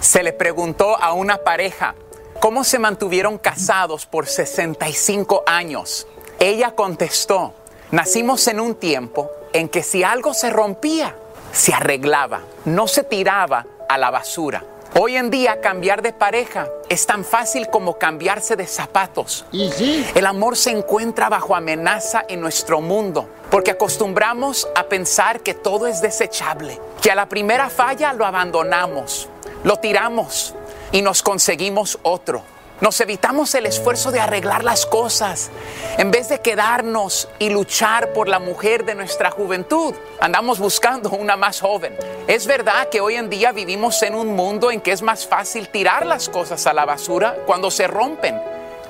Se 0.00 0.22
le 0.22 0.32
preguntó 0.32 0.96
a 1.02 1.12
una 1.12 1.38
pareja 1.38 1.94
cómo 2.40 2.64
se 2.64 2.78
mantuvieron 2.78 3.38
casados 3.38 4.06
por 4.06 4.26
65 4.26 5.44
años. 5.46 6.06
Ella 6.40 6.74
contestó, 6.74 7.54
nacimos 7.90 8.48
en 8.48 8.60
un 8.60 8.74
tiempo 8.74 9.30
en 9.52 9.68
que 9.68 9.82
si 9.82 10.02
algo 10.02 10.32
se 10.32 10.48
rompía, 10.48 11.14
se 11.52 11.74
arreglaba, 11.74 12.40
no 12.64 12.88
se 12.88 13.04
tiraba 13.04 13.66
a 13.88 13.98
la 13.98 14.10
basura. 14.10 14.64
Hoy 14.98 15.16
en 15.16 15.30
día 15.30 15.60
cambiar 15.60 16.02
de 16.02 16.12
pareja 16.12 16.66
es 16.88 17.06
tan 17.06 17.24
fácil 17.24 17.68
como 17.68 17.98
cambiarse 17.98 18.56
de 18.56 18.66
zapatos. 18.66 19.44
El 19.52 20.26
amor 20.26 20.56
se 20.56 20.70
encuentra 20.70 21.28
bajo 21.28 21.54
amenaza 21.54 22.24
en 22.26 22.40
nuestro 22.40 22.80
mundo 22.80 23.28
porque 23.50 23.70
acostumbramos 23.70 24.66
a 24.74 24.84
pensar 24.84 25.40
que 25.40 25.54
todo 25.54 25.86
es 25.86 26.00
desechable, 26.00 26.80
que 27.02 27.10
a 27.10 27.14
la 27.14 27.28
primera 27.28 27.68
falla 27.68 28.12
lo 28.12 28.24
abandonamos, 28.24 29.28
lo 29.62 29.76
tiramos 29.76 30.54
y 30.92 31.02
nos 31.02 31.22
conseguimos 31.22 31.98
otro. 32.02 32.42
Nos 32.80 32.98
evitamos 33.02 33.54
el 33.54 33.66
esfuerzo 33.66 34.10
de 34.10 34.20
arreglar 34.20 34.64
las 34.64 34.86
cosas. 34.86 35.50
En 35.98 36.10
vez 36.10 36.30
de 36.30 36.40
quedarnos 36.40 37.28
y 37.38 37.50
luchar 37.50 38.14
por 38.14 38.26
la 38.26 38.38
mujer 38.38 38.86
de 38.86 38.94
nuestra 38.94 39.30
juventud, 39.30 39.94
andamos 40.18 40.58
buscando 40.58 41.10
una 41.10 41.36
más 41.36 41.60
joven. 41.60 41.94
Es 42.26 42.46
verdad 42.46 42.88
que 42.88 43.02
hoy 43.02 43.16
en 43.16 43.28
día 43.28 43.52
vivimos 43.52 44.02
en 44.02 44.14
un 44.14 44.34
mundo 44.34 44.70
en 44.70 44.80
que 44.80 44.92
es 44.92 45.02
más 45.02 45.26
fácil 45.26 45.68
tirar 45.68 46.06
las 46.06 46.30
cosas 46.30 46.66
a 46.66 46.72
la 46.72 46.86
basura 46.86 47.36
cuando 47.44 47.70
se 47.70 47.86
rompen. 47.86 48.40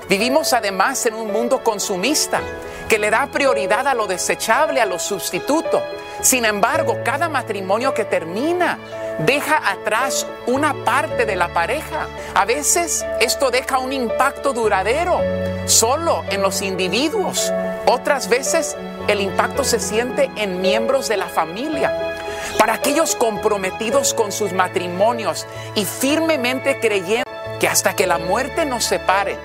Vivimos 0.07 0.53
además 0.53 1.05
en 1.05 1.15
un 1.15 1.29
mundo 1.29 1.61
consumista 1.61 2.39
que 2.87 2.97
le 2.97 3.09
da 3.09 3.27
prioridad 3.27 3.87
a 3.87 3.93
lo 3.93 4.07
desechable, 4.07 4.79
a 4.79 4.85
lo 4.85 4.99
sustituto. 4.99 5.81
Sin 6.21 6.45
embargo, 6.45 6.99
cada 7.03 7.29
matrimonio 7.29 7.93
que 7.93 8.05
termina 8.05 8.77
deja 9.19 9.71
atrás 9.71 10.27
una 10.45 10.73
parte 10.85 11.25
de 11.25 11.35
la 11.35 11.53
pareja. 11.53 12.07
A 12.35 12.45
veces 12.45 13.05
esto 13.19 13.49
deja 13.49 13.79
un 13.79 13.91
impacto 13.91 14.53
duradero 14.53 15.19
solo 15.65 16.23
en 16.29 16.41
los 16.41 16.61
individuos. 16.61 17.51
Otras 17.87 18.29
veces 18.29 18.77
el 19.07 19.19
impacto 19.19 19.63
se 19.63 19.79
siente 19.79 20.29
en 20.35 20.61
miembros 20.61 21.07
de 21.07 21.17
la 21.17 21.27
familia. 21.27 22.15
Para 22.57 22.73
aquellos 22.73 23.15
comprometidos 23.15 24.13
con 24.13 24.31
sus 24.31 24.53
matrimonios 24.53 25.47
y 25.73 25.85
firmemente 25.85 26.79
creyendo 26.79 27.29
que 27.59 27.67
hasta 27.67 27.95
que 27.95 28.05
la 28.05 28.19
muerte 28.19 28.65
nos 28.65 28.83
separe, 28.83 29.37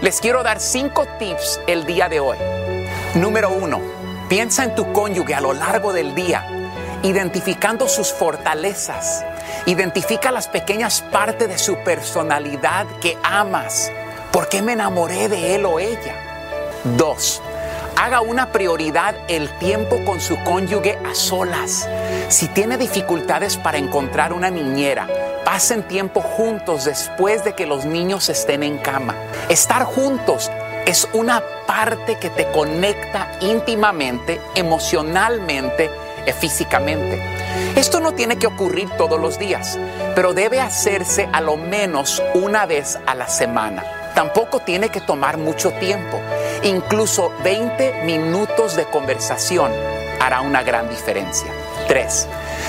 les 0.00 0.20
quiero 0.20 0.42
dar 0.42 0.60
cinco 0.60 1.06
tips 1.18 1.60
el 1.66 1.84
día 1.84 2.08
de 2.08 2.20
hoy. 2.20 2.38
Número 3.14 3.50
uno, 3.50 3.80
piensa 4.28 4.64
en 4.64 4.74
tu 4.74 4.92
cónyuge 4.92 5.34
a 5.34 5.40
lo 5.40 5.52
largo 5.52 5.92
del 5.92 6.14
día, 6.14 6.46
identificando 7.02 7.88
sus 7.88 8.12
fortalezas. 8.12 9.24
Identifica 9.66 10.32
las 10.32 10.48
pequeñas 10.48 11.02
partes 11.02 11.48
de 11.48 11.58
su 11.58 11.76
personalidad 11.78 12.86
que 13.00 13.16
amas. 13.22 13.90
¿Por 14.32 14.48
qué 14.48 14.62
me 14.62 14.72
enamoré 14.72 15.28
de 15.28 15.54
él 15.54 15.64
o 15.66 15.78
ella? 15.78 16.14
Dos, 16.96 17.40
haga 17.96 18.20
una 18.20 18.52
prioridad 18.52 19.14
el 19.28 19.48
tiempo 19.58 20.04
con 20.04 20.20
su 20.20 20.36
cónyuge 20.44 20.98
a 21.04 21.14
solas. 21.14 21.88
Si 22.28 22.48
tiene 22.48 22.76
dificultades 22.76 23.56
para 23.56 23.78
encontrar 23.78 24.32
una 24.32 24.50
niñera, 24.50 25.08
pasen 25.44 25.82
tiempo 25.84 26.20
juntos 26.20 26.84
después 26.84 27.44
de 27.44 27.54
que 27.54 27.66
los 27.66 27.84
niños 27.84 28.28
estén 28.28 28.62
en 28.62 28.78
cama. 28.78 29.14
Estar 29.48 29.84
juntos 29.84 30.50
es 30.86 31.08
una 31.12 31.42
parte 31.66 32.18
que 32.18 32.30
te 32.30 32.50
conecta 32.50 33.32
íntimamente, 33.40 34.40
emocionalmente 34.54 35.90
y 36.26 36.32
físicamente. 36.32 37.22
Esto 37.76 38.00
no 38.00 38.12
tiene 38.12 38.36
que 38.36 38.46
ocurrir 38.46 38.90
todos 38.90 39.20
los 39.20 39.38
días, 39.38 39.78
pero 40.14 40.34
debe 40.34 40.60
hacerse 40.60 41.28
a 41.32 41.40
lo 41.40 41.56
menos 41.56 42.22
una 42.34 42.66
vez 42.66 42.98
a 43.06 43.14
la 43.14 43.28
semana. 43.28 43.82
Tampoco 44.14 44.60
tiene 44.60 44.90
que 44.90 45.00
tomar 45.00 45.38
mucho 45.38 45.72
tiempo. 45.72 46.20
Incluso 46.62 47.32
20 47.42 48.04
minutos 48.04 48.76
de 48.76 48.84
conversación 48.84 49.72
hará 50.20 50.40
una 50.40 50.62
gran 50.62 50.88
diferencia. 50.88 51.48
3. 51.88 52.28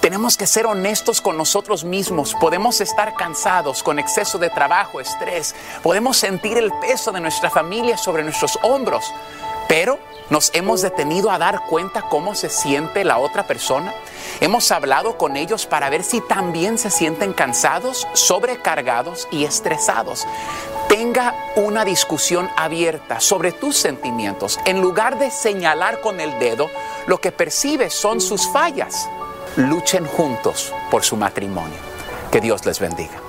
Tenemos 0.00 0.38
que 0.38 0.46
ser 0.46 0.64
honestos 0.64 1.20
con 1.20 1.36
nosotros 1.36 1.84
mismos. 1.84 2.34
Podemos 2.34 2.80
estar 2.80 3.12
cansados 3.14 3.82
con 3.82 3.98
exceso 3.98 4.38
de 4.38 4.48
trabajo, 4.48 4.98
estrés. 4.98 5.54
Podemos 5.82 6.16
sentir 6.16 6.56
el 6.56 6.72
peso 6.80 7.12
de 7.12 7.20
nuestra 7.20 7.50
familia 7.50 7.98
sobre 7.98 8.22
nuestros 8.22 8.58
hombros. 8.62 9.12
Pero 9.68 9.98
nos 10.30 10.50
hemos 10.54 10.80
detenido 10.80 11.30
a 11.30 11.36
dar 11.36 11.66
cuenta 11.68 12.08
cómo 12.08 12.34
se 12.34 12.48
siente 12.48 13.04
la 13.04 13.18
otra 13.18 13.46
persona. 13.46 13.92
Hemos 14.40 14.70
hablado 14.70 15.18
con 15.18 15.36
ellos 15.36 15.66
para 15.66 15.90
ver 15.90 16.02
si 16.02 16.22
también 16.22 16.78
se 16.78 16.90
sienten 16.90 17.34
cansados, 17.34 18.08
sobrecargados 18.14 19.28
y 19.30 19.44
estresados. 19.44 20.26
Tenga 20.88 21.34
una 21.56 21.84
discusión 21.84 22.48
abierta 22.56 23.20
sobre 23.20 23.52
tus 23.52 23.76
sentimientos. 23.76 24.58
En 24.64 24.80
lugar 24.80 25.18
de 25.18 25.30
señalar 25.30 26.00
con 26.00 26.20
el 26.20 26.38
dedo, 26.38 26.70
lo 27.06 27.20
que 27.20 27.32
percibes 27.32 27.92
son 27.92 28.22
sus 28.22 28.48
fallas. 28.48 29.08
Luchen 29.56 30.06
juntos 30.06 30.72
por 30.90 31.04
su 31.04 31.16
matrimonio. 31.16 31.76
Que 32.30 32.40
Dios 32.40 32.64
les 32.64 32.78
bendiga. 32.78 33.20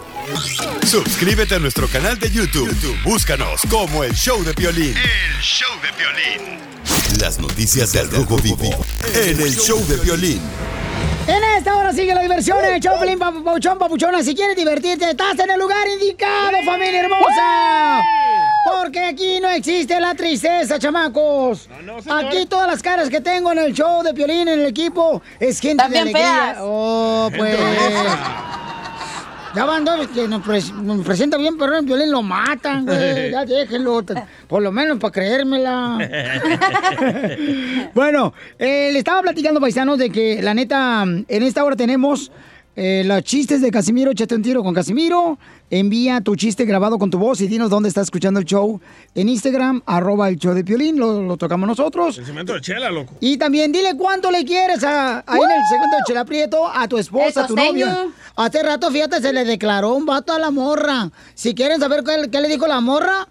Suscríbete 0.85 1.55
a 1.55 1.59
nuestro 1.59 1.87
canal 1.87 2.19
de 2.19 2.29
YouTube. 2.29 2.69
YouTube, 2.69 3.01
Búscanos 3.03 3.61
como 3.69 4.03
el 4.03 4.13
show 4.13 4.43
de 4.43 4.53
violín. 4.53 4.95
El 4.95 5.41
show 5.41 5.69
de 5.81 5.91
violín. 5.97 6.59
Las 7.19 7.39
noticias 7.39 7.91
del 7.91 8.09
Rojo 8.11 8.37
Vivo 8.37 8.69
en 9.13 9.41
el 9.41 9.55
show 9.55 9.83
de 9.87 9.97
violín. 9.97 10.41
En 11.27 11.43
esta 11.57 11.75
hora 11.75 11.91
sigue 11.93 12.13
la 12.13 12.21
diversión 12.21 12.63
en 12.65 12.75
el 12.75 12.81
show 12.81 12.99
Pelín 12.99 13.19
Papuchón 13.19 13.77
Papuchona. 13.77 14.23
Si 14.23 14.35
quieres 14.35 14.55
divertirte, 14.55 15.09
estás 15.09 15.37
en 15.39 15.51
el 15.51 15.59
lugar 15.59 15.87
indicado, 15.87 16.57
familia 16.65 17.01
hermosa. 17.01 18.01
Porque 18.63 18.99
aquí 18.99 19.39
no 19.41 19.49
existe 19.49 19.99
la 19.99 20.13
tristeza, 20.13 20.77
chamacos. 20.77 21.67
aquí 22.09 22.45
todas 22.45 22.67
las 22.67 22.81
caras 22.83 23.09
que 23.09 23.19
tengo 23.21 23.51
en 23.51 23.57
el 23.59 23.73
show 23.73 24.03
de 24.03 24.13
Piolín, 24.13 24.47
en 24.47 24.59
el 24.59 24.65
equipo, 24.65 25.21
es 25.39 25.59
gente 25.59 25.83
de 25.83 25.89
También 25.89 26.03
alegría. 26.03 26.25
feas. 26.53 26.57
Oh, 26.61 27.29
pues. 27.35 27.57
Ya 29.53 29.65
van 29.65 29.83
dos 29.83 30.07
que 30.07 30.27
nos, 30.29 30.41
pres- 30.45 30.71
nos 30.73 31.05
presenta 31.05 31.35
bien, 31.37 31.57
pero 31.57 31.75
en 31.75 31.85
Piolín 31.85 32.09
lo 32.11 32.21
matan, 32.21 32.85
güey. 32.85 33.31
Ya 33.31 33.43
déjenlo. 33.45 34.01
Por 34.47 34.61
lo 34.61 34.71
menos 34.71 34.97
para 34.99 35.11
creérmela. 35.11 35.97
Bueno, 37.93 38.33
eh, 38.57 38.91
le 38.93 38.99
estaba 38.99 39.21
platicando, 39.21 39.59
paisanos, 39.59 39.97
de 39.97 40.09
que 40.09 40.41
la 40.41 40.53
neta, 40.53 41.03
en 41.03 41.43
esta 41.43 41.63
hora 41.65 41.75
tenemos 41.75 42.31
eh, 42.75 43.03
los 43.05 43.23
chistes 43.23 43.61
de 43.61 43.71
Casimiro. 43.71 44.11
Échate 44.11 44.35
un 44.35 44.41
tiro 44.41 44.63
con 44.63 44.73
Casimiro. 44.73 45.37
Envía 45.69 46.19
tu 46.21 46.35
chiste 46.35 46.65
grabado 46.65 46.99
con 46.99 47.09
tu 47.09 47.17
voz 47.17 47.39
y 47.39 47.47
dinos 47.47 47.69
dónde 47.69 47.87
estás 47.87 48.03
escuchando 48.05 48.39
el 48.39 48.45
show. 48.45 48.81
En 49.15 49.29
Instagram, 49.29 49.81
arroba 49.85 50.27
el 50.27 50.37
show 50.37 50.53
de 50.53 50.63
Piolín, 50.65 50.99
lo, 50.99 51.21
lo 51.21 51.37
tocamos 51.37 51.67
nosotros. 51.67 52.17
El 52.17 52.25
cemento 52.25 52.53
de 52.53 52.61
chela, 52.61 52.91
loco. 52.91 53.13
Y 53.21 53.37
también 53.37 53.71
dile 53.71 53.95
cuánto 53.95 54.31
le 54.31 54.43
quieres 54.43 54.83
a, 54.83 55.23
ahí 55.25 55.39
en 55.41 55.51
el 55.51 55.67
segundo 55.69 55.97
de 55.97 56.03
Chela 56.07 56.25
Prieto 56.25 56.67
a 56.67 56.87
tu 56.89 56.97
esposa, 56.97 57.45
a 57.45 57.47
tu 57.47 57.55
novia. 57.55 58.07
Hace 58.35 58.63
rato, 58.63 58.91
fíjate, 58.91 59.21
se 59.21 59.31
le 59.31 59.45
declaró 59.45 59.93
un 59.93 60.05
vato 60.05 60.33
a 60.33 60.39
la 60.39 60.51
morra. 60.51 61.09
Si 61.35 61.53
quieren 61.55 61.79
saber 61.79 62.03
qué, 62.03 62.29
qué 62.29 62.41
le 62.41 62.49
dijo 62.49 62.67
la 62.67 62.81
morra, 62.81 63.27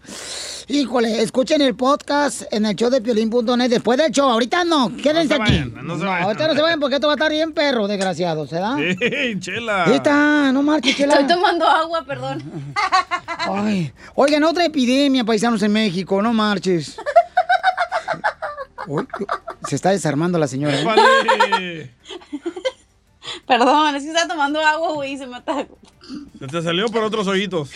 híjole, 0.68 1.22
escuchen 1.22 1.60
el 1.60 1.74
podcast 1.74 2.42
en 2.52 2.64
el 2.64 2.76
show 2.76 2.90
de 2.90 3.00
piolín.net 3.00 3.68
después 3.68 3.98
del 3.98 4.12
show. 4.12 4.30
Ahorita 4.30 4.64
no, 4.64 4.96
quédense 4.96 5.34
se 5.34 5.42
aquí. 5.42 5.52
vayan, 5.52 5.86
no 5.86 5.98
se 5.98 6.04
vayan. 6.04 6.22
ahorita 6.24 6.46
no 6.48 6.54
se 6.54 6.62
vayan 6.62 6.80
porque 6.80 6.94
esto 6.96 7.06
va 7.08 7.14
a 7.14 7.16
estar 7.16 7.30
bien 7.30 7.52
perro, 7.52 7.88
desgraciado, 7.88 8.46
¿se 8.46 8.56
da? 8.56 8.76
Sí, 8.76 9.29
chela. 9.38 9.84
Ahí 9.84 9.94
está, 9.96 10.50
no 10.52 10.62
marches, 10.62 10.96
Chela. 10.96 11.14
Estoy 11.14 11.28
tomando 11.36 11.66
agua, 11.68 12.04
perdón. 12.04 12.42
Ay, 13.26 13.92
oigan, 14.14 14.42
otra 14.44 14.64
epidemia, 14.64 15.24
paisanos 15.24 15.62
en 15.62 15.72
México, 15.72 16.20
no 16.22 16.32
marches. 16.32 16.96
Uy, 18.86 19.06
se 19.68 19.76
está 19.76 19.90
desarmando 19.90 20.38
la 20.38 20.48
señora. 20.48 20.80
¿eh? 20.80 20.84
Vale. 20.84 21.94
Perdón, 23.46 23.94
es 23.96 24.02
que 24.02 24.08
estaba 24.08 24.26
tomando 24.28 24.60
agua, 24.60 24.92
güey, 24.92 25.12
y 25.12 25.18
se 25.18 25.26
me 25.26 25.36
atacó. 25.36 25.78
Se 26.38 26.46
te 26.46 26.62
salió 26.62 26.86
por 26.88 27.04
otros 27.04 27.26
ojitos. 27.26 27.70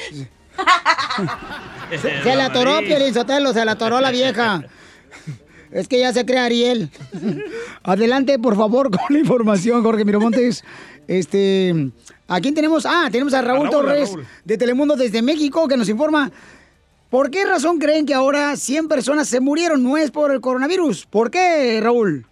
Se, 1.91 1.99
se 2.23 2.37
le 2.37 2.43
atoró, 2.43 2.81
Piolín 2.81 3.13
Sotelo, 3.15 3.53
se 3.53 3.65
le 3.65 3.71
atoró 3.71 4.01
la 4.01 4.11
vieja. 4.11 4.63
Es 5.75 5.89
que 5.89 5.99
ya 5.99 6.13
se 6.13 6.25
cree 6.25 6.39
Ariel. 6.39 6.89
Adelante, 7.83 8.39
por 8.39 8.57
favor, 8.57 8.91
con 8.91 9.01
la 9.11 9.19
información, 9.19 9.83
Jorge 9.83 10.05
Miramontes. 10.05 10.65
Este, 11.09 11.91
¿a 12.29 12.41
quién 12.41 12.55
tenemos? 12.55 12.87
Ah, 12.87 13.09
tenemos 13.11 13.35
a 13.35 13.43
Raúl, 13.43 13.51
A 13.51 13.61
Raúl, 13.63 13.67
a 13.67 13.71
Torres 13.71 14.09
Raúl. 14.11 14.27
de 14.45 14.57
Telemundo 14.57 14.97
desde 14.97 15.21
México 15.21 15.69
que 15.69 15.77
nos 15.77 15.89
informa. 15.89 16.31
¿Por 17.11 17.31
qué 17.31 17.45
razón 17.45 17.79
creen 17.79 18.07
que 18.07 18.15
ahora 18.15 18.57
100 18.57 18.89
personas 18.89 19.29
se 19.29 19.41
murieron? 19.41 19.83
No 19.83 19.97
es 19.97 20.11
por 20.11 20.33
el 20.33 20.41
coronavirus. 20.41 21.07
¿Por 21.07 21.31
qué, 21.31 21.81
Raúl? 21.83 22.25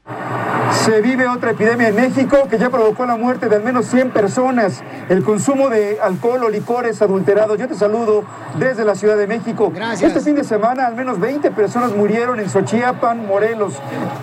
Se 0.73 1.01
vive 1.01 1.29
otra 1.29 1.53
epidemia 1.53 1.89
en 1.89 1.95
México 1.95 2.49
que 2.51 2.59
ya 2.59 2.69
provocó 2.69 3.07
la 3.07 3.17
muerte 3.17 3.49
de 3.49 3.57
al 3.57 3.63
menos 3.63 3.87
100 3.87 4.11
personas. 4.11 4.83
El 5.09 5.23
consumo 5.23 5.69
de 5.69 6.01
alcohol 6.01 6.43
o 6.45 6.49
licores 6.49 7.01
adulterados. 7.03 7.59
Yo 7.59 7.69
te 7.69 7.75
saludo 7.75 8.25
desde 8.59 8.85
la 8.85 8.95
Ciudad 8.95 9.17
de 9.17 9.27
México. 9.27 9.71
Gracias. 9.73 10.11
Este 10.11 10.21
fin 10.21 10.35
de 10.35 10.45
semana 10.45 10.87
al 10.87 10.97
menos 10.97 11.21
20 11.21 11.51
personas 11.53 11.95
murieron 11.95 12.41
en 12.41 12.51
Xochiapan, 12.51 13.27
Morelos. 13.27 13.75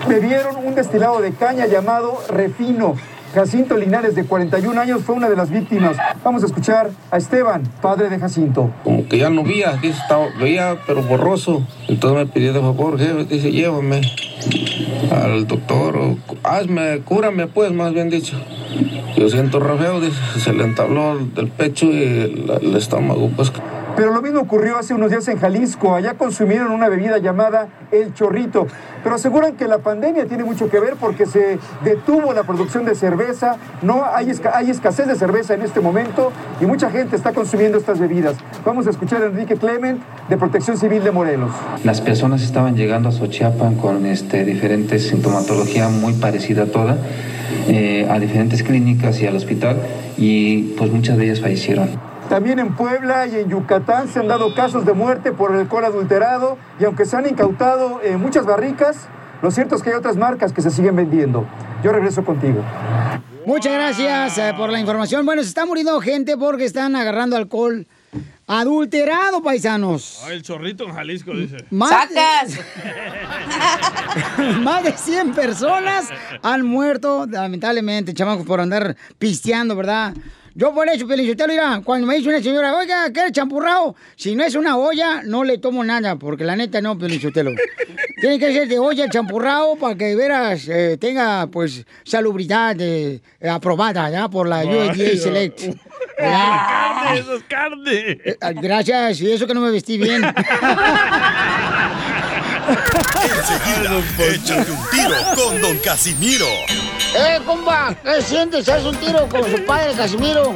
Bebieron 0.08 0.58
un 0.58 0.76
destilado 0.76 1.22
de 1.22 1.32
caña 1.32 1.66
llamado 1.68 2.18
refino. 2.28 2.96
Jacinto 3.34 3.78
Linares, 3.78 4.16
de 4.16 4.26
41 4.26 4.80
años, 4.80 5.02
fue 5.04 5.16
una 5.16 5.30
de 5.30 5.36
las 5.36 5.50
víctimas. 5.50 5.98
Vamos 6.24 6.44
a 6.44 6.48
escuchar 6.48 6.90
a 7.12 7.18
Esteban, 7.18 7.64
padre 7.82 8.10
de 8.10 8.20
Jacinto. 8.20 8.72
como 8.84 9.08
que 9.08 9.18
ya 9.18 9.30
no 9.30 9.44
veía, 9.44 9.80
veía 10.40 10.78
pero 10.88 11.04
borroso. 11.04 11.66
Entonces 11.88 12.26
me 12.26 12.32
pidió 12.32 12.54
de 12.54 12.60
favor, 12.60 12.98
dice, 12.98 13.52
llévame 13.52 14.02
al 15.12 15.48
doctor, 15.48 15.98
o 15.98 16.18
hazme, 16.44 17.00
cúrame 17.06 17.48
pues, 17.48 17.72
más 17.72 17.94
bien 17.94 18.10
dicho. 18.10 18.38
Yo 19.18 19.30
siento 19.30 19.60
re 19.60 19.78
feo, 19.78 20.00
dice, 20.00 20.20
se 20.40 20.54
le 20.54 20.64
entabló 20.64 21.18
del 21.36 21.48
pecho 21.48 21.88
y 21.88 22.04
el 22.62 22.76
estómago, 22.76 23.30
pues. 23.36 23.52
Pero 24.00 24.14
lo 24.14 24.22
mismo 24.22 24.40
ocurrió 24.40 24.78
hace 24.78 24.94
unos 24.94 25.10
días 25.10 25.28
en 25.28 25.38
Jalisco. 25.40 25.94
Allá 25.94 26.14
consumieron 26.14 26.72
una 26.72 26.88
bebida 26.88 27.18
llamada 27.18 27.68
El 27.92 28.14
Chorrito. 28.14 28.66
Pero 29.04 29.16
aseguran 29.16 29.58
que 29.58 29.68
la 29.68 29.80
pandemia 29.80 30.26
tiene 30.26 30.46
mucho 30.46 30.70
que 30.70 30.80
ver 30.80 30.94
porque 30.98 31.26
se 31.26 31.60
detuvo 31.84 32.32
la 32.32 32.44
producción 32.44 32.86
de 32.86 32.96
cerveza. 32.96 33.58
No 33.82 34.06
hay, 34.06 34.28
esca- 34.30 34.52
hay 34.54 34.70
escasez 34.70 35.06
de 35.06 35.16
cerveza 35.18 35.54
en 35.54 35.64
este 35.64 35.82
momento 35.82 36.32
y 36.62 36.66
mucha 36.66 36.90
gente 36.90 37.18
está 37.18 37.34
consumiendo 37.34 37.78
estas 37.78 38.00
bebidas. 38.00 38.36
Vamos 38.64 38.88
a 38.88 38.92
escuchar 38.92 39.22
a 39.22 39.26
Enrique 39.26 39.58
Clement 39.58 40.00
de 40.30 40.38
Protección 40.38 40.78
Civil 40.78 41.04
de 41.04 41.12
Morelos. 41.12 41.52
Las 41.84 42.00
personas 42.00 42.42
estaban 42.42 42.78
llegando 42.78 43.10
a 43.10 43.12
Xochiapan 43.12 43.76
con 43.76 44.06
este, 44.06 44.46
diferentes 44.46 45.10
sintomatología 45.10 45.90
muy 45.90 46.14
parecida 46.14 46.64
a 46.64 46.68
toda, 46.68 46.96
eh, 47.68 48.08
a 48.10 48.18
diferentes 48.18 48.64
clínicas 48.64 49.20
y 49.20 49.28
al 49.28 49.36
hospital, 49.36 49.76
y 50.18 50.74
pues 50.78 50.90
muchas 50.90 51.18
de 51.18 51.26
ellas 51.26 51.42
fallecieron. 51.42 52.08
También 52.30 52.60
en 52.60 52.76
Puebla 52.76 53.26
y 53.28 53.36
en 53.38 53.50
Yucatán 53.50 54.08
se 54.08 54.20
han 54.20 54.28
dado 54.28 54.54
casos 54.54 54.86
de 54.86 54.94
muerte 54.94 55.32
por 55.32 55.52
el 55.52 55.62
alcohol 55.62 55.86
adulterado 55.86 56.58
y 56.80 56.86
aunque 56.86 57.06
se 57.06 57.18
han 57.18 57.28
incautado 57.28 58.00
eh, 58.04 58.18
muchas 58.18 58.46
barricas, 58.46 59.08
lo 59.42 59.50
cierto 59.52 59.76
es 59.76 59.82
que 59.82 59.90
hay 59.90 59.96
otras 59.96 60.16
marcas 60.16 60.54
que 60.54 60.62
se 60.62 60.70
siguen 60.70 60.96
vendiendo. 60.96 61.48
Yo 61.84 61.92
regreso 61.92 62.24
contigo. 62.24 62.64
Muchas 63.48 63.74
gracias 63.74 64.38
eh, 64.38 64.54
por 64.56 64.70
la 64.70 64.80
información. 64.80 65.26
Bueno, 65.26 65.42
se 65.42 65.50
está 65.50 65.66
muriendo 65.66 66.00
gente 66.02 66.38
porque 66.38 66.66
están 66.66 66.96
agarrando 66.96 67.36
alcohol 67.36 67.88
adulterado, 68.46 69.42
paisanos. 69.42 70.22
Ay, 70.26 70.36
el 70.38 70.44
chorrito 70.44 70.84
en 70.84 70.94
Jalisco, 70.94 71.32
dice. 71.34 71.58
Más 71.72 72.10
de- 72.10 72.16
Más 74.62 74.84
de 74.84 74.92
100 74.92 75.34
personas 75.34 76.10
han 76.44 76.66
muerto, 76.66 77.26
lamentablemente, 77.28 78.14
chamacos, 78.14 78.46
por 78.46 78.60
andar 78.60 78.96
pisteando, 79.18 79.76
¿verdad? 79.76 80.14
Yo 80.56 80.74
por 80.74 80.90
eso, 80.90 81.08
Pelichotelo, 81.08 81.54
mira, 81.54 81.82
cuando 81.84 82.08
me 82.08 82.16
dice 82.16 82.30
una 82.30 82.42
señora, 82.42 82.76
oiga, 82.76 83.12
¿qué 83.14 83.32
champurrado? 83.32 83.96
Si 84.16 84.36
no 84.36 84.44
es 84.44 84.56
una 84.56 84.78
olla, 84.78 85.22
no 85.24 85.44
le 85.44 85.58
tomo 85.58 85.84
nada, 85.84 86.16
porque 86.18 86.44
la 86.44 86.56
neta 86.56 86.82
no, 86.82 86.98
Pelichotelo. 86.98 87.52
Tiene 88.22 88.40
que 88.40 88.52
ser 88.52 88.68
de 88.68 88.80
olla 88.80 89.06
el 89.06 89.10
champurrado 89.10 89.76
para 89.78 89.96
que, 89.96 90.06
de 90.06 90.16
veras, 90.16 90.68
eh, 90.68 90.98
tenga, 91.00 91.48
pues, 91.48 91.86
salubridad 92.04 92.76
eh, 92.80 93.22
aprobada, 93.50 94.10
¿ya? 94.10 94.28
Por 94.28 94.48
la 94.48 94.66
USDA 94.66 95.18
Select. 95.18 95.62
uh, 95.62 95.76
¿verdad? 96.18 96.58
carne, 96.68 97.20
eso 97.20 97.36
es 97.36 97.44
carne. 97.44 98.20
Eh, 98.26 98.38
ah, 98.42 98.52
Gracias, 98.52 99.22
y 99.22 99.32
eso 99.32 99.48
que 99.48 99.54
no 99.54 99.62
me 99.62 99.72
vestí 99.72 99.98
bien. 99.98 100.24
Enseguida, 103.22 104.00
échate 104.34 104.72
un 104.72 104.90
tiro 104.92 105.16
con 105.36 105.62
Don 105.62 105.78
Casimiro. 105.80 106.46
¡Eh, 107.16 107.40
compa! 107.46 107.96
¿Qué 108.04 108.22
sientes? 108.22 108.68
¿Haz 108.70 108.86
un 108.86 108.96
tiro 108.96 109.28
con 109.30 109.44
su 109.50 109.66
padre, 109.66 109.94
Casimiro? 109.96 110.54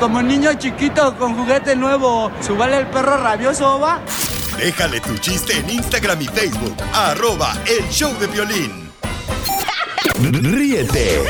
como 0.00 0.22
niño 0.22 0.54
chiquito 0.54 1.14
con 1.18 1.36
juguete 1.36 1.76
nuevo. 1.76 2.32
¿Subale 2.40 2.78
el 2.78 2.86
perro 2.86 3.18
rabioso, 3.18 3.78
va? 3.78 4.00
Déjale 4.56 4.98
tu 5.00 5.16
chiste 5.18 5.58
en 5.58 5.68
Instagram 5.68 6.22
y 6.22 6.26
Facebook. 6.26 6.74
Arroba 6.94 7.52
El 7.66 7.86
Show 7.90 8.18
de 8.18 8.26
Violín. 8.26 8.90
Ríete 10.22 11.22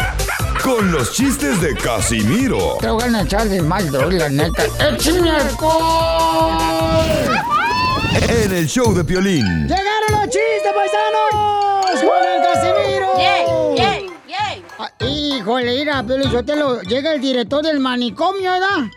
con 0.62 0.92
los 0.92 1.12
chistes 1.12 1.60
de 1.60 1.74
Casimiro 1.76 2.76
Te 2.80 2.90
voy 2.90 3.02
a 3.04 3.22
echar 3.22 3.48
de 3.48 3.62
mal, 3.62 3.90
droga, 3.90 4.18
la 4.18 4.28
neta. 4.28 4.64
¡Échame 4.78 5.30
alcohol! 5.30 6.58
en 8.28 8.52
el 8.52 8.68
show 8.68 8.94
de 8.94 9.02
Piolín. 9.04 9.66
¡Llegaron 9.66 10.12
los 10.12 10.24
chistes, 10.24 10.72
paisanos! 10.74 12.00
¡Con 12.00 12.24
el 12.24 12.42
híjole, 15.00 15.78
mira, 15.78 16.02
Pelizotelo, 16.02 16.82
llega 16.82 17.12
el 17.14 17.20
director 17.20 17.64
del 17.64 17.80
manicomio, 17.80 18.52
¿verdad? 18.52 18.90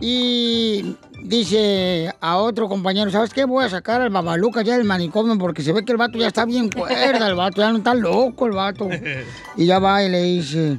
Y 0.00 0.96
dice 1.22 2.14
a 2.20 2.38
otro 2.38 2.68
compañero, 2.68 3.10
¿sabes 3.10 3.34
qué? 3.34 3.44
Voy 3.44 3.64
a 3.64 3.68
sacar 3.68 4.00
al 4.00 4.10
babaluca 4.10 4.62
ya 4.62 4.76
del 4.76 4.84
manicomio 4.84 5.36
porque 5.38 5.62
se 5.62 5.72
ve 5.72 5.84
que 5.84 5.92
el 5.92 5.98
vato 5.98 6.18
ya 6.18 6.28
está 6.28 6.44
bien 6.44 6.70
cuerda, 6.70 7.26
el 7.26 7.34
vato 7.34 7.60
ya 7.60 7.70
no 7.70 7.78
está 7.78 7.94
loco 7.94 8.46
el 8.46 8.52
vato. 8.52 8.88
Y 9.56 9.66
ya 9.66 9.78
va 9.78 10.02
y 10.02 10.08
le 10.08 10.22
dice, 10.22 10.78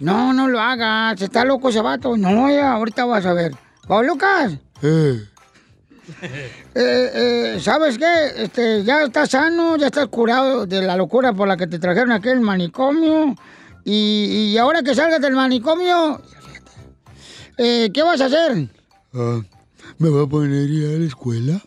no, 0.00 0.32
no 0.32 0.48
lo 0.48 0.60
hagas, 0.60 1.20
está 1.20 1.44
loco 1.44 1.70
ese 1.70 1.80
vato. 1.80 2.16
No, 2.16 2.48
ya, 2.50 2.72
ahorita 2.72 3.04
vas 3.06 3.26
a 3.26 3.32
ver. 3.32 3.52
¿Babalucas? 3.88 4.58
Eh. 4.82 5.24
Eh, 6.76 7.54
eh, 7.54 7.60
¿Sabes 7.60 7.96
qué? 7.96 8.42
Este, 8.42 8.82
ya 8.82 9.04
estás 9.04 9.30
sano, 9.30 9.76
ya 9.76 9.86
estás 9.86 10.08
curado 10.08 10.66
de 10.66 10.82
la 10.82 10.96
locura 10.96 11.32
por 11.32 11.46
la 11.46 11.56
que 11.56 11.68
te 11.68 11.78
trajeron 11.78 12.10
aquí 12.10 12.28
al 12.30 12.40
manicomio. 12.40 13.36
Y, 13.84 14.52
y 14.52 14.58
ahora 14.58 14.82
que 14.82 14.94
salgas 14.94 15.20
del 15.20 15.34
manicomio, 15.34 16.20
eh, 17.58 17.90
¿qué 17.92 18.02
vas 18.02 18.20
a 18.20 18.26
hacer? 18.26 18.68
Ah, 19.12 19.40
me 19.98 20.08
voy 20.08 20.24
a 20.24 20.28
poner 20.28 20.68
a 20.68 20.72
ir 20.72 20.86
a 20.86 20.98
la 20.98 21.06
escuela. 21.06 21.62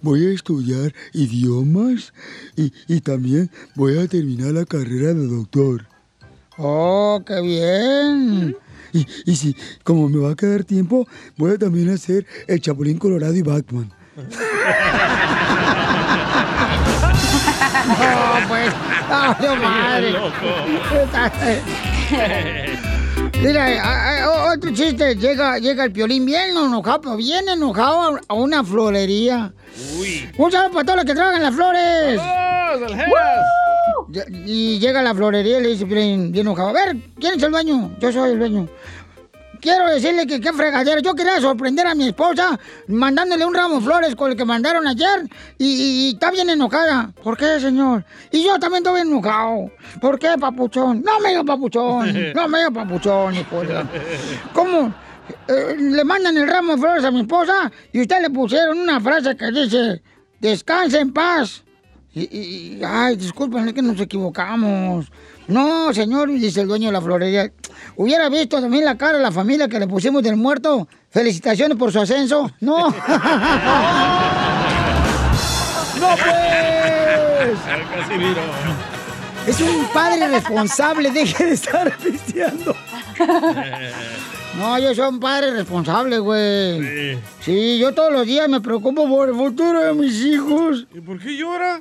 Voy 0.00 0.26
a 0.26 0.30
estudiar 0.30 0.94
idiomas 1.12 2.14
y, 2.56 2.72
y 2.86 3.00
también 3.00 3.50
voy 3.74 3.98
a 3.98 4.06
terminar 4.06 4.52
la 4.52 4.64
carrera 4.64 5.12
de 5.12 5.26
doctor. 5.26 5.86
Oh, 6.56 7.22
qué 7.26 7.40
bien. 7.42 8.56
Y, 8.92 9.06
y 9.26 9.36
si, 9.36 9.54
como 9.84 10.08
me 10.08 10.18
va 10.18 10.30
a 10.30 10.36
quedar 10.36 10.64
tiempo, 10.64 11.06
voy 11.36 11.52
a 11.52 11.58
también 11.58 11.90
hacer 11.90 12.26
el 12.46 12.60
Chapulín 12.60 12.98
Colorado 12.98 13.34
y 13.34 13.42
Batman. 13.42 13.92
No, 17.88 18.48
pues, 18.48 18.72
¡ah, 19.10 19.36
no, 19.40 19.56
madre! 19.56 20.14
Mira, 23.42 23.64
a- 23.82 24.24
a- 24.24 24.52
otro 24.54 24.70
chiste, 24.72 25.14
llega, 25.16 25.58
llega 25.58 25.84
el 25.84 25.92
piolín 25.92 26.26
bien 26.26 26.50
enojado, 26.56 27.00
pero 27.00 27.16
bien 27.16 27.48
enojado 27.48 28.18
a- 28.28 28.34
una 28.34 28.62
florería. 28.64 29.52
Un 30.36 30.52
saludo 30.52 30.72
para 30.72 30.84
todos 30.84 30.96
los 30.96 31.04
que 31.06 31.14
trabajan 31.14 31.42
las 31.42 31.54
flores. 31.54 32.20
Y 34.46 34.78
llega 34.78 35.00
a 35.00 35.02
la 35.02 35.14
florería 35.14 35.58
y 35.58 35.62
le 35.62 35.68
dice 35.70 35.84
bien 35.84 36.32
enojado, 36.34 36.68
a 36.70 36.72
ver, 36.72 36.96
¿quién 37.18 37.34
es 37.36 37.42
el 37.42 37.50
dueño? 37.52 37.90
Yo 38.00 38.12
soy 38.12 38.32
el 38.32 38.38
dueño. 38.38 38.68
Quiero 39.60 39.88
decirle 39.90 40.26
que 40.26 40.40
qué 40.40 40.52
fregadera. 40.52 41.00
Yo 41.00 41.14
quería 41.14 41.40
sorprender 41.40 41.86
a 41.86 41.94
mi 41.94 42.08
esposa 42.08 42.58
mandándole 42.86 43.44
un 43.44 43.54
ramo 43.54 43.76
de 43.76 43.80
flores 43.82 44.16
con 44.16 44.30
el 44.30 44.36
que 44.36 44.44
mandaron 44.44 44.86
ayer 44.86 45.28
y, 45.58 46.12
está 46.14 46.30
bien 46.30 46.50
enojada. 46.50 47.12
¿Por 47.22 47.36
qué, 47.36 47.60
señor? 47.60 48.04
Y 48.30 48.44
yo 48.44 48.58
también 48.58 48.84
estoy 48.84 49.00
enojado. 49.02 49.70
¿Por 50.00 50.18
qué, 50.18 50.36
papuchón? 50.38 51.02
No 51.02 51.20
me 51.20 51.30
diga 51.30 51.44
papuchón. 51.44 52.32
No 52.34 52.48
me 52.48 52.58
diga 52.58 52.70
papuchón, 52.70 53.34
hijo 53.34 53.62
¿Cómo? 54.52 54.94
Eh, 55.48 55.76
le 55.78 56.04
mandan 56.04 56.36
el 56.36 56.48
ramo 56.48 56.74
de 56.74 56.78
flores 56.78 57.04
a 57.04 57.10
mi 57.10 57.20
esposa 57.20 57.70
y 57.92 58.00
usted 58.00 58.22
le 58.22 58.30
pusieron 58.30 58.78
una 58.78 59.00
frase 59.00 59.36
que 59.36 59.50
dice, 59.50 60.02
descanse 60.40 61.00
en 61.00 61.12
paz. 61.12 61.64
Y, 62.14 62.80
ay, 62.84 63.16
disculpen, 63.16 63.72
que 63.72 63.82
nos 63.82 64.00
equivocamos. 64.00 65.10
No, 65.48 65.92
señor, 65.92 66.30
dice 66.30 66.60
el 66.60 66.68
dueño 66.68 66.86
de 66.86 66.92
la 66.92 67.00
florería. 67.00 67.50
Hubiera 67.96 68.28
visto 68.28 68.60
también 68.60 68.84
la 68.84 68.96
cara 68.96 69.18
de 69.18 69.24
la 69.24 69.32
familia 69.32 69.68
que 69.68 69.80
le 69.80 69.86
pusimos 69.88 70.22
del 70.22 70.36
muerto. 70.36 70.86
Felicitaciones 71.10 71.76
por 71.76 71.90
su 71.90 72.00
ascenso. 72.00 72.50
No. 72.60 72.88
no, 72.88 72.94
pues. 76.16 76.68
Es 79.46 79.60
un 79.60 79.86
padre 79.94 80.28
responsable, 80.28 81.10
deje 81.10 81.46
de 81.46 81.54
estar 81.54 81.96
pisteando. 81.96 82.76
No, 84.56 84.78
yo 84.78 84.94
soy 84.94 85.08
un 85.08 85.20
padre 85.20 85.52
responsable, 85.52 86.18
güey. 86.18 87.18
Sí. 87.40 87.78
yo 87.78 87.92
todos 87.94 88.12
los 88.12 88.26
días 88.26 88.48
me 88.48 88.60
preocupo 88.60 89.08
por 89.08 89.28
el 89.28 89.34
futuro 89.34 89.80
de 89.80 89.94
mis 89.94 90.20
hijos. 90.24 90.86
¿Y 90.92 91.00
por 91.00 91.18
qué 91.20 91.36
llora? 91.36 91.80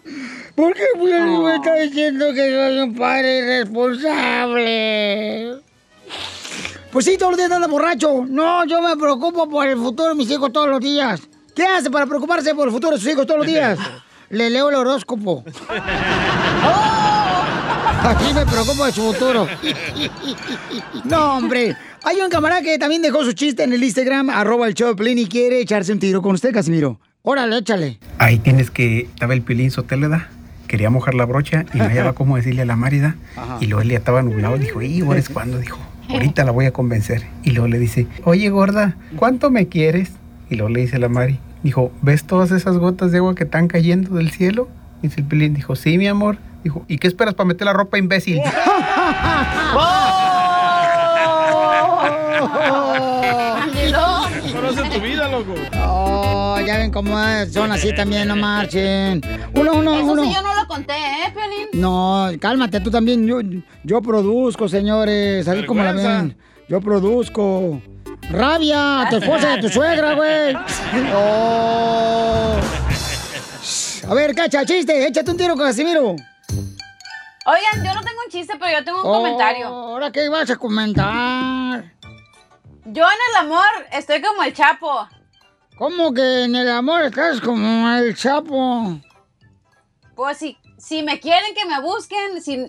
Porque 0.55 0.83
pues, 0.97 1.13
el 1.13 1.25
me 1.39 1.55
está 1.55 1.73
diciendo 1.75 2.25
que 2.33 2.53
soy 2.53 2.79
un 2.79 2.95
padre 2.95 3.59
responsable. 3.59 5.55
Pues 6.91 7.05
sí, 7.05 7.17
todos 7.17 7.31
los 7.31 7.37
días 7.37 7.51
anda 7.51 7.67
borracho. 7.67 8.25
No, 8.27 8.65
yo 8.65 8.81
me 8.81 8.95
preocupo 8.95 9.49
por 9.49 9.67
el 9.67 9.77
futuro 9.77 10.09
de 10.09 10.15
mis 10.15 10.29
hijos 10.29 10.51
todos 10.51 10.67
los 10.69 10.79
días. 10.79 11.21
¿Qué 11.55 11.63
hace 11.65 11.89
para 11.89 12.05
preocuparse 12.05 12.53
por 12.53 12.67
el 12.67 12.73
futuro 12.73 12.93
de 12.93 12.99
sus 13.01 13.11
hijos 13.11 13.25
todos 13.25 13.39
los 13.39 13.47
días? 13.53 13.79
Le 14.29 14.49
leo 14.49 14.69
el 14.69 14.75
horóscopo. 14.75 15.43
Aquí 18.03 18.33
me 18.33 18.45
preocupo 18.45 18.85
de 18.85 18.91
su 18.91 19.01
futuro. 19.13 19.47
No, 21.05 21.37
hombre. 21.37 21.75
Hay 22.03 22.17
un 22.21 22.29
camarada 22.29 22.61
que 22.61 22.77
también 22.77 23.01
dejó 23.01 23.23
su 23.23 23.33
chiste 23.33 23.63
en 23.63 23.73
el 23.73 23.83
Instagram, 23.83 24.29
arroba 24.29 24.67
el 24.67 24.75
Piolín, 24.75 25.17
y 25.17 25.27
quiere 25.27 25.59
echarse 25.59 25.91
un 25.91 25.99
tiro 25.99 26.21
con 26.21 26.35
usted, 26.35 26.53
Casimiro. 26.53 26.99
Órale, 27.21 27.57
échale. 27.57 27.99
Ahí 28.17 28.37
tienes 28.39 28.71
que, 28.71 29.01
estaba 29.01 29.33
el 29.33 29.41
Piolín 29.41 29.71
Sotéleda, 29.71 30.29
quería 30.67 30.89
mojar 30.89 31.15
la 31.15 31.25
brocha 31.25 31.65
y 31.73 31.77
no 31.77 31.85
hallaba 31.85 32.13
cómo 32.13 32.37
decirle 32.37 32.61
a 32.61 32.65
la 32.65 32.75
Márida. 32.75 33.15
Ajá. 33.35 33.57
Y 33.59 33.65
luego 33.67 33.81
él 33.81 33.89
ya 33.89 33.97
estaba 33.97 34.21
nublado, 34.21 34.57
dijo, 34.57 34.81
¿y 34.81 35.01
ahora 35.01 35.19
es 35.19 35.29
cuando? 35.29 35.57
Dijo, 35.59 35.79
ahorita 36.09 36.43
la 36.45 36.51
voy 36.51 36.65
a 36.65 36.71
convencer. 36.71 37.25
Y 37.43 37.51
luego 37.51 37.67
le 37.67 37.79
dice, 37.79 38.07
oye 38.23 38.49
gorda, 38.49 38.95
¿cuánto 39.17 39.49
me 39.49 39.67
quieres? 39.67 40.11
Y 40.49 40.55
luego 40.55 40.69
le 40.69 40.81
dice 40.81 40.99
la 40.99 41.09
Mari, 41.09 41.39
dijo, 41.63 41.91
¿ves 42.01 42.23
todas 42.23 42.51
esas 42.51 42.77
gotas 42.77 43.11
de 43.11 43.17
agua 43.17 43.35
que 43.35 43.43
están 43.43 43.67
cayendo 43.67 44.15
del 44.15 44.31
cielo? 44.31 44.69
Dice 45.01 45.21
el 45.21 45.27
Piolín, 45.27 45.53
dijo, 45.53 45.75
sí, 45.75 45.97
mi 45.97 46.07
amor. 46.07 46.37
Dijo, 46.63 46.85
¿y 46.87 46.97
qué 46.97 47.07
esperas 47.07 47.33
para 47.33 47.47
meter 47.47 47.65
la 47.65 47.73
ropa, 47.73 47.97
imbécil? 47.97 48.41
Conoce 54.53 54.81
tu 54.89 55.01
vida, 55.01 55.27
loco. 55.29 55.53
Oh, 55.81 56.57
ya 56.65 56.77
ven 56.77 56.91
cómo 56.91 57.19
es, 57.21 57.53
son 57.53 57.71
así 57.71 57.93
también, 57.93 58.27
no 58.27 58.35
marchen. 58.35 59.21
Uno, 59.53 59.73
uno, 59.73 59.95
Eso 59.95 60.11
uno. 60.11 60.23
sí 60.23 60.33
yo 60.33 60.41
no 60.41 60.55
lo 60.55 60.67
conté, 60.67 60.93
¿eh, 60.93 61.31
Piolín? 61.33 61.81
No, 61.81 62.29
cálmate, 62.39 62.79
tú 62.79 62.89
también. 62.89 63.27
Yo, 63.27 63.39
yo 63.83 64.01
produzco, 64.01 64.67
señores. 64.67 65.47
Así 65.47 65.65
como 65.65 65.83
la 65.83 65.91
ven. 65.93 66.37
Yo 66.67 66.81
produzco. 66.81 67.81
Rabia 68.29 69.01
a 69.01 69.09
tu 69.09 69.17
esposa 69.17 69.55
y 69.55 69.57
a 69.57 69.61
tu 69.61 69.69
suegra, 69.69 70.15
güey. 70.15 70.53
Oh. 71.13 72.55
A 74.09 74.13
ver, 74.13 74.33
cacha, 74.33 74.65
chiste. 74.65 75.05
Échate 75.07 75.29
un 75.31 75.37
tiro 75.37 75.55
con 75.55 75.65
Casimiro. 75.65 76.15
Oigan, 77.49 77.81
yo 77.85 77.93
no 77.93 78.01
tengo 78.01 78.19
un 78.25 78.29
chiste, 78.29 78.55
pero 78.59 78.77
yo 78.77 78.83
tengo 78.83 78.99
un 79.01 79.07
Oh, 79.07 79.13
comentario. 79.19 79.67
¿Ahora 79.67 80.11
qué 80.11 80.27
vas 80.27 80.49
a 80.49 80.57
comentar? 80.57 81.93
Yo 82.83 83.05
en 83.05 83.17
el 83.29 83.35
amor 83.37 83.63
estoy 83.93 84.21
como 84.21 84.43
el 84.43 84.53
Chapo. 84.53 85.07
¿Cómo 85.77 86.13
que 86.13 86.43
en 86.43 86.55
el 86.55 86.69
amor 86.69 87.03
estás 87.03 87.39
como 87.39 87.89
el 87.93 88.15
chapo? 88.17 88.99
Pues 90.15 90.37
si, 90.39 90.57
si 90.79 91.03
me 91.03 91.19
quieren 91.19 91.53
que 91.53 91.65
me 91.67 91.79
busquen, 91.81 92.41
si, 92.41 92.65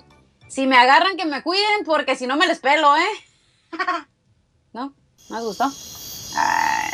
si 0.49 0.67
me 0.67 0.77
agarran 0.77 1.17
que 1.17 1.25
me 1.25 1.43
cuiden, 1.43 1.85
porque 1.87 2.17
si 2.17 2.27
no 2.27 2.37
me 2.37 2.47
les 2.47 2.59
pelo, 2.59 2.95
¿eh? 2.97 3.01
¿No? 4.75 4.93
¿No 5.31 5.43
gustó? 5.43 5.73
Ay. 6.37 6.91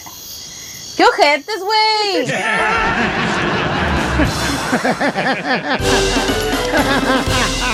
¡Qué 0.97 1.05
ojetes, 1.05 1.61
güey! 1.61 2.27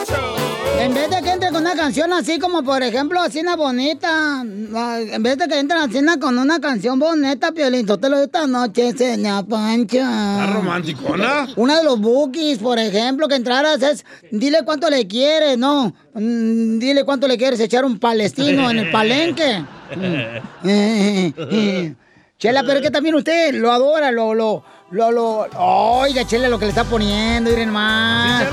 entre 1.41 1.53
con 1.53 1.61
una 1.65 1.75
canción 1.75 2.13
así 2.13 2.37
como, 2.37 2.63
por 2.63 2.83
ejemplo, 2.83 3.19
así 3.19 3.39
una 3.39 3.55
bonita. 3.55 4.41
En 4.43 5.23
vez 5.23 5.37
de 5.39 5.47
que 5.47 5.59
entren 5.59 5.81
así 5.81 5.97
una- 5.97 6.19
con 6.19 6.37
una 6.37 6.59
canción 6.59 6.99
bonita, 6.99 7.51
Piolín, 7.51 7.85
te 7.87 8.09
lo 8.09 8.19
esta 8.19 8.45
noche, 8.45 8.91
seña 8.95 9.43
Pancha. 9.43 10.41
¿Está 10.43 10.53
romanticona? 10.53 11.47
Una 11.55 11.77
de 11.79 11.83
los 11.83 11.99
bookies, 11.99 12.59
por 12.59 12.77
ejemplo, 12.77 13.27
que 13.27 13.35
entraras 13.35 13.81
es, 13.81 14.05
dile 14.31 14.59
cuánto 14.63 14.89
le 14.89 15.07
quieres, 15.07 15.57
no, 15.57 15.93
mm, 16.13 16.77
dile 16.79 17.03
cuánto 17.05 17.27
le 17.27 17.37
quieres 17.37 17.59
echar 17.59 17.85
un 17.85 17.97
palestino 17.99 18.69
en 18.69 18.77
el 18.79 18.91
palenque. 18.91 19.63
Chela, 22.37 22.63
pero 22.63 22.77
es 22.79 22.81
que 22.81 22.91
también 22.91 23.15
usted 23.15 23.53
lo 23.55 23.71
adora, 23.71 24.11
lo, 24.11 24.33
lo, 24.33 24.63
lo, 24.91 25.11
lo, 25.11 25.47
oiga, 25.57 26.25
Chela, 26.25 26.49
lo 26.49 26.59
que 26.59 26.65
le 26.65 26.69
está 26.69 26.83
poniendo, 26.83 27.49
miren 27.49 27.69
más. 27.71 28.43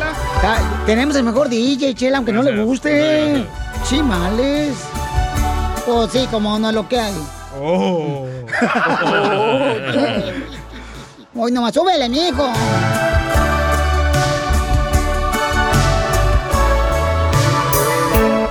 Ta- 0.41 0.61
Tenemos 0.87 1.17
el 1.17 1.25
mejor 1.25 1.49
DJ, 1.49 1.95
Chela, 1.95 2.19
aunque 2.19 2.33
no 2.33 2.43
le 2.43 2.63
guste. 2.63 3.45
Chimales. 3.89 4.75
Pues 5.87 6.13
sí, 6.13 6.27
como 6.31 6.59
no 6.59 6.69
es 6.69 6.75
lo 6.75 6.89
que 6.89 7.01
hay. 7.01 7.15
Oh. 7.61 8.27
Hoy 11.35 11.53
nomás, 11.53 11.75
súbele, 11.75 12.09
mijo. 12.09 12.53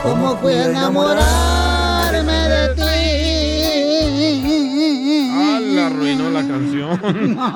¿Cómo 0.04 0.38
fui 0.38 0.54
a 0.54 0.68
la 6.42 6.48
canción. 6.48 7.38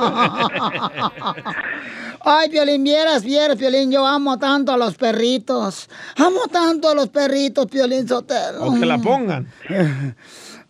Ay, 2.23 2.49
Piolín, 2.49 2.83
vieras, 2.83 3.23
vieras, 3.23 3.57
Piolín, 3.57 3.91
yo 3.91 4.05
amo 4.05 4.37
tanto 4.37 4.71
a 4.71 4.77
los 4.77 4.93
perritos. 4.95 5.89
Amo 6.17 6.41
tanto 6.51 6.89
a 6.89 6.95
los 6.95 7.09
perritos, 7.09 7.65
Piolín 7.65 8.07
Sotelo. 8.07 8.65
O 8.65 8.75
que 8.75 8.85
la 8.85 8.99
pongan. 8.99 9.47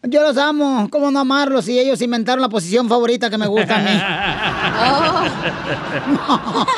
Yo 0.03 0.23
los 0.23 0.35
amo, 0.37 0.87
¿cómo 0.89 1.11
no 1.11 1.19
amarlos 1.19 1.65
si 1.65 1.77
ellos 1.77 2.01
inventaron 2.01 2.41
la 2.41 2.49
posición 2.49 2.89
favorita 2.89 3.29
que 3.29 3.37
me 3.37 3.45
gusta 3.45 3.75
a 3.75 3.79
mí? 3.79 3.91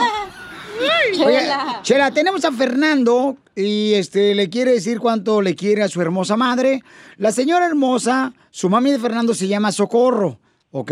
Oye, 1.25 1.39
Chela. 1.39 1.79
Chela, 1.83 2.11
tenemos 2.11 2.43
a 2.43 2.51
Fernando 2.51 3.37
y 3.55 3.93
este 3.93 4.35
le 4.35 4.49
quiere 4.49 4.73
decir 4.73 4.99
cuánto 4.99 5.41
le 5.41 5.55
quiere 5.55 5.83
a 5.83 5.87
su 5.87 6.01
hermosa 6.01 6.35
madre. 6.35 6.83
La 7.17 7.31
señora 7.31 7.65
hermosa, 7.65 8.33
su 8.51 8.69
mami 8.69 8.91
de 8.91 8.99
Fernando 8.99 9.33
se 9.33 9.47
llama 9.47 9.71
Socorro, 9.71 10.37
¿ok? 10.73 10.91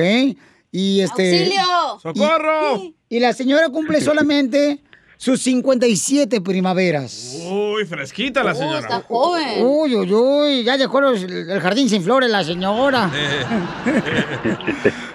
Y 0.72 1.02
este. 1.02 1.42
¡Auxilio! 1.42 2.00
¡Socorro! 2.02 2.78
Y, 2.78 2.96
y 3.10 3.20
la 3.20 3.34
señora 3.34 3.68
cumple 3.70 4.00
solamente 4.02 4.80
sus 5.18 5.42
57 5.42 6.42
primaveras. 6.42 7.38
Uy, 7.44 7.86
fresquita 7.86 8.44
la 8.44 8.56
señora. 8.56 8.80
está 8.80 9.02
joven. 9.02 9.66
Uy, 9.66 9.96
uy, 9.96 10.14
uy, 10.14 10.64
ya 10.64 10.78
dejó 10.78 11.00
el 11.00 11.60
jardín 11.60 11.90
sin 11.90 12.02
flores 12.02 12.30
la 12.32 12.44
señora. 12.44 13.12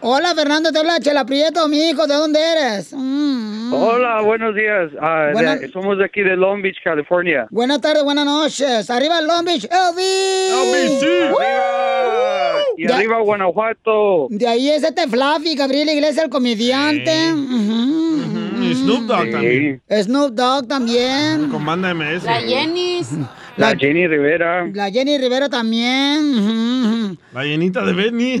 Hola, 0.00 0.34
Fernando, 0.34 0.72
te 0.72 0.78
habla 0.78 0.98
Chela 1.00 1.24
Prieto, 1.24 1.68
mi 1.68 1.90
hijo, 1.90 2.06
¿de 2.06 2.14
dónde 2.14 2.40
eres? 2.40 2.92
Mm, 2.92 3.68
mm. 3.70 3.72
Hola, 3.74 4.20
buenos 4.22 4.54
días. 4.54 4.90
Ah, 5.00 5.30
de- 5.58 5.70
somos 5.72 5.98
de 5.98 6.04
aquí 6.04 6.22
de 6.22 6.36
Long 6.36 6.62
Beach, 6.62 6.76
California. 6.82 7.46
Buenas 7.50 7.80
tardes, 7.80 8.02
buenas 8.04 8.24
noches. 8.24 8.88
Arriba 8.90 9.20
Long 9.20 9.44
Beach, 9.44 9.64
Elvis. 9.70 11.02
Y 12.76 12.86
De- 12.86 12.92
arriba 12.94 13.20
Guanajuato. 13.20 14.28
De 14.30 14.46
ahí 14.48 14.70
es 14.70 14.82
este 14.82 15.06
Fluffy, 15.06 15.54
Gabriel 15.54 15.88
Iglesias, 15.90 16.24
el 16.24 16.30
comediante. 16.30 17.14
Y 18.62 18.74
Snoop 18.74 19.02
Dogg 19.06 19.30
también. 19.30 19.82
Snoop 19.90 20.30
Dogg 20.32 20.66
también. 20.68 21.48
Con 21.50 21.64
banda 21.64 21.90
MS. 21.94 22.24
La 22.24 22.40
Jenny. 22.40 23.00
La 23.56 23.76
Jenny 23.76 24.06
Rivera. 24.06 24.66
La 24.72 24.90
Jenny 24.90 25.18
Rivera 25.18 25.48
también. 25.48 27.18
La 27.32 27.44
llenita 27.44 27.84
de 27.84 27.92
Benny. 27.92 28.40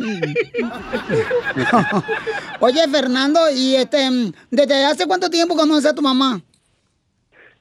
Oye, 2.60 2.88
Fernando, 2.88 3.40
¿y 3.54 3.76
este, 3.76 4.08
desde 4.50 4.84
hace 4.84 5.06
cuánto 5.06 5.28
tiempo 5.28 5.56
conoces 5.56 5.86
a 5.86 5.94
tu 5.94 6.02
mamá? 6.02 6.40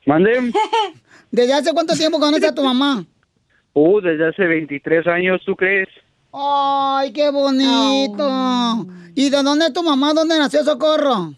Mande. 0.06 0.52
¿Desde 1.32 1.54
hace 1.54 1.74
cuánto 1.74 1.93
tiempo 1.95 2.20
conoces 2.20 2.50
a 2.50 2.56
tu 2.56 2.64
mamá? 2.64 3.06
Uh, 3.74 4.02
desde 4.02 4.28
hace 4.30 4.45
23 4.45 5.08
años, 5.08 5.41
¿tú 5.45 5.56
crees? 5.56 5.88
Ay, 6.34 7.12
qué 7.14 7.30
bonito. 7.30 8.88
¿Y 9.16 9.30
de 9.30 9.43
dónde 9.43 9.68
es 9.68 9.74
tu 9.74 9.84
mamá? 9.84 10.14
¿Dónde 10.14 10.38
nació 10.38 10.64
Socorro? 10.64 11.34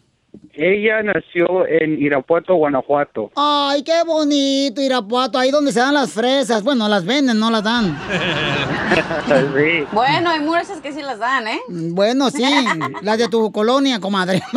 Ella 0.53 1.01
nació 1.03 1.65
en 1.67 2.01
Irapuato, 2.01 2.55
Guanajuato. 2.55 3.31
Ay, 3.35 3.83
qué 3.83 4.03
bonito, 4.05 4.81
Irapuato, 4.81 5.37
ahí 5.39 5.49
donde 5.51 5.71
se 5.71 5.79
dan 5.79 5.93
las 5.93 6.11
fresas. 6.11 6.61
Bueno, 6.63 6.87
las 6.89 7.05
venden, 7.05 7.39
no 7.39 7.49
las 7.49 7.63
dan. 7.63 7.97
sí. 9.27 9.85
Bueno, 9.91 10.29
hay 10.29 10.39
mujeres 10.41 10.69
que 10.81 10.91
sí 10.91 11.01
las 11.01 11.19
dan, 11.19 11.47
¿eh? 11.47 11.59
Bueno, 11.69 12.29
sí, 12.29 12.43
las 13.01 13.17
de 13.17 13.27
tu 13.29 13.51
colonia, 13.51 13.99
comadre. 13.99 14.41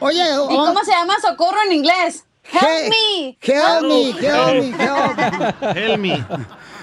Oye, 0.00 0.24
¿Y 0.50 0.56
cómo 0.56 0.84
se 0.84 0.90
llama 0.92 1.14
socorro 1.20 1.58
en 1.66 1.72
inglés? 1.72 2.24
Help 2.44 2.62
He- 2.62 2.90
me. 2.90 3.38
Help 3.40 3.82
me, 3.82 4.10
help 4.10 4.76
me, 4.76 4.84
help 4.84 5.76
Help 5.76 5.98
me. 5.98 6.24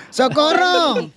¡Socorro! 0.09 1.09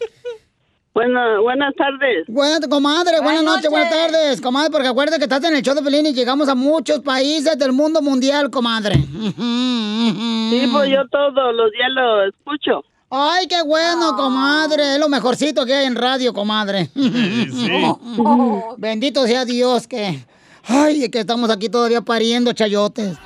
Buenas, 0.94 1.40
buenas 1.40 1.74
tardes. 1.74 2.26
Buenas, 2.28 2.60
comadre, 2.68 3.20
buenas, 3.20 3.22
Buenas 3.22 3.44
noches, 3.44 3.70
buenas 3.70 3.90
tardes, 3.90 4.40
comadre, 4.42 4.70
porque 4.70 4.88
acuérdate 4.88 5.18
que 5.18 5.24
estás 5.24 5.42
en 5.44 5.56
el 5.56 5.62
show 5.62 5.74
de 5.74 5.82
Pelín 5.82 6.04
y 6.04 6.12
llegamos 6.12 6.50
a 6.50 6.54
muchos 6.54 7.00
países 7.00 7.58
del 7.58 7.72
mundo 7.72 8.02
mundial, 8.02 8.50
comadre. 8.50 8.96
Sí, 8.96 10.68
pues 10.70 10.90
yo 10.90 11.08
todos 11.10 11.54
los 11.54 11.70
días 11.72 11.88
lo 11.94 12.24
escucho. 12.24 12.84
Ay, 13.08 13.46
qué 13.46 13.62
bueno, 13.62 14.16
comadre. 14.16 14.94
Es 14.94 14.98
lo 15.00 15.08
mejorcito 15.08 15.64
que 15.64 15.74
hay 15.74 15.86
en 15.86 15.96
radio, 15.96 16.34
comadre. 16.34 16.88
Bendito 18.78 19.26
sea 19.26 19.44
Dios 19.44 19.86
que. 19.86 20.18
Ay, 20.64 21.10
que 21.10 21.20
estamos 21.20 21.50
aquí 21.50 21.68
todavía 21.68 22.02
pariendo 22.02 22.52
chayotes. 22.52 23.18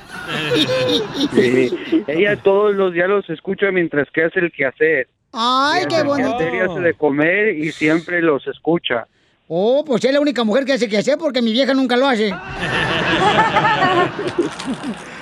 Sí. 1.35 1.71
Ella 2.07 2.37
todos 2.43 2.75
los 2.75 2.93
días 2.95 3.09
los 3.09 3.29
escucha 3.29 3.71
mientras 3.71 4.09
que 4.12 4.25
hace 4.25 4.41
el 4.41 4.51
quehacer. 4.51 5.09
Ay, 5.37 5.84
qué 5.89 6.03
bonito. 6.03 6.37
Hace 6.37 6.80
de 6.80 6.95
comer 6.95 7.57
y 7.57 7.70
siempre 7.70 8.22
los 8.22 8.47
escucha. 8.47 9.07
Oh, 9.49 9.84
pues 9.84 10.05
es 10.05 10.12
la 10.12 10.20
única 10.20 10.43
mujer 10.45 10.64
que 10.64 10.72
hace 10.72 10.89
que 10.89 10.99
hacer 10.99 11.18
porque 11.18 11.43
mi 11.43 11.53
vieja 11.53 11.74
nunca 11.74 11.97
lo 11.97 12.09
hace. 12.09 12.34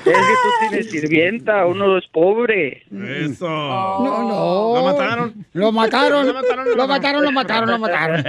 Es 0.05 0.13
que 0.13 0.35
tú 0.43 0.69
tienes 0.69 0.91
sirvienta, 0.91 1.65
uno 1.65 1.97
es 1.97 2.05
pobre. 2.13 2.83
Eso. 2.93 3.49
No, 3.49 4.23
no. 4.29 4.75
¿Lo 4.75 4.85
mataron? 4.85 5.47
Lo 5.55 5.73
mataron. 5.73 6.27
Lo 6.27 6.35
mataron, 6.35 6.77
Lo 6.77 6.87
mataron, 6.87 7.25
lo 7.25 7.33
mataron, 7.33 7.71
lo 7.71 7.79
mataron. 7.79 8.25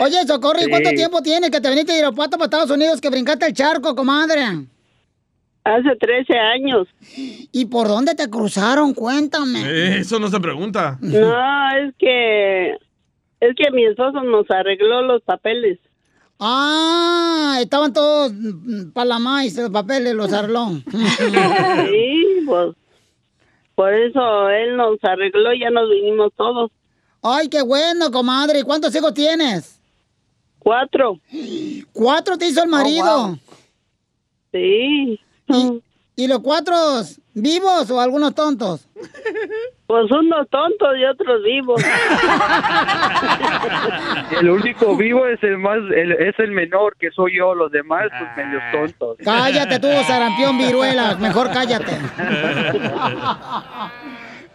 Oye, 0.00 0.26
Socorro, 0.26 0.58
¿y 0.62 0.68
cuánto 0.68 0.90
tiempo 0.90 1.22
tienes 1.22 1.50
que 1.50 1.62
te 1.62 1.70
viniste 1.70 1.92
de 1.92 2.00
Irapuato 2.00 2.36
para 2.36 2.44
Estados 2.44 2.70
Unidos 2.70 3.00
que 3.00 3.08
brincaste 3.08 3.46
el 3.46 3.54
charco, 3.54 3.94
comadre? 3.96 4.66
Hace 5.64 5.96
13 5.96 6.38
años. 6.38 6.86
¿Y 7.16 7.64
por 7.66 7.88
dónde 7.88 8.14
te 8.14 8.28
cruzaron? 8.28 8.92
Cuéntame. 8.92 9.62
Eh, 9.64 9.98
Eso 10.00 10.20
no 10.20 10.28
se 10.28 10.38
pregunta. 10.38 10.98
No, 11.00 11.70
es 11.78 11.94
que 11.98 12.72
es 13.40 13.54
que 13.56 13.70
mi 13.72 13.84
esposo 13.86 14.22
nos 14.22 14.50
arregló 14.50 15.02
los 15.02 15.22
papeles. 15.22 15.78
Ah, 16.38 17.58
estaban 17.60 17.92
todos 17.94 18.32
para 18.92 19.06
la 19.06 19.18
maíz, 19.18 19.56
los 19.56 19.70
papeles, 19.70 20.14
los 20.14 20.32
arlón. 20.32 20.84
Sí, 21.88 22.42
pues 22.46 22.74
por 23.74 23.92
eso 23.94 24.48
él 24.50 24.76
nos 24.76 24.98
arregló 25.02 25.52
y 25.54 25.60
ya 25.60 25.70
nos 25.70 25.88
vinimos 25.90 26.32
todos. 26.36 26.70
Ay, 27.22 27.48
qué 27.48 27.62
bueno, 27.62 28.10
comadre. 28.10 28.58
¿Y 28.60 28.62
cuántos 28.64 28.94
hijos 28.94 29.14
tienes? 29.14 29.80
Cuatro. 30.58 31.18
¿Cuatro 31.92 32.36
te 32.36 32.48
hizo 32.48 32.62
el 32.62 32.68
marido? 32.68 33.38
Sí. 34.52 35.18
¿Y, 35.56 35.82
y 36.24 36.28
los 36.28 36.40
cuatro 36.40 36.74
vivos 37.34 37.90
o 37.90 38.00
algunos 38.00 38.34
tontos? 38.34 38.86
Pues 39.86 40.10
unos 40.10 40.48
tontos 40.48 40.88
y 40.98 41.04
otros 41.04 41.42
vivos. 41.42 41.82
El 44.40 44.50
único 44.50 44.96
vivo 44.96 45.26
es 45.26 45.42
el 45.42 45.58
más, 45.58 45.78
el- 45.94 46.12
es 46.12 46.34
el 46.38 46.50
menor, 46.52 46.96
que 46.98 47.10
soy 47.10 47.36
yo. 47.36 47.54
Los 47.54 47.70
demás, 47.70 48.06
pues 48.10 48.46
medios 48.46 48.62
tontos. 48.72 49.16
Cállate 49.24 49.78
tú, 49.78 49.88
sarampión, 50.06 50.56
viruela. 50.58 51.16
Mejor 51.16 51.50
cállate. 51.52 51.92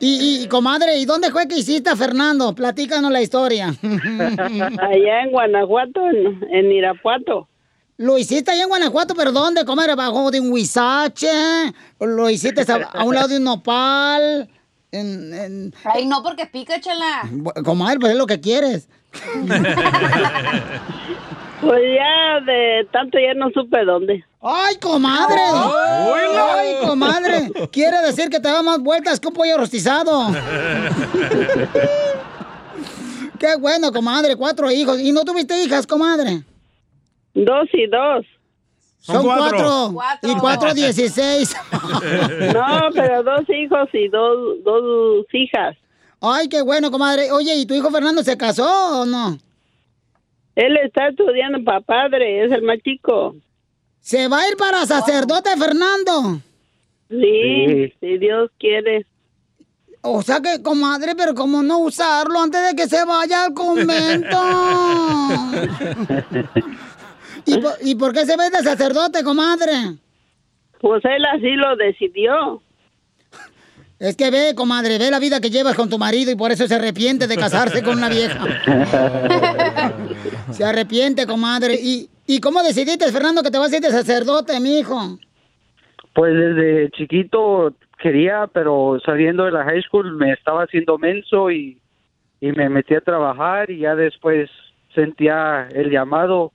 Y, 0.02 0.43
y, 0.43 0.47
comadre, 0.47 0.95
¿y 0.97 1.04
dónde 1.04 1.30
fue 1.30 1.45
que 1.45 1.58
hiciste 1.58 1.89
a 1.89 1.95
Fernando? 1.97 2.56
Platícanos 2.56 3.12
la 3.12 3.22
historia. 3.22 3.68
Allá 3.68 5.22
en 5.24 5.32
Guanajuato, 5.32 6.00
en, 6.10 6.39
en 6.54 6.72
Irapuato. 6.72 7.49
¿Lo 8.00 8.18
hiciste 8.18 8.50
allá 8.52 8.64
en 8.64 8.70
Guanajuato? 8.70 9.14
¿Pero 9.14 9.34
dónde, 9.34 9.66
comadre? 9.66 9.93
¿Bajo 9.93 10.32
de 10.32 10.39
un 10.39 10.52
huizache? 10.54 11.28
¿O 11.97 12.06
¿Lo 12.06 12.30
hiciste 12.30 12.62
a, 12.72 12.76
a 12.93 13.04
un 13.04 13.14
lado 13.14 13.28
de 13.28 13.38
un 13.38 13.43
nopal? 13.43 14.50
En, 14.91 15.34
en- 15.34 15.76
Ay, 15.84 16.06
no, 16.06 16.24
porque 16.24 16.45
pica, 16.45 16.80
chela. 16.80 17.24
Bu- 17.30 17.62
Comadre, 17.64 18.00
pues 18.00 18.14
es 18.14 18.18
lo 18.18 18.26
que 18.26 18.39
quieres. 18.39 18.88
Pues 21.62 21.82
ya 21.93 22.39
de 22.45 22.88
tanto 22.89 23.18
ya 23.20 23.34
no 23.34 23.50
supe 23.54 23.84
dónde. 23.84 24.24
¡Ay, 24.41 24.78
comadre! 24.78 25.41
¡Ay, 25.52 26.76
comadre! 26.88 27.52
Quiere 27.70 28.00
decir 28.00 28.30
que 28.30 28.39
te 28.39 28.47
da 28.47 28.64
más 28.64 28.80
vueltas 28.80 29.20
que 29.20 29.28
un 29.28 29.34
pollo 29.34 29.58
rostizado. 29.58 30.28
Qué 33.39 33.56
bueno, 33.58 33.91
comadre, 33.91 34.38
cuatro 34.38 34.72
hijos. 34.72 35.02
¿Y 35.02 35.12
no 35.12 35.26
tuviste 35.26 35.62
hijas, 35.62 35.86
comadre? 35.86 36.43
Dos 37.34 37.67
y 37.73 37.88
dos. 37.88 38.25
Son, 38.99 39.23
cuatro. 39.23 39.93
Y 40.23 40.36
cuatro, 40.39 40.73
dieciséis. 40.73 41.55
No, 42.53 42.89
pero 42.93 43.23
dos 43.23 43.49
hijos 43.49 43.89
y 43.93 44.07
dos, 44.09 44.63
dos 44.63 45.25
hijas. 45.34 45.75
Ay, 46.21 46.49
qué 46.49 46.61
bueno, 46.61 46.91
comadre. 46.91 47.32
Oye, 47.32 47.55
¿y 47.55 47.65
tu 47.65 47.73
hijo 47.73 47.89
Fernando 47.91 48.23
se 48.23 48.38
casó 48.38 49.01
o 49.01 49.05
no? 49.05 49.38
Él 50.55 50.77
está 50.84 51.07
estudiando 51.07 51.63
para 51.63 51.80
padre, 51.80 52.43
es 52.43 52.51
el 52.51 52.63
más 52.63 52.80
chico. 52.84 53.36
¿Se 54.01 54.27
va 54.27 54.41
a 54.41 54.49
ir 54.49 54.57
para 54.57 54.86
sacerdote, 54.86 55.49
Fernando? 55.57 56.41
Sí, 57.09 57.93
si 57.99 58.17
Dios 58.17 58.51
quiere. 58.59 59.05
O 60.01 60.21
sea 60.21 60.41
que, 60.41 60.61
comadre, 60.61 61.15
pero 61.15 61.34
¿cómo 61.34 61.63
no 61.63 61.80
usarlo 61.80 62.41
antes 62.41 62.67
de 62.67 62.75
que 62.75 62.88
se 62.88 63.05
vaya 63.05 63.45
al 63.45 63.53
convento? 63.53 64.38
¿Y, 67.50 67.62
por, 67.62 67.74
y 67.82 67.95
por 67.95 68.14
qué 68.14 68.26
se 68.26 68.38
ve 68.38 68.50
de 68.50 68.64
sacerdote, 68.64 69.24
comadre? 69.24 69.97
Pues 70.80 71.04
él 71.06 71.26
así 71.26 71.52
lo 71.56 71.76
decidió. 71.76 72.62
Es 74.00 74.16
que 74.16 74.32
ve, 74.32 74.54
comadre, 74.56 74.97
ve 74.97 75.12
la 75.12 75.20
vida 75.20 75.41
que 75.41 75.50
llevas 75.50 75.76
con 75.76 75.89
tu 75.89 75.97
marido 75.97 76.32
y 76.32 76.36
por 76.38 76.52
eso 76.52 76.66
se 76.68 76.76
arrepiente 76.76 77.28
de 77.28 77.36
casarse 77.36 77.84
con 77.84 77.97
una 77.97 78.08
vieja. 78.08 78.39
Se 80.52 80.64
arrepiente, 80.64 81.28
comadre. 81.28 81.76
¿Y, 81.76 82.10
¿Y 82.26 82.39
cómo 82.39 82.64
decidiste, 82.64 83.12
Fernando, 83.12 83.43
que 83.43 83.52
te 83.52 83.58
vas 83.58 83.72
a 83.72 83.76
ir 83.76 83.82
de 83.82 83.89
sacerdote, 83.89 84.60
mi 84.62 84.80
hijo? 84.80 85.20
Pues 86.14 86.34
desde 86.34 86.89
chiquito 86.91 87.74
quería, 88.02 88.47
pero 88.52 89.00
saliendo 89.06 89.43
de 89.43 89.52
la 89.52 89.66
high 89.66 89.82
school 89.84 90.16
me 90.16 90.32
estaba 90.32 90.64
haciendo 90.64 90.97
menso 90.97 91.52
y, 91.52 91.78
y 92.39 92.52
me 92.52 92.70
metí 92.70 92.95
a 92.95 93.02
trabajar 93.02 93.70
y 93.70 93.80
ya 93.80 93.95
después 93.95 94.50
sentía 94.95 95.68
el 95.74 95.91
llamado 95.91 96.54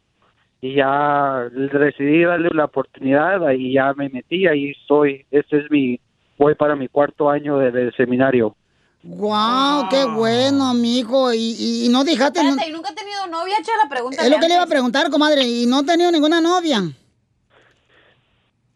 y 0.64 0.76
ya 0.76 1.46
decidí 1.52 2.22
darle 2.24 2.48
la 2.54 2.64
oportunidad 2.64 3.50
y 3.50 3.74
ya 3.74 3.92
me 3.92 4.08
metí, 4.08 4.46
ahí 4.46 4.70
estoy. 4.70 5.26
Este 5.30 5.58
es 5.58 5.70
mi, 5.70 6.00
voy 6.38 6.54
para 6.54 6.74
mi 6.74 6.88
cuarto 6.88 7.28
año 7.28 7.58
de- 7.58 7.70
del 7.70 7.94
seminario. 7.94 8.56
¡Guau! 9.02 9.90
¡Qué 9.90 10.06
bueno, 10.06 10.72
mijo! 10.72 11.34
¿Y, 11.34 11.36
y, 11.58 11.84
y 11.84 11.88
no 11.90 12.02
dejaste... 12.02 12.42
no- 12.42 12.48
Espérate, 12.48 12.70
¿y 12.70 12.72
nunca 12.72 12.90
he 12.92 12.94
tenido 12.94 13.26
novia? 13.26 13.56
Echa 13.60 13.72
la 13.82 13.90
pregunta. 13.90 14.22
Es 14.24 14.30
lo 14.30 14.38
que 14.38 14.48
le 14.48 14.54
iba 14.54 14.62
a 14.62 14.66
preguntar, 14.66 15.10
comadre. 15.10 15.42
¿Y 15.46 15.66
no 15.66 15.80
ha 15.80 15.82
tenido 15.84 16.10
ninguna 16.10 16.40
novia? 16.40 16.80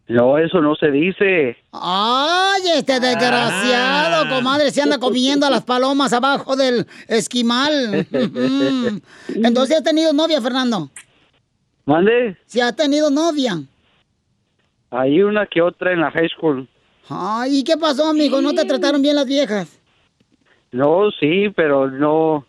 No, 0.09 0.37
eso 0.39 0.61
no 0.61 0.75
se 0.75 0.91
dice. 0.91 1.57
¡Ay, 1.73 2.63
este 2.77 2.99
desgraciado, 3.01 4.29
comadre! 4.35 4.71
Se 4.71 4.81
anda 4.83 4.99
comiendo 4.99 5.47
a 5.47 5.51
las 5.51 5.63
palomas 5.65 6.13
abajo 6.13 6.55
del 6.57 6.87
esquimal. 7.07 8.07
Mm. 8.13 8.99
Entonces, 9.47 9.79
¿has 9.79 9.83
tenido 9.85 10.13
novia, 10.13 10.41
Fernando? 10.43 10.91
Mande, 11.93 12.37
¿Si 12.45 12.61
has 12.61 12.77
tenido 12.77 13.09
novia? 13.09 13.55
hay 14.91 15.23
una 15.23 15.47
que 15.47 15.63
otra 15.63 15.91
en 15.95 16.03
la 16.03 16.11
high 16.11 16.29
school. 16.29 16.69
Ay, 17.09 17.61
¿y 17.61 17.65
qué 17.65 17.79
pasó, 17.79 18.07
amigo? 18.11 18.43
¿No 18.43 18.53
te 18.53 18.67
trataron 18.67 19.01
bien 19.01 19.17
las 19.17 19.27
viejas? 19.27 19.81
No, 20.71 21.11
sí, 21.19 21.49
pero 21.57 21.91
no, 21.91 22.45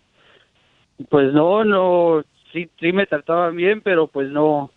pues 1.08 1.32
no, 1.32 1.64
no, 1.64 2.22
sí, 2.52 2.70
sí 2.82 2.92
me 2.92 3.06
trataban 3.08 3.56
bien, 3.56 3.80
pero 3.80 4.08
pues 4.08 4.30
no. 4.30 4.72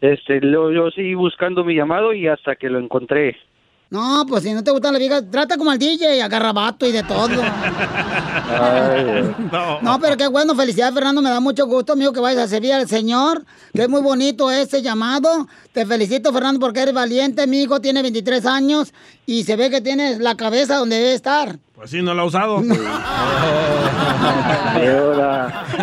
Este, 0.00 0.40
lo- 0.40 0.72
yo 0.72 0.90
seguí 0.90 1.12
buscando 1.14 1.64
mi 1.64 1.74
llamado 1.74 2.14
y 2.14 2.28
hasta 2.28 2.56
que 2.56 2.70
lo 2.70 2.78
encontré. 2.78 3.36
No, 3.90 4.24
pues 4.26 4.42
si 4.42 4.52
no 4.52 4.64
te 4.64 4.70
gustan 4.70 4.92
las 4.92 4.98
viejas, 4.98 5.24
trata 5.30 5.56
como 5.56 5.70
al 5.70 5.78
DJ, 5.78 6.20
agarra 6.22 6.52
vato 6.52 6.86
y 6.86 6.92
de 6.92 7.02
todo. 7.04 7.28
No, 9.82 10.00
pero 10.00 10.16
qué 10.16 10.26
bueno, 10.26 10.54
felicidades 10.54 10.94
Fernando, 10.94 11.22
me 11.22 11.30
da 11.30 11.40
mucho 11.40 11.66
gusto, 11.66 11.92
amigo, 11.92 12.12
que 12.12 12.20
vayas 12.20 12.44
a 12.44 12.48
servir 12.48 12.72
al 12.72 12.88
Señor, 12.88 13.44
que 13.72 13.82
es 13.82 13.88
muy 13.88 14.00
bonito 14.00 14.50
este 14.50 14.82
llamado. 14.82 15.46
Te 15.72 15.86
felicito, 15.86 16.32
Fernando, 16.32 16.60
porque 16.60 16.80
eres 16.80 16.94
valiente, 16.94 17.46
mi 17.46 17.62
hijo 17.62 17.80
tiene 17.80 18.02
23 18.02 18.46
años 18.46 18.92
y 19.26 19.44
se 19.44 19.56
ve 19.56 19.70
que 19.70 19.80
tienes 19.80 20.18
la 20.18 20.36
cabeza 20.36 20.76
donde 20.76 20.96
debe 20.96 21.14
estar. 21.14 21.58
Pues 21.84 21.90
sí, 21.90 22.00
no 22.00 22.14
lo 22.14 22.22
ha 22.22 22.24
usado. 22.24 22.62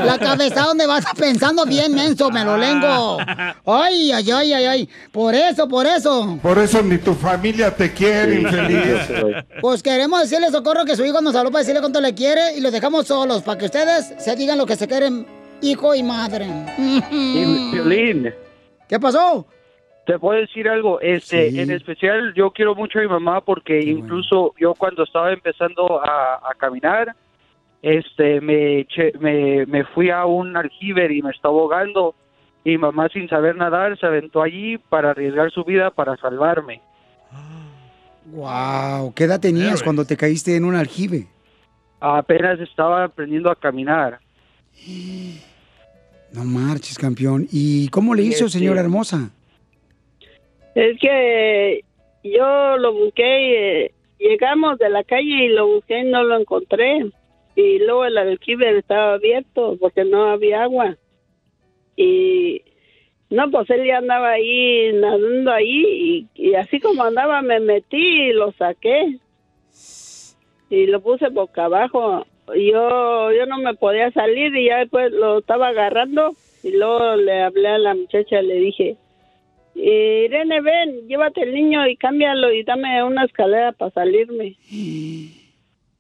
La 0.04 0.18
cabeza 0.20 0.64
donde 0.64 0.88
vas 0.88 1.06
pensando 1.16 1.64
bien, 1.64 1.94
menso, 1.94 2.32
me 2.32 2.44
lo 2.44 2.58
lengo. 2.58 3.20
Ay, 3.68 4.12
ay, 4.12 4.32
ay, 4.32 4.54
ay, 4.54 4.66
ay. 4.66 4.90
Por 5.12 5.36
eso, 5.36 5.68
por 5.68 5.86
eso. 5.86 6.40
Por 6.42 6.58
eso 6.58 6.82
ni 6.82 6.98
tu 6.98 7.14
familia 7.14 7.70
te 7.70 7.94
quiere, 7.94 8.42
infeliz. 8.42 9.46
Pues 9.62 9.84
queremos 9.84 10.22
decirle, 10.22 10.50
Socorro, 10.50 10.86
que 10.86 10.96
su 10.96 11.06
hijo 11.06 11.22
nos 11.22 11.36
habló 11.36 11.52
para 11.52 11.60
decirle 11.60 11.82
cuánto 11.82 12.02
le 12.02 12.16
quiere 12.16 12.58
y 12.58 12.62
los 12.62 12.72
dejamos 12.72 13.06
solos 13.06 13.44
para 13.44 13.60
que 13.60 13.66
ustedes 13.66 14.16
se 14.18 14.36
digan 14.36 14.58
lo 14.58 14.66
que 14.66 14.78
se 14.78 14.88
quieren, 14.88 15.28
hijo 15.62 15.94
y 15.94 16.02
madre. 16.02 16.48
Y 17.12 17.70
Violín, 17.74 18.34
¿Qué 18.90 19.00
pasó? 19.00 19.46
Te 20.06 20.18
puedo 20.20 20.40
decir 20.40 20.68
algo, 20.68 21.00
este, 21.00 21.62
en 21.62 21.72
especial 21.72 22.34
yo 22.34 22.52
quiero 22.52 22.74
mucho 22.76 23.00
a 23.00 23.02
mi 23.04 23.08
mamá 23.08 23.42
porque 23.42 23.80
incluso 23.82 24.54
yo 24.60 24.74
cuando 24.74 25.04
estaba 25.04 25.32
empezando 25.32 26.02
a, 26.04 26.36
a 26.38 26.54
caminar, 26.58 27.16
este, 27.82 28.42
me, 28.42 28.80
eché- 28.82 29.18
me, 29.20 29.66
me 29.68 29.84
fui 29.86 30.10
a 30.10 30.26
un 30.26 30.56
aljibe 30.58 31.14
y 31.14 31.22
me 31.22 31.32
estaba 31.32 31.54
ahogando 31.54 32.16
y 32.64 32.78
mamá 32.78 33.10
sin 33.10 33.28
saber 33.30 33.56
nadar 33.56 33.98
se 34.00 34.06
aventó 34.06 34.42
allí 34.42 34.78
para 34.78 35.12
arriesgar 35.12 35.52
su 35.52 35.64
vida 35.64 35.92
para 35.92 36.16
salvarme. 36.18 36.82
Wow, 38.26 39.14
¿qué 39.16 39.24
edad 39.26 39.40
tenías 39.40 39.82
cuando 39.82 40.06
te 40.06 40.16
caíste 40.16 40.56
en 40.56 40.66
un 40.66 40.76
aljibe? 40.76 41.28
Apenas 42.00 42.60
estaba 42.60 43.04
aprendiendo 43.06 43.50
a 43.52 43.56
caminar. 43.56 44.20
No 46.34 46.46
marches, 46.46 46.98
campeón. 46.98 47.46
¿Y 47.52 47.90
cómo 47.90 48.16
le 48.16 48.24
hizo, 48.24 48.46
Este- 48.46 48.60
señora 48.60 48.80
hermosa? 48.80 49.32
Es 50.76 51.00
que 51.00 51.84
yo 52.24 52.78
lo 52.78 52.94
busqué, 52.94 53.86
eh, 53.86 53.92
llegamos 54.20 54.78
de 54.78 54.90
la 54.90 55.04
calle 55.04 55.46
y 55.46 55.50
lo 55.50 55.68
busqué 55.68 56.00
y 56.00 56.04
no 56.04 56.24
lo 56.24 56.38
encontré. 56.38 57.12
Y 57.56 57.80
luego 57.80 58.06
el 58.06 58.18
aljibe 58.18 58.78
estaba 58.78 59.14
abierto 59.14 59.78
porque 59.80 60.06
no 60.06 60.30
había 60.30 60.64
agua. 60.64 60.98
Y 61.98 62.62
no, 63.30 63.50
pues 63.52 63.70
él 63.70 63.86
ya 63.86 63.98
andaba 63.98 64.32
ahí 64.32 64.92
nadando 64.94 65.52
ahí 65.52 66.28
y, 66.36 66.50
y 66.50 66.56
así 66.56 66.80
como 66.80 67.04
andaba 67.04 67.42
me 67.42 67.60
metí 67.60 68.30
y 68.30 68.34
lo 68.34 68.52
saqué. 68.54 69.18
Y 70.70 70.86
lo 70.88 71.02
puse 71.02 71.28
boca 71.30 71.66
abajo. 71.66 72.26
Yo, 72.48 73.32
yo 73.32 73.46
no 73.46 73.58
me 73.58 73.74
podía 73.74 74.12
salir 74.12 74.56
y 74.56 74.68
ya 74.68 74.78
después 74.78 75.12
lo 75.12 75.40
estaba 75.40 75.70
agarrando 75.70 76.34
y 76.64 76.72
luego 76.72 77.16
le 77.16 77.42
hablé 77.42 77.68
a 77.68 77.78
la 77.78 77.96
muchacha, 77.96 78.42
le 78.42 78.56
dije, 78.56 78.98
Irene, 79.76 80.62
ven, 80.62 81.08
llévate 81.08 81.42
el 81.44 81.54
niño 81.54 81.88
y 81.88 81.96
cámbialo 81.98 82.52
y 82.52 82.64
dame 82.64 83.04
una 83.04 83.24
escalera 83.26 83.72
para 83.72 83.92
salirme. 83.92 84.56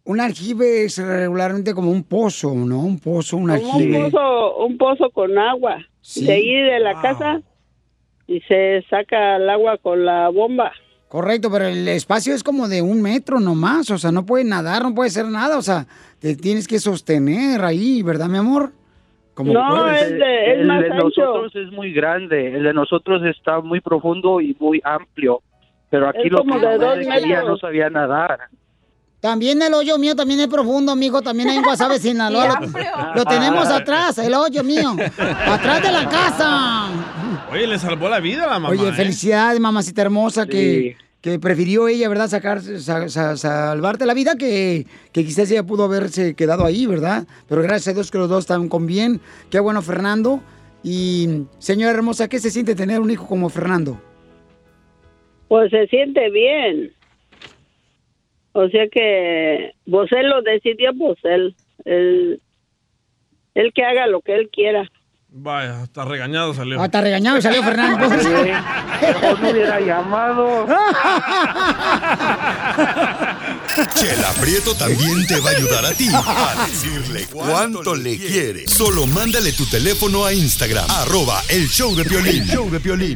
Un 0.03 0.19
aljibe 0.19 0.83
es 0.85 0.97
regularmente 0.97 1.73
como 1.73 1.91
un 1.91 2.03
pozo, 2.03 2.53
¿no? 2.53 2.79
Un 2.81 2.99
pozo, 2.99 3.37
un 3.37 3.47
Como 3.49 3.53
un 3.59 3.75
aljibe. 3.75 4.09
pozo, 4.09 4.57
un 4.65 4.77
pozo 4.77 5.09
con 5.11 5.37
agua. 5.37 5.77
Sí. 6.01 6.25
De 6.25 6.33
ahí 6.33 6.53
de 6.55 6.79
la 6.79 6.99
casa 7.01 7.41
y 8.27 8.39
se 8.41 8.83
saca 8.89 9.37
el 9.37 9.49
agua 9.49 9.77
con 9.77 10.05
la 10.05 10.29
bomba. 10.29 10.71
Correcto, 11.07 11.51
pero 11.51 11.65
el 11.67 11.87
espacio 11.89 12.33
es 12.33 12.41
como 12.43 12.67
de 12.69 12.81
un 12.81 13.01
metro 13.01 13.39
nomás, 13.41 13.89
o 13.91 13.97
sea, 13.97 14.11
no 14.13 14.25
puede 14.25 14.45
nadar, 14.45 14.81
no 14.81 14.95
puede 14.95 15.09
hacer 15.09 15.25
nada, 15.27 15.57
o 15.57 15.61
sea, 15.61 15.85
te 16.19 16.35
tienes 16.37 16.67
que 16.69 16.79
sostener 16.79 17.61
ahí, 17.65 18.01
¿verdad, 18.01 18.27
mi 18.29 18.37
amor? 18.37 18.71
Como 19.33 19.53
puedes. 19.53 20.11
el 20.11 20.67
de 20.67 20.89
nosotros 20.89 21.55
es 21.55 21.71
muy 21.71 21.93
grande, 21.93 22.55
el 22.55 22.63
de 22.63 22.73
nosotros 22.73 23.21
está 23.25 23.61
muy 23.61 23.79
profundo 23.79 24.41
y 24.41 24.55
muy 24.59 24.81
amplio, 24.83 25.41
pero 25.89 26.09
aquí 26.09 26.23
Es 26.25 26.31
lo 26.31 26.43
que 26.43 26.59
de 26.59 27.43
no 27.43 27.57
sabía 27.57 27.89
nadar. 27.89 28.39
También 29.21 29.61
el 29.61 29.73
hoyo 29.75 29.99
mío 29.99 30.15
también 30.15 30.39
es 30.39 30.47
profundo, 30.47 30.91
amigo. 30.91 31.21
También 31.21 31.49
hay 31.49 31.57
en 31.57 31.63
Guasave, 31.63 31.99
Sinaloa. 31.99 32.59
Lo, 32.59 33.15
lo 33.15 33.25
tenemos 33.25 33.67
atrás, 33.67 34.17
el 34.17 34.33
hoyo 34.33 34.63
mío. 34.63 34.95
Atrás 35.47 35.83
de 35.83 35.91
la 35.91 36.09
casa. 36.09 36.87
Oye, 37.51 37.67
le 37.67 37.77
salvó 37.77 38.09
la 38.09 38.19
vida 38.19 38.45
a 38.45 38.47
la 38.47 38.53
mamá. 38.59 38.69
Oye, 38.69 38.89
¿eh? 38.89 38.93
felicidades, 38.93 39.59
mamacita 39.59 40.01
hermosa, 40.01 40.47
que, 40.47 40.51
Sí. 40.51 40.95
que 40.97 40.97
prefirió 41.39 41.87
ella, 41.87 42.09
¿verdad? 42.09 42.27
Sacar, 42.27 42.61
sa- 42.61 43.07
sa- 43.09 43.37
salvarte 43.37 44.05
la 44.05 44.13
vida 44.13 44.35
que, 44.37 44.87
que 45.11 45.23
quizás 45.23 45.51
ella 45.51 45.63
pudo 45.63 45.83
haberse 45.83 46.33
quedado 46.35 46.65
ahí, 46.65 46.85
¿verdad? 46.87 47.27
Pero 47.47 47.61
gracias 47.61 47.89
a 47.89 47.93
Dios 47.93 48.09
que 48.11 48.17
los 48.17 48.29
dos 48.29 48.39
están 48.45 48.69
con 48.69 48.87
bien. 48.87 49.21
Qué 49.51 49.59
bueno, 49.59 49.81
Fernando. 49.81 50.41
Y, 50.83 51.43
señora 51.59 51.91
hermosa, 51.93 52.27
¿qué 52.27 52.39
se 52.39 52.49
siente 52.49 52.73
tener 52.73 52.99
un 52.99 53.11
hijo 53.11 53.27
como 53.27 53.49
Fernando? 53.49 54.01
Pues 55.47 55.69
se 55.69 55.85
siente 55.87 56.29
bien. 56.31 56.91
O 58.53 58.67
sea 58.69 58.87
que, 58.89 59.73
pues 59.89 60.11
él 60.11 60.27
lo 60.29 60.41
decidió, 60.41 60.91
pues 60.97 61.17
él, 61.23 61.55
él, 61.85 62.41
él 63.53 63.71
que 63.73 63.83
haga 63.83 64.07
lo 64.07 64.21
que 64.21 64.33
él 64.35 64.49
quiera. 64.51 64.89
Vaya, 65.33 65.83
hasta 65.83 66.03
regañado 66.03 66.53
salió. 66.53 66.81
Hasta 66.81 66.99
regañado 66.99 67.41
salió 67.41 67.63
Fernando. 67.63 68.09
Mejor 69.01 69.39
me 69.39 69.51
hubiera 69.53 69.79
llamado. 69.79 70.67
Chela 73.95 74.31
Prieto 74.41 74.75
también 74.75 75.25
te 75.27 75.39
va 75.39 75.51
a 75.51 75.53
ayudar 75.53 75.85
a 75.85 75.93
ti 75.93 76.09
a 76.13 76.65
decirle 76.67 77.27
cuánto 77.31 77.95
le 77.95 78.17
quiere. 78.17 78.67
Solo 78.67 79.07
mándale 79.07 79.53
tu 79.53 79.65
teléfono 79.67 80.25
a 80.25 80.33
Instagram, 80.33 80.85
arroba 80.89 81.41
el 81.47 81.69
show 81.69 81.95
de 81.95 82.03
Piolín. 82.03 82.45
show 82.45 82.69
de 82.69 82.81
Piolín. 82.81 83.15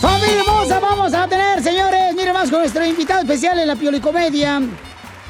¡Familia 0.00 0.40
hermosa! 0.42 0.78
Vamos 0.78 1.12
a 1.12 1.26
tener, 1.26 1.60
señores, 1.60 2.14
miren 2.14 2.34
más 2.34 2.48
con 2.48 2.60
nuestro 2.60 2.86
invitado 2.86 3.22
especial 3.22 3.58
en 3.58 3.66
la 3.66 3.74
Piolicomedia. 3.74 4.62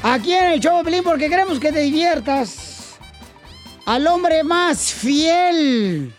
Aquí 0.03 0.31
en 0.31 0.45
el 0.53 0.59
show 0.59 0.77
de 0.77 0.83
Pelín 0.83 1.03
porque 1.03 1.27
queremos 1.27 1.59
que 1.59 1.71
te 1.71 1.79
diviertas. 1.79 2.70
Al 3.85 4.07
hombre 4.07 4.43
más 4.43 4.93
fiel. 4.93 6.13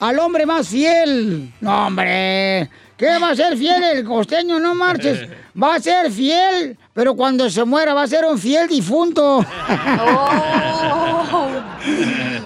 Al 0.00 0.18
hombre 0.18 0.46
más 0.46 0.68
fiel. 0.68 1.52
No, 1.60 1.86
hombre. 1.86 2.68
¿Qué 2.96 3.18
va 3.18 3.30
a 3.30 3.36
ser 3.36 3.56
fiel 3.56 3.82
el 3.82 4.04
costeño? 4.04 4.58
No 4.58 4.74
marches. 4.74 5.28
Va 5.60 5.76
a 5.76 5.80
ser 5.80 6.10
fiel, 6.10 6.76
pero 6.92 7.14
cuando 7.14 7.48
se 7.48 7.64
muera 7.64 7.94
va 7.94 8.02
a 8.02 8.06
ser 8.06 8.24
un 8.24 8.38
fiel 8.38 8.68
difunto. 8.68 9.44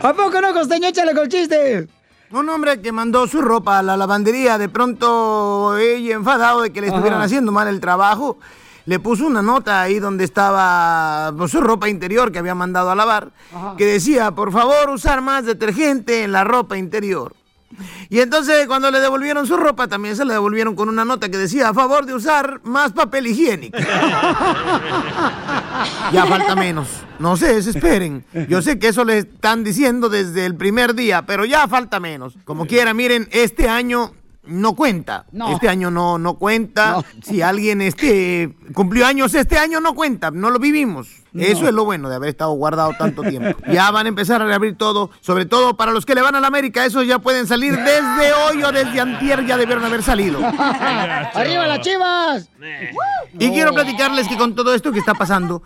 ¿A 0.03 0.13
poco 0.17 0.41
no, 0.41 0.53
costeño? 0.53 0.89
Échale 0.89 1.13
con 1.13 1.25
el 1.25 1.29
chiste. 1.29 1.89
Un 2.31 2.49
hombre 2.49 2.81
que 2.81 2.93
mandó 2.93 3.27
su 3.27 3.41
ropa 3.41 3.79
a 3.79 3.83
la 3.83 3.97
lavandería, 3.97 4.59
de 4.59 4.69
pronto 4.69 5.77
ella 5.79 6.15
enfadado 6.15 6.63
de 6.63 6.73
que 6.73 6.81
le 6.81 6.89
estuvieran 6.89 7.21
haciendo 7.21 7.53
mal 7.53 7.69
el 7.69 7.81
trabajo, 7.81 8.39
le 8.87 8.99
puso 8.99 9.27
una 9.27 9.43
nota 9.43 9.81
ahí 9.81 9.99
donde 9.99 10.25
estaba 10.25 11.33
pues, 11.37 11.51
su 11.51 11.61
ropa 11.61 11.89
interior 11.89 12.31
que 12.33 12.39
había 12.39 12.55
mandado 12.55 12.91
a 12.91 12.95
lavar, 12.95 13.33
que 13.77 13.87
decía, 13.87 14.31
por 14.33 14.53
favor, 14.53 14.91
usar 14.91 15.23
más 15.23 15.45
detergente 15.47 16.25
en 16.25 16.33
la 16.33 16.45
ropa 16.45 16.77
interior. 16.77 17.35
Y 18.09 18.21
entonces 18.21 18.67
cuando 18.67 18.91
le 18.91 19.01
devolvieron 19.01 19.47
su 19.47 19.57
ropa, 19.57 19.89
también 19.89 20.17
se 20.17 20.25
le 20.25 20.33
devolvieron 20.35 20.77
con 20.77 20.89
una 20.89 21.05
nota 21.05 21.29
que 21.29 21.37
decía, 21.37 21.69
a 21.71 21.75
favor 21.75 22.07
de 22.07 22.15
usar 22.15 22.61
más 22.63 22.93
papel 22.93 23.27
higiénico. 23.27 23.77
Ya 26.13 26.25
falta 26.27 26.55
menos. 26.55 26.89
No 27.19 27.37
se 27.37 27.55
desesperen. 27.55 28.25
Yo 28.49 28.63
sé 28.63 28.79
que 28.79 28.89
eso 28.89 29.05
le 29.05 29.19
están 29.19 29.65
diciendo 29.65 30.09
desde 30.09 30.47
el 30.47 30.55
primer 30.55 30.95
día, 30.95 31.27
pero 31.27 31.45
ya 31.45 31.67
falta 31.67 31.99
menos. 31.99 32.35
Como 32.45 32.67
quiera, 32.67 32.95
miren, 32.95 33.29
este 33.33 33.69
año 33.69 34.13
no 34.47 34.75
cuenta. 34.75 35.27
No. 35.33 35.53
Este 35.53 35.69
año 35.69 35.91
no, 35.91 36.19
no 36.19 36.35
cuenta. 36.35 37.05
Si 37.23 37.43
alguien 37.43 37.81
este, 37.81 38.55
cumplió 38.73 39.07
años 39.07 39.35
este 39.35 39.59
año, 39.59 39.81
no 39.81 39.95
cuenta. 39.95 40.31
No 40.31 40.51
lo 40.51 40.59
vivimos. 40.59 41.09
Eso 41.35 41.67
es 41.67 41.75
lo 41.75 41.85
bueno 41.85 42.09
de 42.09 42.15
haber 42.15 42.29
estado 42.29 42.53
guardado 42.53 42.93
tanto 42.99 43.23
tiempo. 43.23 43.59
Ya 43.75 43.91
van 43.91 44.07
a 44.07 44.09
empezar 44.09 44.41
a 44.41 44.47
reabrir 44.47 44.77
todo, 44.77 45.11
sobre 45.21 45.47
todo 45.47 45.77
para 45.77 45.91
los 45.91 46.07
que 46.07 46.15
le 46.15 46.23
van 46.23 46.37
a 46.37 46.41
la 46.41 46.47
América. 46.47 46.85
Esos 46.85 47.07
ya 47.07 47.19
pueden 47.19 47.47
salir 47.47 47.77
desde 47.77 48.33
hoy 48.33 48.63
o 48.63 48.71
desde 48.71 49.01
antier, 49.01 49.45
ya 49.47 49.57
debieron 49.57 49.85
haber 49.85 50.03
salido. 50.03 50.39
¡Arriba 50.59 51.67
las 51.67 51.81
chivas! 51.81 52.49
Y 53.39 53.51
quiero 53.51 53.73
platicarles 53.73 54.29
que 54.29 54.37
con 54.37 54.55
todo 54.55 54.75
esto 54.75 54.93
que 54.93 55.01
está 55.01 55.15
pasando, 55.15 55.63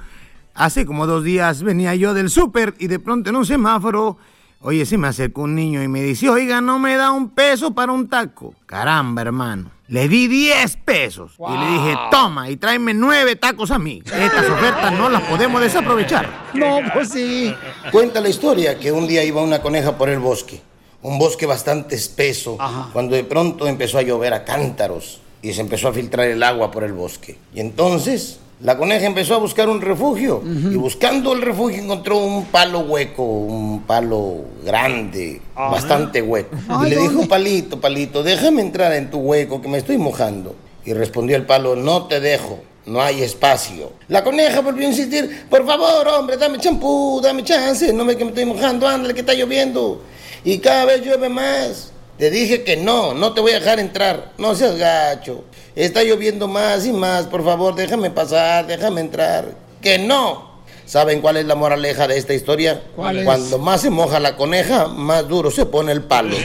hace 0.55 0.87
como 0.87 1.07
dos 1.07 1.22
días 1.22 1.62
venía 1.62 1.95
yo 1.95 2.14
del 2.14 2.31
súper 2.31 2.74
y 2.79 2.87
de 2.87 2.99
pronto 2.99 3.29
en 3.29 3.37
un 3.37 3.45
semáforo, 3.45 4.16
oye, 4.61 4.87
se 4.87 4.99
me 4.99 5.09
acercó 5.09 5.43
un 5.43 5.55
niño 5.55 5.83
y 5.83 5.89
me 5.89 6.03
dice, 6.03 6.29
oiga, 6.29 6.61
no 6.61 6.79
me 6.79 6.97
da 6.97 7.13
un 7.13 7.31
peso 7.31 7.75
para 7.75 7.93
un 7.93 8.09
taco. 8.09 8.55
Caramba, 8.67 9.23
hermano. 9.23 9.71
Le 9.89 10.07
di 10.07 10.29
10 10.29 10.77
pesos 10.85 11.33
y 11.39 11.57
le 11.57 11.67
dije, 11.67 11.97
toma 12.11 12.51
y 12.51 12.57
tráeme 12.57 12.93
nueve 12.93 13.37
tacos 13.37 13.71
a 13.71 13.79
mí. 13.79 14.03
Estas 14.05 14.49
ofertas 14.51 14.93
no 14.93 15.09
las 15.09 15.23
podemos 15.23 15.61
desaprovechar. 15.61 16.49
No, 16.55 16.81
pues 16.93 17.11
sí. 17.11 17.55
Cuenta 17.93 18.21
la 18.21 18.29
historia 18.31 18.79
que 18.79 18.91
un 18.91 19.07
día 19.07 19.23
iba 19.23 19.43
una 19.43 19.61
coneja 19.61 19.97
por 19.97 20.09
el 20.09 20.19
bosque, 20.19 20.61
un 21.03 21.19
bosque 21.19 21.47
bastante 21.47 21.95
espeso, 21.95 22.59
cuando 22.93 23.15
de 23.17 23.25
pronto 23.25 23.67
empezó 23.67 23.99
a 23.99 24.03
llover 24.03 24.33
a 24.33 24.45
cántaros 24.45 25.21
y 25.43 25.53
se 25.53 25.61
empezó 25.61 25.89
a 25.89 25.93
filtrar 25.93 26.27
el 26.27 26.43
agua 26.43 26.71
por 26.71 26.85
el 26.85 26.95
bosque. 26.95 27.39
Y 27.55 27.61
entonces 27.61 28.41
la 28.61 28.77
coneja 28.77 29.07
empezó 29.07 29.35
a 29.35 29.39
buscar 29.39 29.69
un 29.69 29.81
refugio 29.81 30.43
y 30.45 30.75
buscando 30.77 31.33
el 31.33 31.43
refugio 31.43 31.81
encontró 31.83 32.19
un 32.19 32.47
palo 32.47 32.81
hueco, 32.81 33.23
un 33.23 33.83
palo 33.83 34.39
grande, 34.65 35.41
Ajá. 35.55 35.71
bastante 35.71 36.21
hueco. 36.23 36.57
Ay, 36.69 36.89
y 36.89 36.95
le 36.95 37.01
dijo, 37.03 37.29
palito, 37.29 37.81
palito, 37.81 38.23
déjame 38.25 38.63
entrar 38.63 38.93
en 38.95 39.11
tu 39.11 39.19
hueco 39.19 39.63
que 39.63 39.69
me 39.69 39.79
estoy 39.79 39.97
mojando. 39.97 40.57
Y 40.85 40.93
respondió 40.93 41.37
el 41.37 41.47
palo, 41.47 41.77
no 41.77 42.07
te 42.07 42.19
dejo. 42.21 42.61
No 42.87 43.03
hay 43.03 43.23
espacio. 43.23 43.93
La 44.09 44.25
coneja 44.25 44.61
volvió 44.63 44.87
a 44.87 44.91
insistir, 44.91 45.45
por 45.51 45.67
favor, 45.67 46.09
hombre, 46.09 46.39
dame 46.39 46.57
champú, 46.59 47.21
dame 47.23 47.45
chance, 47.45 47.93
no 47.93 48.05
me 48.05 48.17
que 48.17 48.25
me 48.25 48.31
estoy 48.31 48.47
mojando, 48.47 48.89
ándale 48.89 49.13
que 49.13 49.21
está 49.21 49.35
lloviendo. 49.35 50.01
Y 50.43 50.59
cada 50.59 50.87
vez 50.87 51.05
llueve 51.05 51.29
más. 51.29 51.93
Te 52.17 52.31
dije 52.31 52.65
que 52.65 52.77
no, 52.77 53.15
no 53.15 53.33
te 53.35 53.41
voy 53.41 53.53
a 53.53 53.61
dejar 53.61 53.79
entrar. 53.79 54.33
No 54.39 54.55
seas 54.55 54.77
gacho. 54.77 55.45
Está 55.79 56.03
lloviendo 56.03 56.49
más 56.49 56.85
y 56.87 56.93
más, 56.93 57.26
por 57.26 57.45
favor, 57.45 57.76
déjame 57.76 58.11
pasar, 58.11 58.66
déjame 58.66 59.01
entrar. 59.01 59.45
Que 59.81 59.97
no. 59.97 60.59
¿Saben 60.85 61.20
cuál 61.20 61.37
es 61.37 61.47
la 61.47 61.55
moraleja 61.55 62.09
de 62.09 62.18
esta 62.18 62.35
historia? 62.35 62.83
¿Cuál 62.97 63.18
es? 63.18 63.24
Cuando 63.24 63.59
más 63.61 63.83
se 63.83 63.89
moja 63.89 64.18
la 64.18 64.35
coneja, 64.35 64.89
más 64.89 65.29
duro 65.29 65.53
se 65.53 65.66
pone 65.66 65.93
el 65.93 66.03
palo. 66.03 66.37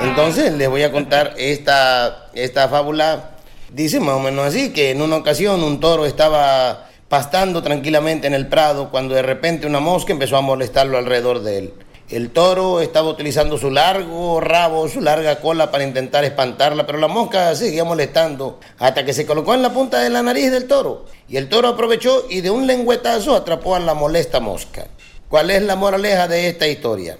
Entonces 0.00 0.54
les 0.54 0.70
voy 0.70 0.82
a 0.82 0.90
contar 0.90 1.34
esta, 1.36 2.30
esta 2.32 2.70
fábula. 2.70 3.32
Dice 3.70 4.00
más 4.00 4.14
o 4.14 4.20
menos 4.20 4.46
así, 4.46 4.72
que 4.72 4.92
en 4.92 5.02
una 5.02 5.16
ocasión 5.16 5.62
un 5.62 5.78
toro 5.78 6.06
estaba 6.06 6.88
pastando 7.10 7.62
tranquilamente 7.62 8.28
en 8.28 8.32
el 8.32 8.46
prado 8.46 8.90
cuando 8.90 9.14
de 9.14 9.20
repente 9.20 9.66
una 9.66 9.80
mosca 9.80 10.10
empezó 10.10 10.38
a 10.38 10.40
molestarlo 10.40 10.96
alrededor 10.96 11.42
de 11.42 11.58
él. 11.58 11.74
El 12.08 12.30
toro 12.30 12.80
estaba 12.80 13.08
utilizando 13.08 13.58
su 13.58 13.68
largo 13.68 14.40
rabo, 14.40 14.88
su 14.88 15.00
larga 15.00 15.40
cola 15.40 15.72
para 15.72 15.82
intentar 15.82 16.24
espantarla, 16.24 16.86
pero 16.86 16.98
la 16.98 17.08
mosca 17.08 17.52
seguía 17.56 17.82
molestando 17.82 18.60
hasta 18.78 19.04
que 19.04 19.12
se 19.12 19.26
colocó 19.26 19.54
en 19.54 19.62
la 19.62 19.70
punta 19.70 19.98
de 19.98 20.10
la 20.10 20.22
nariz 20.22 20.52
del 20.52 20.68
toro. 20.68 21.06
Y 21.28 21.36
el 21.36 21.48
toro 21.48 21.66
aprovechó 21.66 22.26
y 22.30 22.42
de 22.42 22.50
un 22.50 22.68
lengüetazo 22.68 23.34
atrapó 23.34 23.74
a 23.74 23.80
la 23.80 23.94
molesta 23.94 24.38
mosca. 24.38 24.86
¿Cuál 25.28 25.50
es 25.50 25.62
la 25.62 25.74
moraleja 25.74 26.28
de 26.28 26.48
esta 26.48 26.68
historia? 26.68 27.18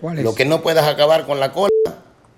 ¿Cuál 0.00 0.18
es? 0.18 0.24
Lo 0.24 0.36
que 0.36 0.44
no 0.44 0.60
puedas 0.60 0.86
acabar 0.86 1.26
con 1.26 1.40
la 1.40 1.50
cola, 1.50 1.72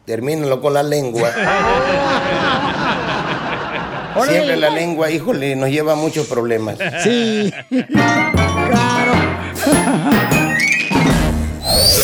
termínalo 0.06 0.62
con 0.62 0.72
la 0.72 0.82
lengua. 0.82 1.30
Siempre 4.26 4.56
la 4.56 4.70
lengua, 4.70 5.10
híjole, 5.10 5.54
nos 5.54 5.68
lleva 5.68 5.92
a 5.92 5.96
muchos 5.96 6.26
problemas. 6.26 6.78
Sí. 7.02 7.52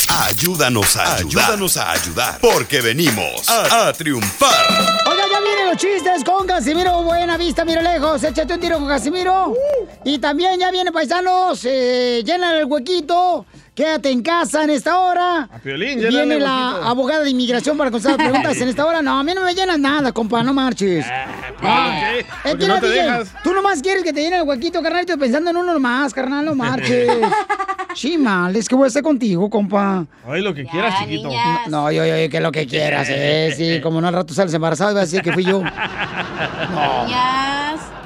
Ayúdanos 0.09 0.97
a 0.97 1.17
ayudar. 1.17 1.45
Ayúdanos 1.45 1.77
a 1.77 1.91
ayudar. 1.93 2.39
Porque 2.41 2.81
venimos 2.81 3.49
a, 3.49 3.89
a 3.89 3.93
triunfar. 3.93 4.55
Oiga, 5.11 5.25
ya 5.31 5.41
vienen 5.41 5.67
los 5.69 5.77
chistes 5.77 6.25
con 6.25 6.47
Casimiro 6.47 7.03
Buena 7.03 7.37
Vista, 7.37 7.65
mira 7.65 7.83
lejos. 7.83 8.23
Échate 8.23 8.55
un 8.55 8.61
tiro 8.61 8.79
con 8.79 8.89
Casimiro. 8.89 9.55
Y 10.05 10.19
también 10.19 10.59
ya 10.61 10.71
vienen 10.71 10.93
paisanos, 10.93 11.61
eh, 11.65 12.23
llenan 12.25 12.55
el 12.55 12.65
huequito. 12.67 13.45
Quédate 13.75 14.11
en 14.11 14.23
casa 14.23 14.65
en 14.65 14.71
esta 14.71 14.99
hora. 15.01 15.49
A 15.53 15.59
Piolín, 15.59 15.99
Viene 15.99 16.39
la 16.41 16.77
abogada 16.89 17.25
de 17.25 17.31
inmigración 17.31 17.77
para 17.77 17.91
contestar 17.91 18.17
preguntas 18.25 18.57
en 18.59 18.69
esta 18.69 18.87
hora. 18.87 19.03
No, 19.03 19.19
a 19.19 19.23
mí 19.23 19.35
no 19.35 19.43
me 19.43 19.55
llenas 19.55 19.79
nada, 19.79 20.13
compa, 20.13 20.43
no 20.43 20.55
marches. 20.55 21.05
¿por 21.61 21.69
qué? 21.69 22.19
Es 22.21 22.27
Porque 22.43 22.59
que 22.59 22.69
no 22.69 22.81
te 22.81 22.89
dejas. 22.89 23.29
Tú 23.45 23.53
nomás 23.53 23.83
quieres 23.83 24.03
que 24.03 24.13
te 24.15 24.23
llene 24.23 24.37
el 24.37 24.43
huequito, 24.45 24.83
carnal, 24.83 25.01
estoy 25.01 25.17
pensando 25.19 25.51
en 25.51 25.57
uno 25.59 25.75
nomás, 25.75 26.15
carnal, 26.15 26.45
no 26.45 26.55
marches. 26.55 27.15
Sí, 27.97 28.19
mal, 28.19 28.55
es 28.55 28.69
que 28.69 28.75
voy 28.75 28.85
a 28.85 28.89
estar 28.89 29.03
contigo, 29.03 29.49
compa. 29.49 30.07
Ay, 30.29 30.43
lo 30.43 30.53
que 30.53 30.67
quieras, 30.67 31.01
chiquito. 31.01 31.31
No, 31.31 31.69
no, 31.69 31.91
yo, 31.91 32.05
yo, 32.05 32.15
yo, 32.15 32.29
que 32.29 32.41
lo 32.41 32.53
que 32.53 32.67
quieras, 32.67 33.09
eh, 33.11 33.55
sí, 33.57 33.81
como 33.83 34.03
no 34.03 34.09
al 34.09 34.13
rato 34.13 34.35
sales 34.35 34.53
embarazado 34.53 34.91
y 34.91 34.95
vas 34.95 35.05
a 35.05 35.07
decir 35.07 35.23
que 35.23 35.33
fui 35.33 35.45
yo. 35.45 35.63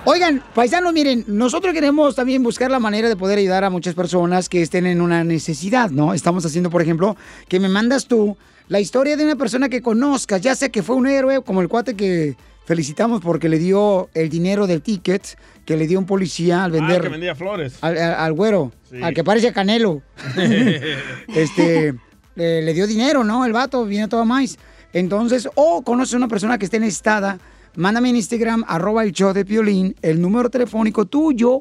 Oigan, 0.05 0.43
paisanos, 0.55 0.93
miren, 0.93 1.25
nosotros 1.27 1.75
queremos 1.75 2.15
también 2.15 2.41
buscar 2.45 2.71
la 2.71 2.79
manera 2.79 3.09
de 3.09 3.17
poder 3.17 3.39
ayudar 3.39 3.65
a 3.65 3.71
muchas 3.71 3.95
personas 3.95 4.49
que 4.49 4.63
estén 4.63 4.87
en 4.87 5.01
una 5.01 5.25
necesidad, 5.25 5.91
¿no? 5.91 6.15
Estamos 6.15 6.47
haciendo, 6.47 6.71
por 6.71 6.83
ejemplo, 6.83 7.17
que 7.49 7.59
me 7.59 7.69
mandas 7.69 8.07
tú 8.07 8.37
la 8.69 8.79
historia 8.79 9.17
de 9.17 9.25
una 9.25 9.35
persona 9.35 9.69
que 9.69 9.83
conozcas, 9.83 10.41
ya 10.41 10.55
sea 10.55 10.69
que 10.69 10.85
fue 10.85 10.95
un 10.95 11.09
héroe, 11.09 11.43
como 11.43 11.63
el 11.63 11.69
cuate 11.69 11.97
que 11.97 12.37
felicitamos 12.75 13.21
porque 13.21 13.49
le 13.49 13.59
dio 13.59 14.09
el 14.15 14.29
dinero 14.29 14.69
del 14.69 14.81
ticket 14.81 15.37
que 15.65 15.77
le 15.77 15.89
dio 15.89 15.99
un 15.99 16.07
policía 16.07 16.63
al 16.63 16.71
Ah, 16.71 16.75
vender 16.79 17.03
que 17.03 17.09
vendía 17.09 17.35
flores. 17.35 17.75
al, 17.81 17.99
al- 17.99 18.15
al 18.15 18.33
güero, 18.33 18.71
Sí. 18.89 19.03
al 19.03 19.13
que 19.13 19.25
parece 19.25 19.53
Canelo. 19.53 20.03
este, 21.35 21.95
le, 22.37 22.63
le 22.63 22.73
dio 22.75 22.87
dinero, 22.87 23.25
¿no? 23.25 23.45
El 23.45 23.53
vato 23.53 23.85
viene 23.85 24.07
todo 24.07 24.25
más. 24.25 24.57
Entonces, 24.93 25.49
o 25.57 25.83
conoces 25.83 26.15
a 26.15 26.19
una 26.19 26.29
persona 26.29 26.59
que 26.59 26.65
esté 26.67 26.79
necesitada, 26.79 27.41
mándame 27.75 28.11
en 28.11 28.17
Instagram, 28.17 28.65
arroba 28.69 29.03
el 29.03 29.11
show 29.11 29.33
de 29.33 29.45
Piolín, 29.45 29.97
el 30.01 30.21
número 30.21 30.49
telefónico 30.49 31.07
tuyo, 31.07 31.59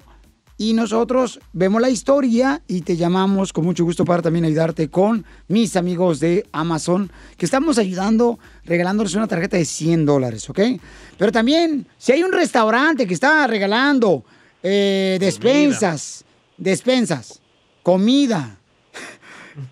y 0.59 0.73
nosotros 0.73 1.39
vemos 1.53 1.81
la 1.81 1.89
historia 1.89 2.61
y 2.67 2.81
te 2.81 2.97
llamamos 2.97 3.53
con 3.53 3.63
mucho 3.63 3.85
gusto 3.85 4.03
para 4.03 4.21
también 4.21 4.43
ayudarte 4.43 4.89
con 4.89 5.25
mis 5.47 5.77
amigos 5.77 6.19
de 6.19 6.45
Amazon, 6.51 7.09
que 7.37 7.45
estamos 7.45 7.77
ayudando, 7.77 8.37
regalándoles 8.65 9.15
una 9.15 9.25
tarjeta 9.25 9.55
de 9.55 9.63
100 9.63 10.05
dólares, 10.05 10.49
¿ok? 10.49 10.59
Pero 11.17 11.31
también, 11.31 11.87
si 11.97 12.11
hay 12.11 12.23
un 12.23 12.33
restaurante 12.33 13.07
que 13.07 13.13
está 13.13 13.47
regalando 13.47 14.25
eh, 14.61 15.15
despensas, 15.17 16.25
despensas, 16.57 17.39
comida, 17.81 18.57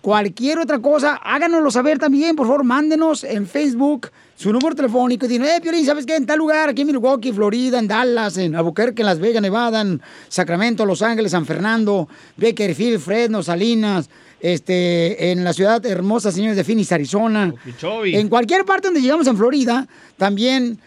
cualquier 0.00 0.58
otra 0.58 0.78
cosa, 0.78 1.16
háganoslo 1.16 1.70
saber 1.70 1.98
también, 1.98 2.34
por 2.34 2.46
favor, 2.46 2.64
mándenos 2.64 3.24
en 3.24 3.46
Facebook 3.46 4.10
su 4.38 4.52
número 4.52 4.72
telefónico 4.72 5.26
y 5.26 5.34
eh, 5.34 5.58
Piolín, 5.60 5.84
¿sabes 5.84 6.06
qué? 6.06 6.14
En 6.14 6.24
tal 6.24 6.38
lugar, 6.38 6.68
aquí 6.68 6.82
en 6.82 6.86
Milwaukee, 6.86 7.32
Florida, 7.32 7.80
en 7.80 7.88
Dallas, 7.88 8.36
en 8.36 8.54
Albuquerque, 8.54 9.02
en 9.02 9.06
Las 9.06 9.18
Vegas, 9.18 9.42
Nevada, 9.42 9.80
en 9.80 10.00
Sacramento, 10.28 10.86
Los 10.86 11.02
Ángeles, 11.02 11.32
San 11.32 11.44
Fernando, 11.44 12.08
Bakerfield, 12.36 13.00
Fresno, 13.00 13.42
Salinas, 13.42 14.08
este, 14.38 15.32
en 15.32 15.42
la 15.42 15.52
ciudad 15.52 15.84
hermosa, 15.84 16.30
señores, 16.30 16.56
de 16.56 16.62
Phoenix, 16.62 16.92
Arizona. 16.92 17.52
Okeechobee. 17.52 18.16
En 18.16 18.28
cualquier 18.28 18.64
parte 18.64 18.86
donde 18.86 19.02
llegamos 19.02 19.26
en 19.26 19.36
Florida, 19.36 19.88
también 20.16 20.78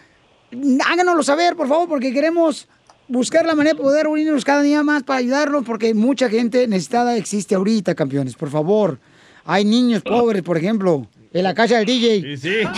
háganoslo 0.86 1.22
saber, 1.22 1.54
por 1.54 1.68
favor, 1.68 1.90
porque 1.90 2.10
queremos 2.10 2.68
buscar 3.06 3.44
la 3.44 3.54
manera 3.54 3.76
de 3.76 3.82
poder 3.82 4.06
unirnos 4.06 4.46
cada 4.46 4.62
día 4.62 4.82
más 4.82 5.02
para 5.02 5.18
ayudarlos, 5.18 5.62
porque 5.66 5.92
mucha 5.92 6.30
gente 6.30 6.66
necesitada 6.68 7.18
existe 7.18 7.54
ahorita, 7.54 7.94
campeones, 7.94 8.34
por 8.34 8.48
favor. 8.48 8.98
Hay 9.44 9.66
niños 9.66 10.02
pobres, 10.02 10.40
por 10.40 10.56
ejemplo, 10.56 11.06
en 11.32 11.42
la 11.42 11.54
casa 11.54 11.76
del 11.76 11.86
DJ. 11.86 12.20
Sí, 12.20 12.36
sí. 12.36 12.62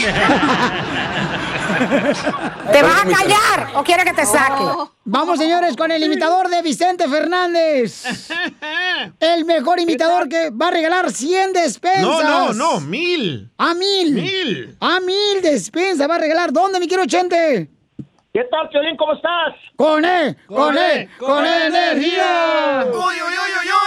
¿Te 2.72 2.82
vas 2.82 3.02
a 3.02 3.04
callar 3.04 3.70
o 3.74 3.82
quiere 3.82 4.04
que 4.04 4.12
te 4.12 4.24
saque? 4.26 4.62
Vamos, 5.04 5.38
señores, 5.38 5.76
con 5.76 5.90
el 5.90 6.02
imitador 6.02 6.48
de 6.48 6.62
Vicente 6.62 7.08
Fernández. 7.08 8.04
El 9.20 9.44
mejor 9.44 9.80
imitador 9.80 10.28
que 10.28 10.50
va 10.50 10.68
a 10.68 10.70
regalar 10.70 11.12
100 11.12 11.52
despensas. 11.52 12.02
No, 12.02 12.22
no, 12.22 12.52
no, 12.54 12.80
mil. 12.80 13.50
A 13.58 13.74
mil. 13.74 14.14
Mil. 14.14 14.76
A 14.80 15.00
mil 15.00 15.42
despensas 15.42 16.08
va 16.08 16.14
a 16.14 16.18
regalar. 16.18 16.52
¿Dónde, 16.52 16.80
mi 16.80 16.88
quiero 16.88 17.04
Chente? 17.04 17.73
¿Qué 18.34 18.42
tal, 18.50 18.68
Piolín? 18.68 18.96
¿Cómo 18.96 19.12
estás? 19.12 19.54
Con 19.76 20.04
E, 20.04 20.34
con 20.48 20.76
E, 20.76 21.08
con 21.20 21.46
E 21.46 21.66
energía. 21.68 22.84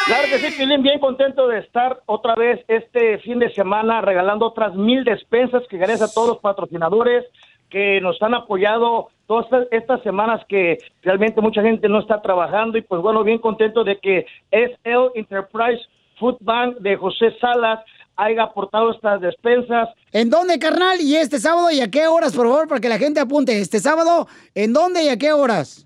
Claro 0.05 0.23
que 0.29 0.37
sí, 0.37 0.55
Piolín, 0.55 0.81
bien 0.83 0.99
contento 0.99 1.49
de 1.49 1.59
estar 1.59 1.99
otra 2.05 2.33
vez 2.33 2.63
este 2.69 3.17
fin 3.17 3.39
de 3.39 3.53
semana 3.53 3.99
regalando 3.99 4.45
otras 4.45 4.73
mil 4.73 5.03
despensas 5.03 5.63
que 5.69 5.75
gracias 5.75 6.01
a 6.01 6.13
todos 6.13 6.29
los 6.29 6.37
patrocinadores 6.37 7.25
que 7.69 7.99
nos 7.99 8.21
han 8.21 8.35
apoyado 8.35 9.09
todas 9.25 9.47
estas, 9.47 9.67
estas 9.69 10.03
semanas 10.03 10.39
que 10.47 10.77
realmente 11.01 11.41
mucha 11.41 11.61
gente 11.61 11.89
no 11.89 11.99
está 11.99 12.21
trabajando 12.21 12.77
y 12.77 12.83
pues 12.83 13.01
bueno, 13.01 13.25
bien 13.25 13.39
contento 13.39 13.83
de 13.83 13.99
que 13.99 14.27
SL 14.51 15.11
Enterprise 15.15 15.81
Food 16.19 16.37
Bank 16.39 16.77
de 16.77 16.95
José 16.95 17.35
Salas 17.41 17.81
haya 18.17 18.43
aportado 18.43 18.91
estas 18.91 19.21
despensas. 19.21 19.89
¿En 20.11 20.29
dónde, 20.29 20.59
carnal? 20.59 20.99
¿Y 20.99 21.15
este 21.15 21.39
sábado 21.39 21.69
y 21.71 21.79
a 21.81 21.89
qué 21.89 22.07
horas, 22.07 22.35
por 22.35 22.47
favor, 22.47 22.67
para 22.67 22.81
que 22.81 22.89
la 22.89 22.97
gente 22.97 23.19
apunte? 23.19 23.59
Este 23.59 23.79
sábado, 23.79 24.27
¿en 24.55 24.73
dónde 24.73 25.03
y 25.03 25.09
a 25.09 25.17
qué 25.17 25.31
horas? 25.31 25.85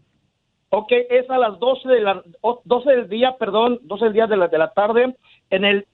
Ok, 0.70 0.92
es 1.10 1.30
a 1.30 1.38
las 1.38 1.60
12, 1.60 1.88
de 1.90 2.00
la, 2.02 2.24
o- 2.42 2.62
12 2.64 2.90
del 2.90 3.10
día, 3.10 3.36
perdón, 3.38 3.80
12 3.84 4.06
del 4.06 4.14
día 4.14 4.28
de 4.28 4.38
la, 4.38 4.48
de 4.48 4.58
la 4.58 4.72
tarde, 4.72 5.14
en 5.50 5.66
el, 5.66 5.86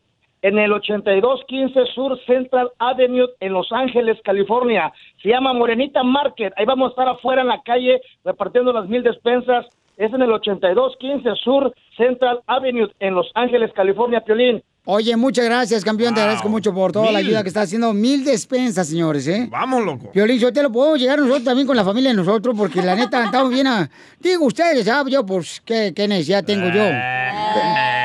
en 0.43 0.59
el 0.59 0.71
8215 0.71 1.85
Sur 1.95 2.19
Central 2.27 2.69
Avenue 2.77 3.27
en 3.39 3.53
Los 3.53 3.71
Ángeles, 3.71 4.19
California. 4.23 4.93
Se 5.23 5.29
llama 5.29 5.53
Morenita 5.53 6.03
Market. 6.03 6.53
Ahí 6.57 6.65
vamos 6.65 6.89
a 6.89 6.91
estar 6.91 7.09
afuera 7.09 7.41
en 7.41 7.47
la 7.47 7.61
calle 7.63 7.99
repartiendo 8.23 8.71
las 8.71 8.87
mil 8.87 9.01
despensas. 9.01 9.65
Es 9.97 10.13
en 10.13 10.21
el 10.21 10.31
8215 10.31 11.35
Sur 11.43 11.73
Central 11.97 12.41
Avenue 12.45 12.87
en 12.99 13.15
Los 13.15 13.31
Ángeles, 13.33 13.73
California, 13.73 14.21
Piolín. 14.21 14.61
Oye, 14.89 15.17
muchas 15.17 15.43
gracias, 15.43 15.83
campeón. 15.83 16.13
Te 16.13 16.21
agradezco 16.21 16.47
mucho 16.47 16.73
por 16.73 16.93
toda 16.93 17.11
la 17.11 17.19
ayuda 17.19 17.43
que 17.43 17.49
está 17.49 17.63
haciendo. 17.63 17.93
Mil 17.93 18.23
despensas, 18.23 18.87
señores, 18.87 19.27
¿eh? 19.27 19.45
Vamos, 19.51 19.83
loco. 19.83 20.09
Piolín, 20.13 20.39
yo 20.39 20.53
te 20.53 20.63
lo 20.63 20.71
puedo 20.71 20.95
llegar 20.95 21.19
nosotros 21.19 21.43
también 21.43 21.67
con 21.67 21.75
la 21.75 21.83
familia 21.83 22.11
de 22.11 22.15
nosotros, 22.15 22.55
porque 22.57 22.81
la 22.81 22.95
neta 22.95 23.25
estamos 23.25 23.49
bien 23.51 23.67
a... 23.67 23.89
Digo, 24.17 24.45
ustedes, 24.45 24.85
¿sabes? 24.85 25.11
Yo, 25.13 25.25
pues, 25.25 25.61
¿qué, 25.65 25.91
qué 25.93 26.07
necesidad 26.07 26.45
tengo 26.45 26.67
yo? 26.69 26.85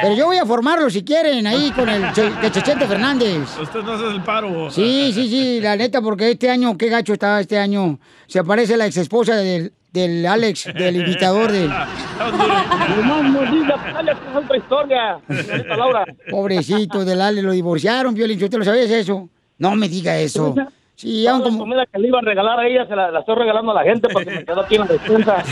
Pero 0.03 0.16
yo 0.16 0.26
voy 0.26 0.39
a 0.39 0.45
formarlo 0.45 0.91
si 0.91 1.05
quieren, 1.05 1.47
ahí 1.47 1.70
con 1.70 1.89
el 1.89 2.12
che- 2.12 2.30
de 2.43 2.51
Chechente 2.51 2.87
Fernández. 2.89 3.39
Usted 3.62 3.80
no 3.83 3.93
hace 3.93 4.07
el 4.09 4.22
paro. 4.24 4.68
Sí, 4.68 5.12
sí, 5.14 5.28
sí, 5.28 5.61
la 5.61 5.76
neta, 5.76 6.03
porque 6.03 6.33
este 6.33 6.51
año, 6.51 6.76
qué 6.76 6.89
gacho 6.89 7.12
está 7.12 7.39
este 7.41 7.59
año. 7.59 8.01
Se 8.26 8.41
aparece 8.41 8.76
la 8.76 8.87
ex 8.87 8.97
esposa 8.97 9.37
del, 9.37 9.72
del 9.93 10.24
Alex, 10.26 10.72
del 10.74 10.97
invitador 10.97 11.53
de... 11.53 11.68
Nomás 11.68 13.24
no 13.32 13.51
digas, 13.51 13.80
Alex, 13.95 14.18
es 14.30 14.36
otra 14.36 14.57
historia. 14.57 15.18
señorita 15.28 15.76
Laura. 15.76 16.05
Pobrecito 16.30 17.05
del 17.05 17.20
Alex, 17.20 17.45
lo 17.45 17.53
divorciaron, 17.53 18.14
Piolín, 18.14 18.38
¿tú 18.38 18.49
te 18.49 18.59
lo 18.59 18.64
sabías 18.64 18.90
eso? 18.90 19.28
No 19.59 19.76
me 19.76 19.88
diga 19.88 20.18
eso. 20.18 20.55
Sí, 21.03 21.25
Toda 21.25 21.35
aún 21.35 21.41
la 21.43 21.45
como... 21.51 21.59
comida 21.59 21.85
que 21.93 21.99
le 21.99 22.07
iban 22.07 22.25
a 22.25 22.29
regalar 22.29 22.61
a 22.61 22.67
ella 22.69 22.87
se 22.87 22.95
la, 22.95 23.11
la 23.11 23.19
estoy 23.21 23.35
regalando 23.35 23.73
a 23.73 23.75
la 23.75 23.83
gente 23.83 24.09
porque 24.09 24.31
me 24.31 24.45
quedó 24.45 24.61
aquí 24.61 24.77
en 24.77 24.81
la 24.83 24.87
despensa. 24.87 25.37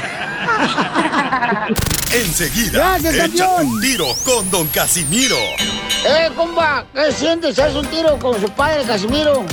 Enseguida, 2.12 2.70
Gracias, 2.98 3.14
échate 3.14 3.64
un 3.64 3.80
tiro 3.80 4.06
con 4.24 4.48
Don 4.50 4.68
Casimiro. 4.68 5.34
¡Eh, 6.06 6.30
compa! 6.36 6.84
¿Qué 6.94 7.10
sientes? 7.10 7.58
¿Haz 7.58 7.74
un 7.74 7.86
tiro 7.86 8.16
con 8.20 8.40
su 8.40 8.48
padre, 8.50 8.84
Casimiro? 8.84 9.44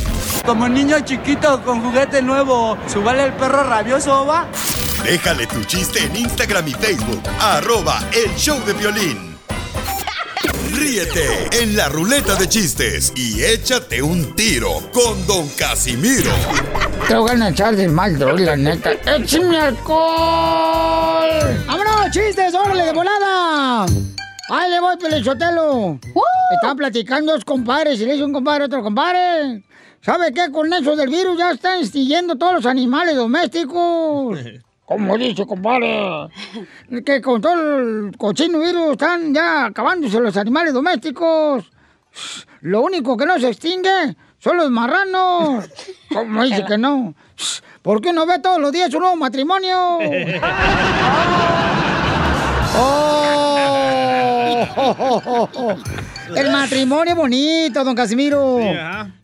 Como 0.46 0.70
niño 0.70 1.00
chiquito 1.00 1.64
con 1.64 1.82
juguete 1.82 2.22
nuevo, 2.22 2.78
¿subale 2.86 3.24
el 3.24 3.34
perro 3.34 3.64
rabioso, 3.64 4.24
va? 4.26 4.46
Déjale 5.04 5.48
tu 5.48 5.64
chiste 5.64 6.04
en 6.04 6.16
Instagram 6.16 6.68
y 6.68 6.74
Facebook. 6.74 7.24
Arroba 7.40 8.00
El 8.14 8.36
Show 8.36 8.60
de 8.66 8.74
Violín. 8.74 9.37
Ríete 10.74 11.50
en 11.62 11.76
la 11.76 11.88
ruleta 11.90 12.36
de 12.36 12.48
chistes 12.50 13.14
y 13.16 13.44
échate 13.44 14.02
un 14.02 14.36
tiro 14.36 14.82
con 14.92 15.26
Don 15.26 15.48
Casimiro. 15.50 16.32
Te 17.08 17.16
voy 17.16 17.32
a 17.40 17.50
echar 17.50 17.76
de 17.76 17.88
mal, 17.88 18.18
droga, 18.18 18.44
la 18.44 18.58
neta. 18.58 18.92
¡Échame 18.92 19.58
alcohol! 19.58 21.30
¡Vámonos, 21.68 22.12
chistes! 22.12 22.54
¡Órale, 22.54 22.86
de 22.86 22.94
volada! 22.94 23.86
¡Ahí 24.50 24.72
le 24.72 24.80
voy, 24.80 24.98
Pelichotelo! 24.98 26.00
Estaban 26.54 26.78
platicando 26.78 27.34
dos 27.34 27.46
compadres 27.46 28.00
y 28.00 28.06
le 28.06 28.14
dice 28.14 28.26
un 28.26 28.34
compadre 28.34 28.64
a 28.64 28.68
otro 28.68 28.84
compadre. 28.84 29.64
¿Sabe 30.02 30.34
qué? 30.34 30.52
Con 30.52 30.72
eso 30.74 30.96
del 30.96 31.10
virus 31.10 31.38
ya 31.38 31.52
están 31.52 31.80
extinguiendo 31.80 32.38
todos 32.38 32.54
los 32.54 32.66
animales 32.66 33.16
domésticos. 33.16 34.40
¿Cómo 34.88 35.18
dice, 35.18 35.46
compadre? 35.46 36.30
Que 37.06 37.22
con 37.22 37.42
todo 37.42 37.80
el 37.80 38.16
cochino 38.18 38.60
virus 38.60 38.92
están 38.92 39.34
ya 39.34 39.66
acabándose 39.66 40.18
los 40.22 40.38
animales 40.38 40.74
domésticos. 40.74 41.70
Lo 42.62 42.82
único 42.82 43.18
que 43.18 43.26
no 43.26 43.38
se 43.38 43.50
extingue 43.50 44.16
son 44.40 44.56
los 44.56 44.72
marranos. 44.72 45.70
¿Cómo 46.14 46.42
dice 46.44 46.64
que 46.66 46.78
no? 46.78 47.14
¿Por 47.82 48.00
qué 48.00 48.14
no 48.14 48.26
ve 48.26 48.40
todos 48.40 48.62
los 48.62 48.72
días 48.72 48.94
un 48.94 49.02
nuevo 49.02 49.18
matrimonio? 49.18 50.00
¡Oh! 52.80 53.28
El 56.36 56.52
matrimonio 56.52 57.16
bonito, 57.16 57.84
don 57.84 57.96
Casimiro. 57.96 58.60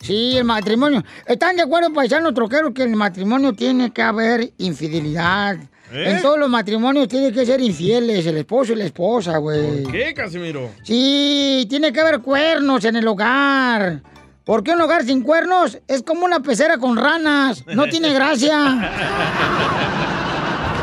Sí, 0.00 0.36
el 0.36 0.44
matrimonio. 0.44 1.04
¿Están 1.26 1.56
de 1.56 1.62
acuerdo, 1.62 1.92
paisanos 1.92 2.34
troqueros, 2.34 2.72
que 2.72 2.82
en 2.82 2.90
el 2.90 2.96
matrimonio 2.96 3.52
tiene 3.52 3.92
que 3.92 4.02
haber 4.02 4.52
infidelidad? 4.58 5.56
¿Eh? 5.92 6.10
En 6.10 6.22
todos 6.22 6.38
los 6.38 6.48
matrimonios 6.48 7.08
tiene 7.08 7.32
que 7.32 7.46
ser 7.46 7.60
infieles, 7.60 8.26
el 8.26 8.38
esposo 8.38 8.72
y 8.72 8.76
la 8.76 8.84
esposa, 8.84 9.36
güey. 9.38 9.82
¿Por 9.82 9.92
qué, 9.92 10.14
Casimiro? 10.14 10.70
Sí, 10.82 11.66
tiene 11.68 11.92
que 11.92 12.00
haber 12.00 12.20
cuernos 12.20 12.84
en 12.84 12.96
el 12.96 13.06
hogar. 13.06 14.02
Porque 14.44 14.72
un 14.72 14.80
hogar 14.80 15.04
sin 15.04 15.22
cuernos 15.22 15.78
es 15.88 16.02
como 16.02 16.24
una 16.24 16.40
pecera 16.40 16.78
con 16.78 16.96
ranas. 16.96 17.64
No 17.66 17.86
tiene 17.86 18.12
gracia. 18.12 18.90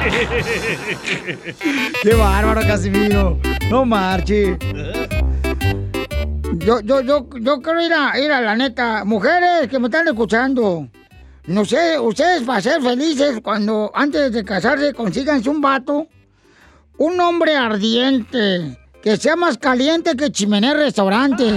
Qué 2.02 2.14
bárbaro, 2.14 2.62
Casimiro. 2.62 3.40
No 3.70 3.86
marche. 3.86 4.58
Yo, 6.66 6.80
yo, 6.82 7.02
yo, 7.02 7.28
yo 7.40 7.60
quiero 7.60 7.82
ir 7.82 7.92
a, 7.92 8.20
ir 8.20 8.32
a 8.32 8.40
la 8.40 8.56
neta. 8.56 9.04
Mujeres 9.04 9.68
que 9.68 9.80
me 9.80 9.88
están 9.88 10.08
escuchando. 10.08 10.88
No 11.48 11.66
sé, 11.66 11.98
ustedes 11.98 12.44
para 12.44 12.62
ser 12.62 12.84
felices 12.84 13.40
cuando 13.42 13.92
antes 13.96 14.32
de 14.32 14.46
casarse 14.46 14.94
consíganse 14.94 15.50
un 15.50 15.60
vato. 15.60 16.08
Un 16.98 17.20
hombre 17.20 17.56
ardiente. 17.56 18.78
Que 19.02 19.18
sea 19.18 19.36
más 19.36 19.58
caliente 19.58 20.16
que 20.16 20.32
chimenea 20.32 20.76
restaurante. 20.76 21.46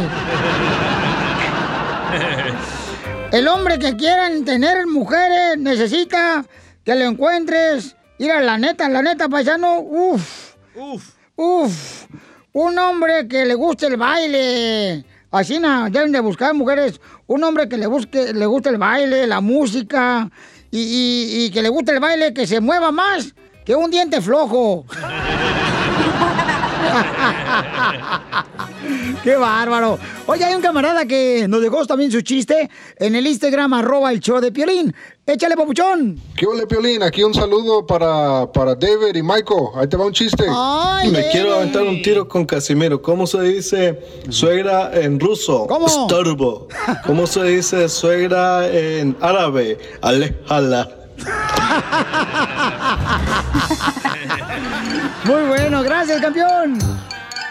El 3.30 3.46
hombre 3.48 3.78
que 3.78 3.96
quieran 3.96 4.46
tener 4.46 4.86
mujeres 4.86 5.58
necesita 5.58 6.46
que 6.82 6.94
lo 6.94 7.04
encuentres. 7.04 7.94
Ir 8.16 8.30
a 8.32 8.40
la 8.40 8.56
neta, 8.56 8.88
la 8.88 9.02
neta, 9.02 9.28
paisano. 9.28 9.80
Uf. 9.80 10.54
Uf. 10.76 11.10
Uf. 11.36 12.06
Un 12.56 12.78
hombre 12.78 13.26
que 13.26 13.44
le 13.44 13.54
guste 13.54 13.86
el 13.88 13.96
baile. 13.96 15.04
Así 15.32 15.58
no, 15.58 15.90
deben 15.90 16.12
de 16.12 16.20
buscar 16.20 16.54
mujeres. 16.54 17.00
Un 17.26 17.42
hombre 17.42 17.68
que 17.68 17.76
le 17.76 17.88
busque, 17.88 18.32
le 18.32 18.46
guste 18.46 18.68
el 18.68 18.78
baile, 18.78 19.26
la 19.26 19.40
música. 19.40 20.30
Y, 20.70 20.78
y- 20.78 21.44
y 21.46 21.50
que 21.50 21.62
le 21.62 21.68
guste 21.68 21.90
el 21.92 21.98
baile, 22.00 22.32
que 22.32 22.46
se 22.46 22.60
mueva 22.60 22.92
más 22.92 23.34
que 23.64 23.74
un 23.74 23.90
diente 23.90 24.20
flojo. 24.20 24.86
¡Qué 29.22 29.36
bárbaro! 29.36 29.98
Oye, 30.26 30.44
hay 30.44 30.54
un 30.54 30.60
camarada 30.62 31.06
que 31.06 31.46
nos 31.48 31.62
dejó 31.62 31.86
también 31.86 32.12
su 32.12 32.20
chiste 32.20 32.68
en 32.98 33.16
el 33.16 33.26
Instagram, 33.26 33.72
arroba 33.72 34.12
el 34.12 34.20
show 34.20 34.40
de 34.40 34.52
Piolín. 34.52 34.94
Échale, 35.26 35.56
papuchón. 35.56 36.20
¿Qué 36.36 36.46
ole, 36.46 36.66
Piolín? 36.66 37.02
Aquí 37.02 37.22
un 37.22 37.32
saludo 37.32 37.86
para, 37.86 38.50
para 38.52 38.74
David 38.74 39.14
y 39.14 39.22
Michael. 39.22 39.68
Ahí 39.76 39.88
te 39.88 39.96
va 39.96 40.04
un 40.04 40.12
chiste. 40.12 40.44
Ay, 40.48 41.10
Me 41.10 41.30
quiero 41.30 41.54
aventar 41.54 41.82
un 41.82 42.02
tiro 42.02 42.28
con 42.28 42.44
Casimiro. 42.44 43.00
¿Cómo 43.00 43.26
se 43.26 43.40
dice 43.40 43.98
suegra 44.28 44.90
en 44.92 45.18
ruso? 45.18 45.66
¿Cómo? 45.66 45.86
Estorbo. 45.86 46.68
¿Cómo 47.06 47.26
se 47.26 47.42
dice 47.44 47.88
suegra 47.88 48.68
en 48.68 49.16
árabe? 49.20 49.78
Alejala. 50.02 50.90
Muy 55.24 55.42
bueno, 55.48 55.82
gracias, 55.82 56.20
campeón. 56.20 56.78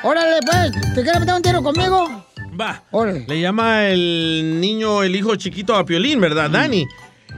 Órale, 0.04 0.40
pues, 0.46 0.72
¿te 0.94 1.02
quieres 1.02 1.20
meter 1.22 1.34
un 1.34 1.42
tiro 1.42 1.64
conmigo? 1.64 2.24
Va. 2.60 2.84
Le 3.28 3.42
llama 3.42 3.88
el 3.88 4.60
niño, 4.60 5.02
el 5.02 5.16
hijo 5.16 5.36
chiquito 5.36 5.76
a 5.76 5.84
Piolín, 5.84 6.22
¿verdad? 6.22 6.52
Dani. 6.52 6.86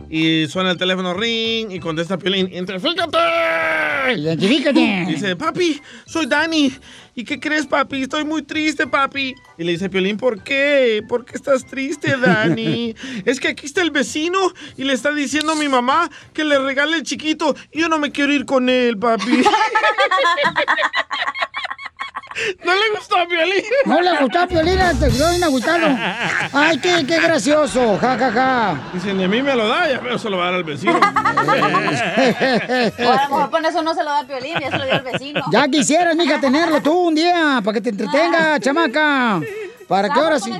Y 0.10 0.48
suena 0.48 0.72
el 0.72 0.77
teléfono 0.77 1.14
ring 1.14 1.72
y 1.72 1.80
contesta 1.80 2.18
Piolín. 2.18 2.48
¡Identifícate! 2.52 3.18
¡Identifícate! 4.15 5.06
Dice, 5.07 5.36
papi, 5.36 5.82
soy 6.06 6.26
Dani. 6.27 6.72
¿Y 7.15 7.23
qué 7.23 7.40
crees, 7.40 7.65
papi? 7.65 8.03
Estoy 8.03 8.26
muy 8.26 8.41
triste, 8.41 8.88
papi. 8.88 9.34
Y 9.57 9.64
le 9.64 9.72
dice 9.72 9.90
Piolín, 9.90 10.18
¿por 10.18 10.44
qué? 10.44 11.02
¿Por 11.07 11.23
qué 11.23 11.36
estás 11.36 11.65
triste, 11.65 12.18
Dani? 12.18 12.94
es 13.26 13.40
que 13.40 13.48
aquí 13.48 13.65
está 13.65 13.82
el 13.82 13.91
vecino 13.91 14.38
y 14.76 14.84
le 14.84 14.91
está 14.91 15.14
diciendo 15.14 15.53
a 15.53 15.56
mi 15.56 15.69
mamá 15.69 16.10
que 16.34 16.44
le 16.44 16.60
regale 16.60 16.98
el 16.98 17.03
chiquito 17.03 17.56
y 17.72 17.80
yo 17.82 17.90
no 17.90 17.99
me 17.99 18.11
quiero 18.11 18.34
ir 18.34 18.45
con 18.45 18.68
él, 18.68 18.98
papi. 18.98 19.44
¿No 22.64 22.74
le 22.74 22.98
gustó 22.98 23.18
a 23.18 23.28
Piolín? 23.28 23.64
No 23.86 24.02
le 24.02 24.18
gustó 24.20 24.40
a 24.40 24.48
Piolín, 24.48 24.78
te 24.99 25.10
quedó 25.10 25.30
bien 25.30 25.44
agüitado. 25.44 25.88
Ay, 26.53 26.78
qué, 26.80 27.06
qué 27.07 27.20
gracioso, 27.20 27.98
ja, 27.99 28.18
ja, 28.18 28.32
ja. 28.32 28.76
Dice, 28.94 29.14
ni 29.14 29.24
a 29.24 29.28
mí 29.28 29.41
me 29.41 29.56
lo 29.56 29.68
da, 29.68 29.90
ya 29.90 30.02
pero 30.02 30.20
se 30.20 30.30
lo 30.30 30.38
va 30.38 30.44
a 30.44 30.45
dar 30.48 30.56
al 30.56 30.64
vecino. 30.64 30.99
O 33.06 33.12
a 33.12 33.16
lo 33.16 33.30
mejor 33.30 33.49
con 33.49 33.66
eso 33.66 33.82
no 33.82 33.94
se 33.94 34.03
lo 34.03 34.10
da 34.10 34.20
a 34.20 34.28
Piolín, 34.28 34.56
ya 34.60 34.70
se 34.70 34.78
lo 34.78 34.84
dio 34.86 34.94
al 34.94 35.02
vecino. 35.02 35.41
Ya 35.52 35.68
quisieras, 35.68 36.16
mija, 36.16 36.40
tenerlo 36.40 36.82
tú 36.82 37.07
un 37.07 37.16
día, 37.16 37.62
para 37.64 37.76
que 37.76 37.82
te 37.82 37.90
entretenga, 37.90 38.60
chamaca. 38.60 39.40
Para 39.88 40.10
que 40.10 40.20
ahora 40.20 40.40
sí. 40.40 40.52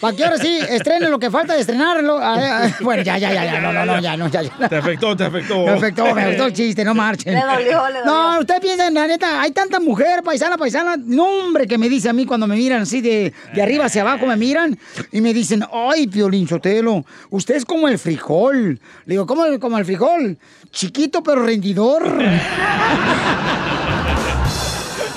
Para 0.00 0.16
que 0.16 0.24
ahora 0.24 0.38
sí 0.38 0.58
estrene 0.68 1.08
lo 1.08 1.18
que 1.18 1.30
falta 1.30 1.54
de 1.54 1.60
estrenarlo. 1.60 2.18
Ah, 2.18 2.64
ah, 2.64 2.76
Bueno, 2.82 3.02
ya, 3.02 3.18
ya, 3.18 3.32
ya, 3.32 3.44
ya, 3.44 3.60
no, 3.60 3.72
no, 3.72 3.86
no, 3.86 4.00
ya, 4.00 4.16
no, 4.16 4.28
ya, 4.28 4.42
ya. 4.42 4.68
Te 4.68 4.76
afectó, 4.76 5.16
te 5.16 5.24
afectó. 5.24 5.64
Me 5.64 5.70
afectó, 5.70 6.14
me 6.14 6.22
afectó 6.22 6.46
el 6.46 6.52
chiste, 6.52 6.84
no 6.84 6.94
marchen. 6.94 7.34
Le 7.34 7.40
dolió, 7.40 7.88
le 7.88 7.98
dolió. 8.00 8.04
No, 8.04 8.40
usted 8.40 8.60
piensa, 8.60 8.90
la 8.90 9.06
neta, 9.06 9.40
hay 9.40 9.52
tanta 9.52 9.80
mujer, 9.80 10.22
paisana, 10.22 10.58
paisana, 10.58 10.96
no, 10.98 11.24
hombre, 11.24 11.66
que 11.66 11.78
me 11.78 11.88
dice 11.88 12.08
a 12.08 12.12
mí 12.12 12.26
cuando 12.26 12.46
me 12.46 12.56
miran 12.56 12.82
así 12.82 13.00
de, 13.00 13.32
de 13.54 13.62
arriba 13.62 13.86
hacia 13.86 14.02
abajo, 14.02 14.26
me 14.26 14.36
miran 14.36 14.78
y 15.10 15.20
me 15.20 15.32
dicen, 15.32 15.64
ay, 15.72 16.06
Piolín 16.06 16.46
Sotelo, 16.46 17.04
usted 17.30 17.56
es 17.56 17.64
como 17.64 17.88
el 17.88 17.98
frijol. 17.98 18.80
Le 19.06 19.14
digo, 19.14 19.26
¿cómo 19.26 19.42
como 19.58 19.78
el 19.78 19.84
frijol? 19.84 20.38
Chiquito 20.70 21.22
pero 21.22 21.44
rendidor. 21.44 22.02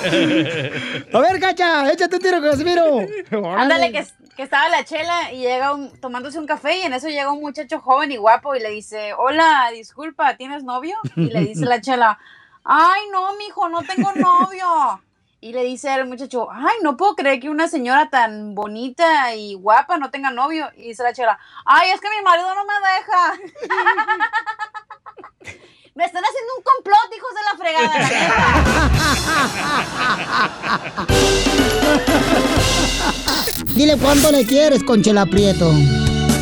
A 1.12 1.20
ver, 1.20 1.40
Cacha, 1.40 1.92
échate 1.92 2.16
un 2.16 2.22
tiro 2.22 2.42
Casimiro. 2.42 3.00
Ándale, 3.56 3.92
que, 3.92 4.06
que 4.36 4.42
estaba 4.42 4.68
la 4.68 4.84
chela 4.84 5.32
y 5.32 5.38
llega 5.38 5.72
un, 5.74 5.98
tomándose 6.00 6.38
un 6.38 6.46
café 6.46 6.78
y 6.78 6.82
en 6.82 6.92
eso 6.92 7.08
llega 7.08 7.32
un 7.32 7.40
muchacho 7.40 7.80
joven 7.80 8.12
y 8.12 8.16
guapo 8.16 8.54
y 8.54 8.60
le 8.60 8.70
dice, 8.70 9.14
hola, 9.14 9.70
disculpa, 9.72 10.36
¿tienes 10.36 10.64
novio? 10.64 10.96
Y 11.16 11.26
le 11.26 11.40
dice 11.40 11.64
la 11.64 11.80
chela, 11.80 12.18
ay, 12.64 13.02
no, 13.12 13.36
mijo, 13.36 13.68
no 13.68 13.82
tengo 13.82 14.12
novio. 14.12 15.02
Y 15.40 15.52
le 15.52 15.64
dice 15.64 15.94
el 15.94 16.06
muchacho, 16.06 16.48
ay, 16.50 16.76
no 16.82 16.96
puedo 16.96 17.14
creer 17.14 17.40
que 17.40 17.50
una 17.50 17.68
señora 17.68 18.08
tan 18.10 18.54
bonita 18.54 19.34
y 19.34 19.54
guapa 19.54 19.98
no 19.98 20.10
tenga 20.10 20.30
novio. 20.30 20.70
Y 20.76 20.88
dice 20.88 21.02
la 21.02 21.12
chela, 21.12 21.38
ay, 21.64 21.90
es 21.90 22.00
que 22.00 22.08
mi 22.10 22.22
marido 22.24 22.48
no 22.54 22.64
me 22.64 22.74
deja. 22.96 23.34
me 25.96 26.04
están 26.04 26.22
haciendo 26.22 26.52
un 26.58 26.62
complot, 26.62 27.10
hijos 27.16 27.34
de 27.34 27.42
la 27.42 27.56
fregada. 27.56 27.98
la. 27.98 28.14
Dile 33.74 33.96
cuánto 33.96 34.30
le 34.30 34.46
quieres, 34.46 34.84
Conchela 34.84 35.24
Prieto. 35.24 35.72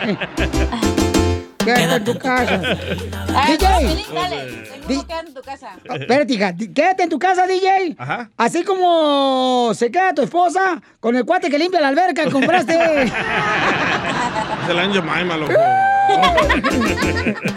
Quédate 1.67 1.95
en 1.97 2.05
tu 2.05 2.19
casa. 2.19 2.61
Ay, 3.35 3.57
DJ. 3.57 3.67
Dale. 4.15 4.67
Tengo 4.87 5.01
que 5.03 5.07
quedar 5.07 5.27
en 5.27 5.35
tu 5.35 5.43
casa. 5.43 5.69
Espérate, 5.85 6.33
hija, 6.33 6.55
quédate 6.55 7.03
en 7.03 7.09
tu 7.09 7.19
casa, 7.19 7.47
DJ. 7.47 7.97
Ajá. 7.99 8.31
Así 8.37 8.63
como 8.65 9.73
se 9.75 9.91
queda 9.91 10.15
tu 10.15 10.23
esposa 10.23 10.81
con 11.01 11.17
el 11.17 11.25
cuate 11.25 11.51
que 11.51 11.59
limpia 11.59 11.81
la 11.81 11.89
alberca 11.89 12.25
que 12.25 12.31
compraste. 12.31 12.77
Es 14.65 14.71
el 14.71 14.79
año 14.79 15.03
Maima, 15.03 15.37
loco. 15.37 15.53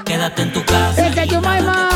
Quédate 0.06 0.42
en 0.42 0.54
tu 0.54 0.64
casa. 0.66 1.08
¡El 1.08 1.14
que 1.14 1.28
Yumaima! 1.28 1.90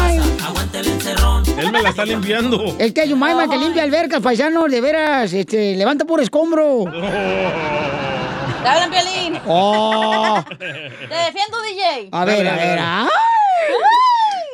Aguanta 0.43 0.79
el 0.79 0.87
encerrón. 0.87 1.43
Él 1.57 1.71
me 1.71 1.81
la 1.81 1.89
está 1.89 2.05
limpiando. 2.05 2.75
El 2.79 2.93
que 2.93 3.07
Yumaima 3.07 3.49
que 3.49 3.57
limpia 3.57 3.83
albercas, 3.83 4.21
paisano, 4.21 4.65
de 4.65 4.81
veras, 4.81 5.33
este, 5.33 5.75
levanta 5.75 6.05
por 6.05 6.21
escombro. 6.21 6.85
Te 6.85 8.69
hablan, 8.69 8.91
Piolín. 8.91 9.41
Oh. 9.45 10.43
Te 10.47 10.65
defiendo, 10.65 11.61
DJ. 11.61 12.09
A 12.11 12.25
ver, 12.25 12.47
a 12.47 12.55
ver. 12.55 12.79
¡Ay! 12.79 13.09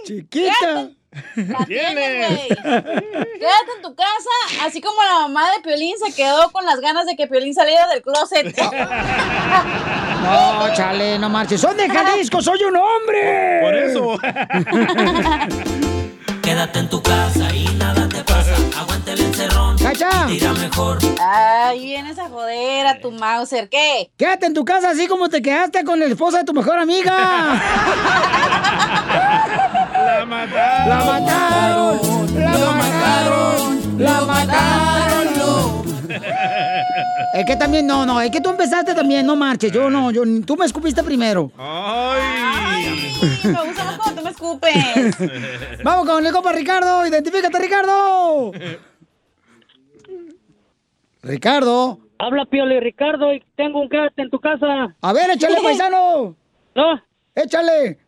Chiquita. 0.06 0.90
La 1.36 1.65
tienes. 1.65 2.48
Quédate 2.48 3.72
en 3.76 3.81
tu 3.81 3.95
casa, 3.95 4.65
así 4.65 4.81
como 4.81 5.02
la 5.03 5.27
mamá 5.27 5.52
de 5.52 5.61
Piolín 5.61 5.95
se 6.03 6.14
quedó 6.14 6.52
con 6.52 6.65
las 6.65 6.80
ganas 6.80 7.06
de 7.06 7.15
que 7.15 7.27
Piolín 7.27 7.53
saliera 7.53 7.88
del 7.88 8.02
closet. 8.02 8.56
No, 10.22 10.74
chale, 10.76 11.18
no 11.20 11.30
marches. 11.30 11.62
¡Son 11.62 11.76
de 11.78 11.90
Jalisco! 11.90 12.41
¡Soy 12.41 12.64
un 12.64 12.76
hombre! 12.76 13.60
Por 13.62 13.76
eso. 13.76 14.20
Quédate 16.41 16.80
en 16.80 16.90
tu 16.90 17.02
casa 17.02 17.54
y 17.54 17.66
nada 17.76 18.10
te 18.10 18.24
pasa. 18.24 18.56
Aguanta 18.80 19.12
el 19.14 19.22
encerrón. 19.22 19.78
¡Cacha! 19.78 20.28
Irá 20.30 20.52
mejor. 20.54 20.98
Ay, 21.22 21.80
vienes 21.86 22.18
a 22.18 22.28
joder 22.28 22.88
a 22.88 23.00
tu 23.00 23.12
Mauser. 23.12 23.70
¿Qué? 23.70 24.10
Quédate 24.18 24.48
en 24.48 24.54
tu 24.56 24.66
casa 24.66 24.90
así 24.90 25.08
como 25.08 25.30
te 25.30 25.41
quedaste 25.41 25.84
con 25.84 26.00
la 26.00 26.06
esposa 26.06 26.40
de 26.40 26.46
tu 26.46 26.54
mejor 26.54 26.80
amiga. 26.80 27.62
La 29.94 30.26
mataron. 30.26 30.90
¡La 30.90 31.06
mataron! 31.06 32.00
¡La 32.36 32.72
mataron! 32.72 34.00
¡La 34.00 34.22
mataron! 34.22 35.19
Es 37.34 37.46
que 37.46 37.56
también, 37.56 37.86
no, 37.86 38.06
no, 38.06 38.20
es 38.20 38.32
que 38.32 38.42
tú 38.42 38.50
empezaste 38.50 38.96
también, 38.96 39.26
no 39.26 39.36
marches. 39.36 39.72
Yo 39.72 39.90
no, 39.90 40.10
yo, 40.12 40.24
tú 40.46 40.58
me 40.58 40.66
escupiste 40.66 41.04
primero. 41.04 41.52
Ay. 41.58 42.86
Me 43.44 43.66
gusta 43.66 43.84
más 43.84 44.00
cuando 44.00 44.22
tú 44.22 44.26
me 44.26 44.32
escupes. 44.32 45.84
Vamos 45.84 46.08
con 46.08 46.26
el 46.26 46.34
copa 46.34 46.52
Ricardo, 46.52 47.06
identifícate, 47.06 47.60
Ricardo. 47.60 48.52
Ricardo. 51.22 52.00
Habla 52.18 52.46
Pioli 52.46 52.80
Ricardo 52.80 53.34
y 53.34 53.44
tengo 53.56 53.82
un 53.82 53.90
quédate 53.90 54.24
en 54.24 54.30
tu 54.30 54.40
casa. 54.40 54.96
A 55.00 55.14
ver, 55.14 55.30
échale, 55.30 55.62
paisano. 55.62 56.36
¿No? 56.76 57.02
Échale. 57.36 58.00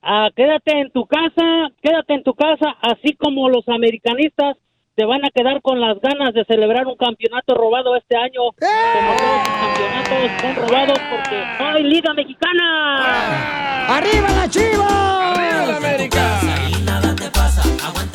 Ah, 0.00 0.30
quédate 0.34 0.80
en 0.80 0.90
tu 0.92 1.04
casa, 1.06 1.42
quédate 1.82 2.14
en 2.14 2.22
tu 2.22 2.32
casa, 2.34 2.76
así 2.80 3.16
como 3.16 3.48
los 3.48 3.68
americanistas 3.68 4.56
se 4.96 5.04
van 5.04 5.22
a 5.26 5.30
quedar 5.30 5.60
con 5.60 5.78
las 5.78 6.00
ganas 6.00 6.32
de 6.32 6.44
celebrar 6.46 6.86
un 6.86 6.96
campeonato 6.96 7.54
robado 7.54 7.94
este 7.96 8.16
año. 8.16 8.40
Como 8.58 9.16
todos 9.16 9.30
los 9.36 9.48
campeonatos 9.60 10.40
son 10.40 10.56
robados 10.56 10.98
porque 11.10 11.44
no 11.58 11.68
hay 11.68 11.82
liga 11.84 12.14
mexicana. 12.14 13.96
¡Arriba 13.96 14.28
la 14.30 14.48
chiva! 14.48 15.32
¡Arriba 15.32 15.66
la 15.66 15.76
América! 15.76 16.40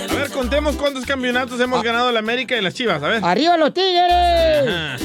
A 0.10 0.16
ver, 0.16 0.32
contemos 0.32 0.76
cuántos 0.76 1.06
campeonatos 1.06 1.60
hemos 1.60 1.84
ganado 1.84 2.12
la 2.12 2.20
América 2.20 2.58
y 2.58 2.62
las 2.62 2.74
Chivas, 2.74 3.02
a 3.03 3.08
ver. 3.08 3.24
¡Arriba 3.24 3.58
los 3.58 3.72
tigres! 3.74 4.68
Ajá. 4.68 4.98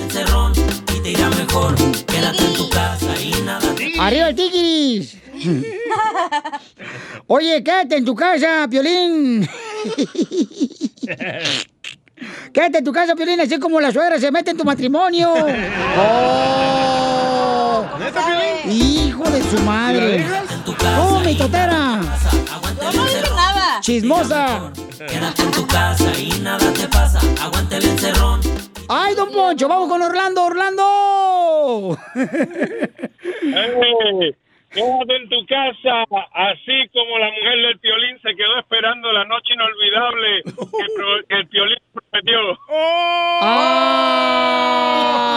¡Arriba 3.99 4.29
el 4.29 4.35
tigris! 4.35 5.26
Oye, 7.27 7.63
quédate 7.63 7.97
en 7.97 8.05
tu 8.05 8.15
casa, 8.15 8.67
Piolín. 8.71 9.49
Quédate 12.53 12.79
en 12.79 12.85
tu 12.85 12.93
casa, 12.93 13.15
Piolín, 13.15 13.41
así 13.41 13.59
como 13.59 13.81
la 13.81 13.93
suegra 13.93 14.19
se 14.19 14.31
mete 14.31 14.53
en 14.53 14.57
tu 14.57 14.65
matrimonio. 14.65 15.35
¡Oh! 15.99 17.85
¡Hijo 18.65 19.31
de 19.31 19.43
su 19.43 19.59
madre! 19.61 20.27
¡Oh, 20.99 21.21
mi 21.21 21.35
totera! 21.35 22.01
No 22.95 23.05
nada. 23.37 23.81
¡Chismosa! 23.81 24.73
Quédate 25.07 25.43
en 25.43 25.51
tu 25.51 25.67
casa 25.67 26.19
y 26.19 26.31
nada 26.41 26.73
te 26.73 26.89
pasa. 26.89 27.21
Aguanta 27.41 27.77
el 27.77 27.85
encerrón. 27.85 28.41
¡Ay, 28.89 29.15
don 29.15 29.31
Poncho! 29.31 29.69
¡Vamos 29.69 29.89
con 29.89 30.01
Orlando, 30.03 30.45
Orlando! 30.45 31.99
Quédate 34.77 35.17
en 35.17 35.29
tu 35.31 35.47
casa, 35.47 36.05
así 36.35 36.87
como 36.93 37.19
la 37.19 37.31
mujer 37.31 37.63
del 37.63 37.79
Piolín 37.79 38.21
se 38.21 38.35
quedó 38.37 38.59
esperando 38.59 39.11
la 39.11 39.25
noche 39.25 39.55
inolvidable 39.55 40.43
que, 41.29 41.35
el 41.35 41.49
Piolín 41.49 41.79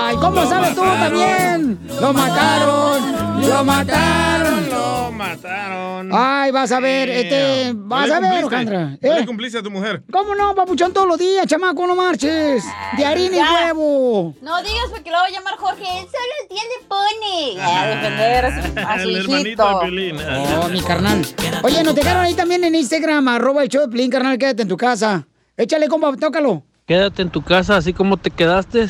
¡Ay! 0.04 0.16
¿Cómo 0.18 0.46
sabes 0.48 0.76
tú 0.76 0.82
también? 0.82 1.80
¡Lo 2.00 2.14
mataron! 2.14 3.42
¡Lo 3.42 3.64
mataron! 3.64 4.70
Lo 4.70 5.12
mataron. 5.12 6.10
Ay, 6.14 6.52
vas 6.52 6.72
a 6.72 6.80
ver, 6.80 7.10
este, 7.10 7.74
vas 7.76 8.10
a 8.10 8.20
ver. 8.22 8.32
Alejandra. 8.32 8.98
¿Eh? 9.02 9.26
cumpliste 9.26 9.58
a 9.60 9.64
tu 9.64 9.70
mujer. 9.70 10.02
¿Cómo 10.12 10.34
no, 10.36 10.56
papuchón, 10.56 10.94
todos 10.94 11.08
los 11.08 11.18
días, 11.18 11.46
chamaco, 11.48 11.86
no 11.86 11.96
marches? 11.96 12.64
De 12.98 13.06
harina 13.06 13.38
y 13.38 13.42
huevo. 13.42 14.34
No 14.42 14.62
digas 14.64 14.86
porque 14.90 15.12
lo 15.12 15.18
va 15.18 15.26
a 15.26 15.30
llamar 15.30 15.58
Jorge. 15.58 15.84
Él 16.00 16.06
solo 16.06 16.34
el 16.42 16.48
día 16.50 16.64
le 16.64 16.86
pone. 16.88 17.62
A 17.62 17.88
defender 17.88 18.46
a 18.46 18.52
su, 18.52 18.80
a 18.80 19.00
su 19.02 19.10
El 19.10 19.18
hermanito 19.18 19.68
de 19.68 19.76
Piolín. 19.82 20.18
Oh, 20.62 20.70
mi 20.70 20.82
carnal. 20.82 21.26
Oye, 21.64 21.84
nos 21.84 21.94
dejaron 21.94 22.24
ahí 22.24 22.34
también 22.34 22.64
en 22.64 22.76
Instagram, 22.76 23.28
arroba 23.28 23.64
el 23.64 23.70
show 23.70 23.82
de 23.82 23.90
Piolín, 23.90 24.10
carnal, 24.10 24.38
quédate 24.38 24.62
en 24.62 24.68
tu 24.70 24.78
casa. 24.78 25.28
Échale, 25.58 25.90
compa, 25.90 26.16
tócalo. 26.16 26.64
Quédate 26.90 27.22
en 27.22 27.30
tu 27.30 27.44
casa 27.44 27.78
así 27.78 27.94
como 27.94 28.18
te 28.18 28.32
quedaste, 28.32 28.88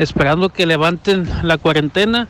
esperando 0.00 0.48
que 0.48 0.66
levanten 0.66 1.30
la 1.44 1.56
cuarentena 1.56 2.26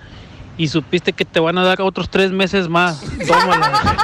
y 0.58 0.68
supiste 0.68 1.14
que 1.14 1.24
te 1.24 1.40
van 1.40 1.56
a 1.56 1.64
dar 1.64 1.80
otros 1.80 2.10
tres 2.10 2.30
meses 2.30 2.68
más. 2.68 3.00
Tómala. 3.26 3.96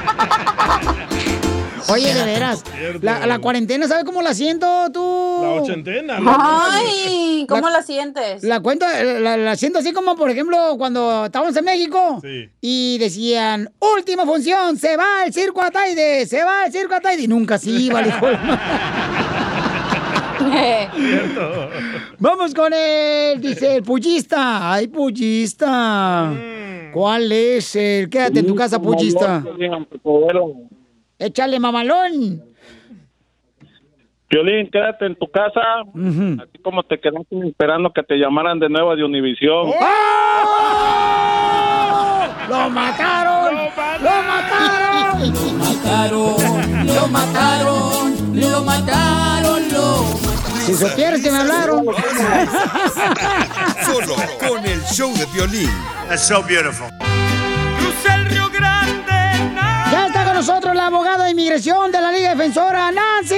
Oye, 1.91 2.15
de 2.15 2.25
veras, 2.25 2.65
la, 3.03 3.27
la 3.27 3.39
cuarentena, 3.41 3.87
¿sabes 3.87 4.05
cómo 4.05 4.23
la 4.23 4.33
siento 4.33 4.67
tú? 4.95 5.41
La 5.43 5.49
ochentena. 5.61 6.17
Ay, 6.27 7.45
¿cómo 7.47 7.69
la 7.69 7.83
sientes? 7.83 8.43
La 8.43 8.61
cuento, 8.61 8.87
la, 9.21 9.37
la 9.37 9.57
siento 9.57 9.81
así 9.81 9.93
como, 9.93 10.17
por 10.17 10.31
ejemplo, 10.31 10.77
cuando 10.79 11.27
estábamos 11.27 11.55
en 11.55 11.67
México 11.67 12.21
Sí. 12.23 12.49
y 12.63 12.97
decían, 12.97 13.71
última 13.95 14.25
función, 14.25 14.79
se 14.79 14.97
va 14.97 15.25
el 15.27 15.35
circo 15.35 15.61
Ataide, 15.61 16.25
se 16.25 16.43
va 16.43 16.65
el 16.65 16.73
circo 16.73 16.95
Ataide. 16.95 17.25
Y 17.25 17.29
nunca 17.29 17.59
se 17.59 17.69
iba, 17.69 18.01
el 18.01 18.07
hijo 18.09 18.27
de 18.29 18.33
la- 18.33 18.61
Vamos 22.19 22.55
con 22.55 22.73
él, 22.73 23.41
dice 23.41 23.77
el 23.77 23.83
pullista. 23.83 24.73
Ay, 24.73 24.87
pullista. 24.89 26.33
¿Cuál 26.93 27.33
es 27.33 27.77
el? 27.77 28.09
Quédate 28.09 28.41
en 28.41 28.47
tu 28.47 28.55
casa, 28.55 28.81
pullista. 28.81 29.43
Échale, 31.19 31.59
mamalón. 31.59 32.43
Piolín, 34.29 34.71
quédate 34.71 35.07
en 35.07 35.17
tu 35.17 35.29
casa, 35.31 35.61
así 36.43 36.59
como 36.63 36.83
te 36.83 36.99
quedaste 36.99 37.37
esperando 37.47 37.93
que 37.93 38.03
te 38.03 38.17
llamaran 38.17 38.59
de 38.59 38.69
nuevo 38.69 38.97
de 38.97 39.05
Univisión. 39.05 39.69
¡Oh! 39.69 39.75
¡Lo 42.49 42.71
mataron! 42.71 43.55
¡Lo 43.55 44.23
mataron! 44.23 45.33
¡Lo 45.33 45.53
mataron! 45.53 46.87
¡Lo 46.87 47.07
mataron! 47.09 48.35
¡Lo 48.35 48.63
mataron! 48.63 49.63
¡Lo 49.73 50.34
Si 50.67 50.75
supieras 50.75 51.21
que 51.21 51.31
me 51.31 51.39
hablaron. 51.39 51.85
Solo 53.85 54.15
con 54.39 54.65
el 54.65 54.83
show 54.85 55.13
de 55.15 55.27
violín. 55.27 55.71
That's 56.09 56.27
so 56.27 56.43
beautiful. 56.43 56.89
Ya 59.91 60.07
está 60.07 60.25
con 60.25 60.35
nosotros 60.35 60.75
la 60.75 60.87
abogada 60.87 61.25
de 61.25 61.31
inmigración 61.33 61.93
de 61.93 62.01
la 62.01 62.11
Liga 62.11 62.31
Defensora, 62.31 62.91
Nancy. 62.91 63.35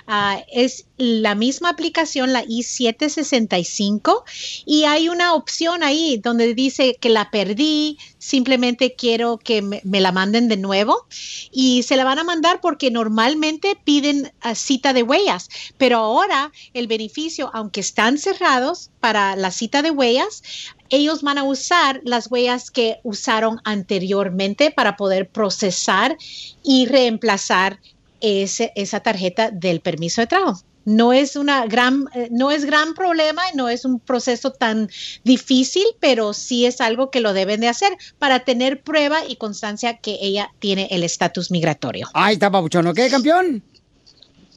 Ah, 0.07 0.43
es 0.51 0.87
la 0.97 1.33
misma 1.35 1.69
aplicación, 1.69 2.33
la 2.33 2.43
I-765, 2.45 4.25
y 4.65 4.83
hay 4.83 5.07
una 5.07 5.33
opción 5.33 5.83
ahí 5.83 6.17
donde 6.21 6.53
dice 6.53 6.97
que 6.99 7.07
la 7.07 7.31
perdí, 7.31 7.97
simplemente 8.17 8.95
quiero 8.97 9.37
que 9.37 9.61
me, 9.61 9.79
me 9.85 10.01
la 10.01 10.11
manden 10.11 10.49
de 10.49 10.57
nuevo 10.57 11.05
y 11.49 11.83
se 11.83 11.95
la 11.95 12.03
van 12.03 12.19
a 12.19 12.25
mandar 12.25 12.59
porque 12.59 12.91
normalmente 12.91 13.77
piden 13.81 14.33
ah, 14.41 14.53
cita 14.53 14.91
de 14.91 15.03
huellas, 15.03 15.47
pero 15.77 15.99
ahora 15.99 16.51
el 16.73 16.87
beneficio, 16.87 17.49
aunque 17.53 17.79
están 17.79 18.17
cerrados 18.17 18.91
para 18.99 19.37
la 19.37 19.51
cita 19.51 19.81
de 19.81 19.91
huellas, 19.91 20.43
ellos 20.91 21.23
van 21.23 21.37
a 21.37 21.43
usar 21.43 22.01
las 22.03 22.29
huellas 22.29 22.69
que 22.69 22.99
usaron 23.03 23.59
anteriormente 23.63 24.71
para 24.71 24.97
poder 24.97 25.29
procesar 25.29 26.17
y 26.63 26.85
reemplazar 26.85 27.79
ese, 28.19 28.71
esa 28.75 28.99
tarjeta 28.99 29.49
del 29.49 29.79
permiso 29.79 30.21
de 30.21 30.27
trabajo. 30.27 30.61
No 30.83 31.13
es 31.13 31.35
una 31.35 31.65
gran, 31.67 32.05
eh, 32.15 32.27
no 32.31 32.51
es 32.51 32.65
gran 32.65 32.93
problema, 32.95 33.43
no 33.55 33.69
es 33.69 33.85
un 33.85 33.99
proceso 33.99 34.51
tan 34.51 34.89
difícil, 35.23 35.83
pero 35.99 36.33
sí 36.33 36.65
es 36.65 36.81
algo 36.81 37.11
que 37.11 37.21
lo 37.21 37.33
deben 37.33 37.61
de 37.61 37.67
hacer 37.67 37.93
para 38.17 38.39
tener 38.39 38.81
prueba 38.81 39.19
y 39.27 39.35
constancia 39.35 39.97
que 39.97 40.17
ella 40.21 40.49
tiene 40.59 40.87
el 40.91 41.03
estatus 41.03 41.51
migratorio. 41.51 42.07
Ahí 42.13 42.33
está, 42.33 42.49
Papuchón. 42.49 42.87
¿Ok, 42.87 42.99
campeón? 43.11 43.61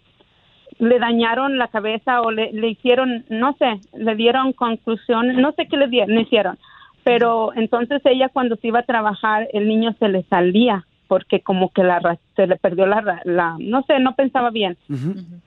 le 0.78 0.98
dañaron 0.98 1.58
la 1.58 1.68
cabeza 1.68 2.22
o 2.22 2.30
le, 2.30 2.50
hicieron, 2.66 3.26
no 3.28 3.54
sé, 3.58 3.80
le 3.92 4.14
dieron 4.14 4.54
conclusión, 4.54 5.36
no 5.42 5.52
sé 5.52 5.68
qué 5.68 5.76
le, 5.76 5.88
dieron, 5.88 6.14
le 6.14 6.22
hicieron, 6.22 6.58
pero 7.04 7.52
entonces 7.54 8.00
ella 8.06 8.30
cuando 8.30 8.56
se 8.56 8.68
iba 8.68 8.78
a 8.78 8.84
trabajar 8.84 9.46
el 9.52 9.68
niño 9.68 9.94
se 9.98 10.08
le 10.08 10.22
salía 10.22 10.86
porque 11.10 11.40
como 11.40 11.72
que 11.72 11.82
la 11.82 12.20
se 12.36 12.46
le 12.46 12.54
perdió 12.54 12.86
la, 12.86 13.20
la 13.24 13.56
no 13.58 13.82
sé, 13.82 13.98
no 13.98 14.14
pensaba 14.14 14.50
bien. 14.50 14.78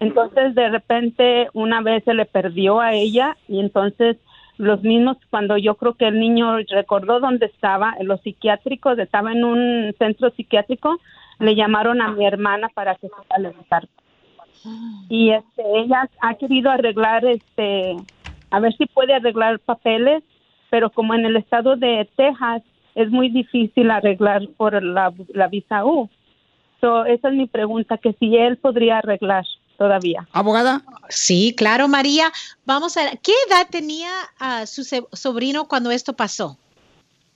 Entonces 0.02 0.56
de 0.56 0.68
repente 0.68 1.48
una 1.53 1.80
vez 1.81 2.03
se 2.03 2.14
le 2.14 2.26
perdió 2.26 2.81
a 2.81 2.91
ella 2.91 3.38
y 3.48 3.61
entonces 3.61 4.18
los 4.57 4.84
mismos 4.84 5.15
cuando 5.30 5.56
yo 5.56 5.76
creo 5.76 5.94
que 5.94 6.10
el 6.10 6.19
niño 6.19 6.57
recordó 6.69 7.22
dónde 7.22 7.45
estaba, 7.45 7.95
en 7.98 8.07
los 8.07 8.19
psiquiátricos, 8.23 8.99
estaba 8.99 9.31
en 9.31 9.45
un 9.45 9.95
centro 9.98 10.31
psiquiátrico, 10.31 10.98
le 11.40 11.56
llamaron 11.56 12.02
a 12.02 12.11
mi 12.11 12.26
hermana 12.26 12.68
para 12.73 12.95
que 12.95 13.07
se 13.07 13.14
a 13.30 13.40
levantar. 13.40 13.88
Y 15.07 15.30
este 15.30 15.64
ella 15.77 16.10
ha 16.19 16.34
querido 16.34 16.72
arreglar 16.72 17.23
este 17.23 17.95
a 18.52 18.60
ver 18.60 18.76
si 18.76 18.85
puede 18.85 19.14
arreglar 19.14 19.60
papeles, 19.60 20.23
pero 20.69 20.90
como 20.90 21.14
en 21.14 21.26
el 21.26 21.38
estado 21.38 21.77
de 21.77 22.06
Texas 22.18 22.64
es 22.95 23.10
muy 23.10 23.30
difícil 23.30 23.91
arreglar 23.91 24.48
por 24.57 24.82
la, 24.84 25.14
la 25.30 25.48
visa 25.48 25.86
U. 25.86 26.10
So, 26.82 27.06
esa 27.06 27.30
es 27.30 27.36
mi 27.36 27.48
pregunta, 27.48 27.98
que 27.98 28.14
si 28.20 28.36
él 28.36 28.57
podría 28.57 28.98
arreglar 28.98 29.45
todavía. 29.78 30.28
¿Abogada? 30.32 30.82
Sí, 31.10 31.53
claro, 31.57 31.88
María. 31.88 32.32
Vamos 32.65 32.98
a 32.98 33.06
ver, 33.06 33.20
¿qué 33.20 33.32
edad 33.49 33.68
tenía 33.70 34.10
uh, 34.41 34.65
su 34.65 34.84
sobrino 35.14 35.68
cuando 35.68 35.91
esto 35.91 36.14
pasó? 36.14 36.57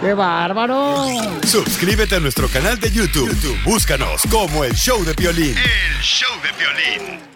¡Qué 0.00 0.14
bárbaro! 0.14 1.06
Suscríbete 1.46 2.14
a 2.16 2.20
nuestro 2.20 2.48
canal 2.48 2.80
de 2.80 2.90
YouTube. 2.90 3.28
YouTube. 3.28 3.62
Búscanos 3.62 4.22
como 4.30 4.64
El 4.64 4.72
Show 4.74 5.04
de 5.04 5.12
Piolín. 5.14 5.54
El 5.54 6.02
Show 6.02 6.34
de 6.42 6.48
Piolín. 6.54 7.31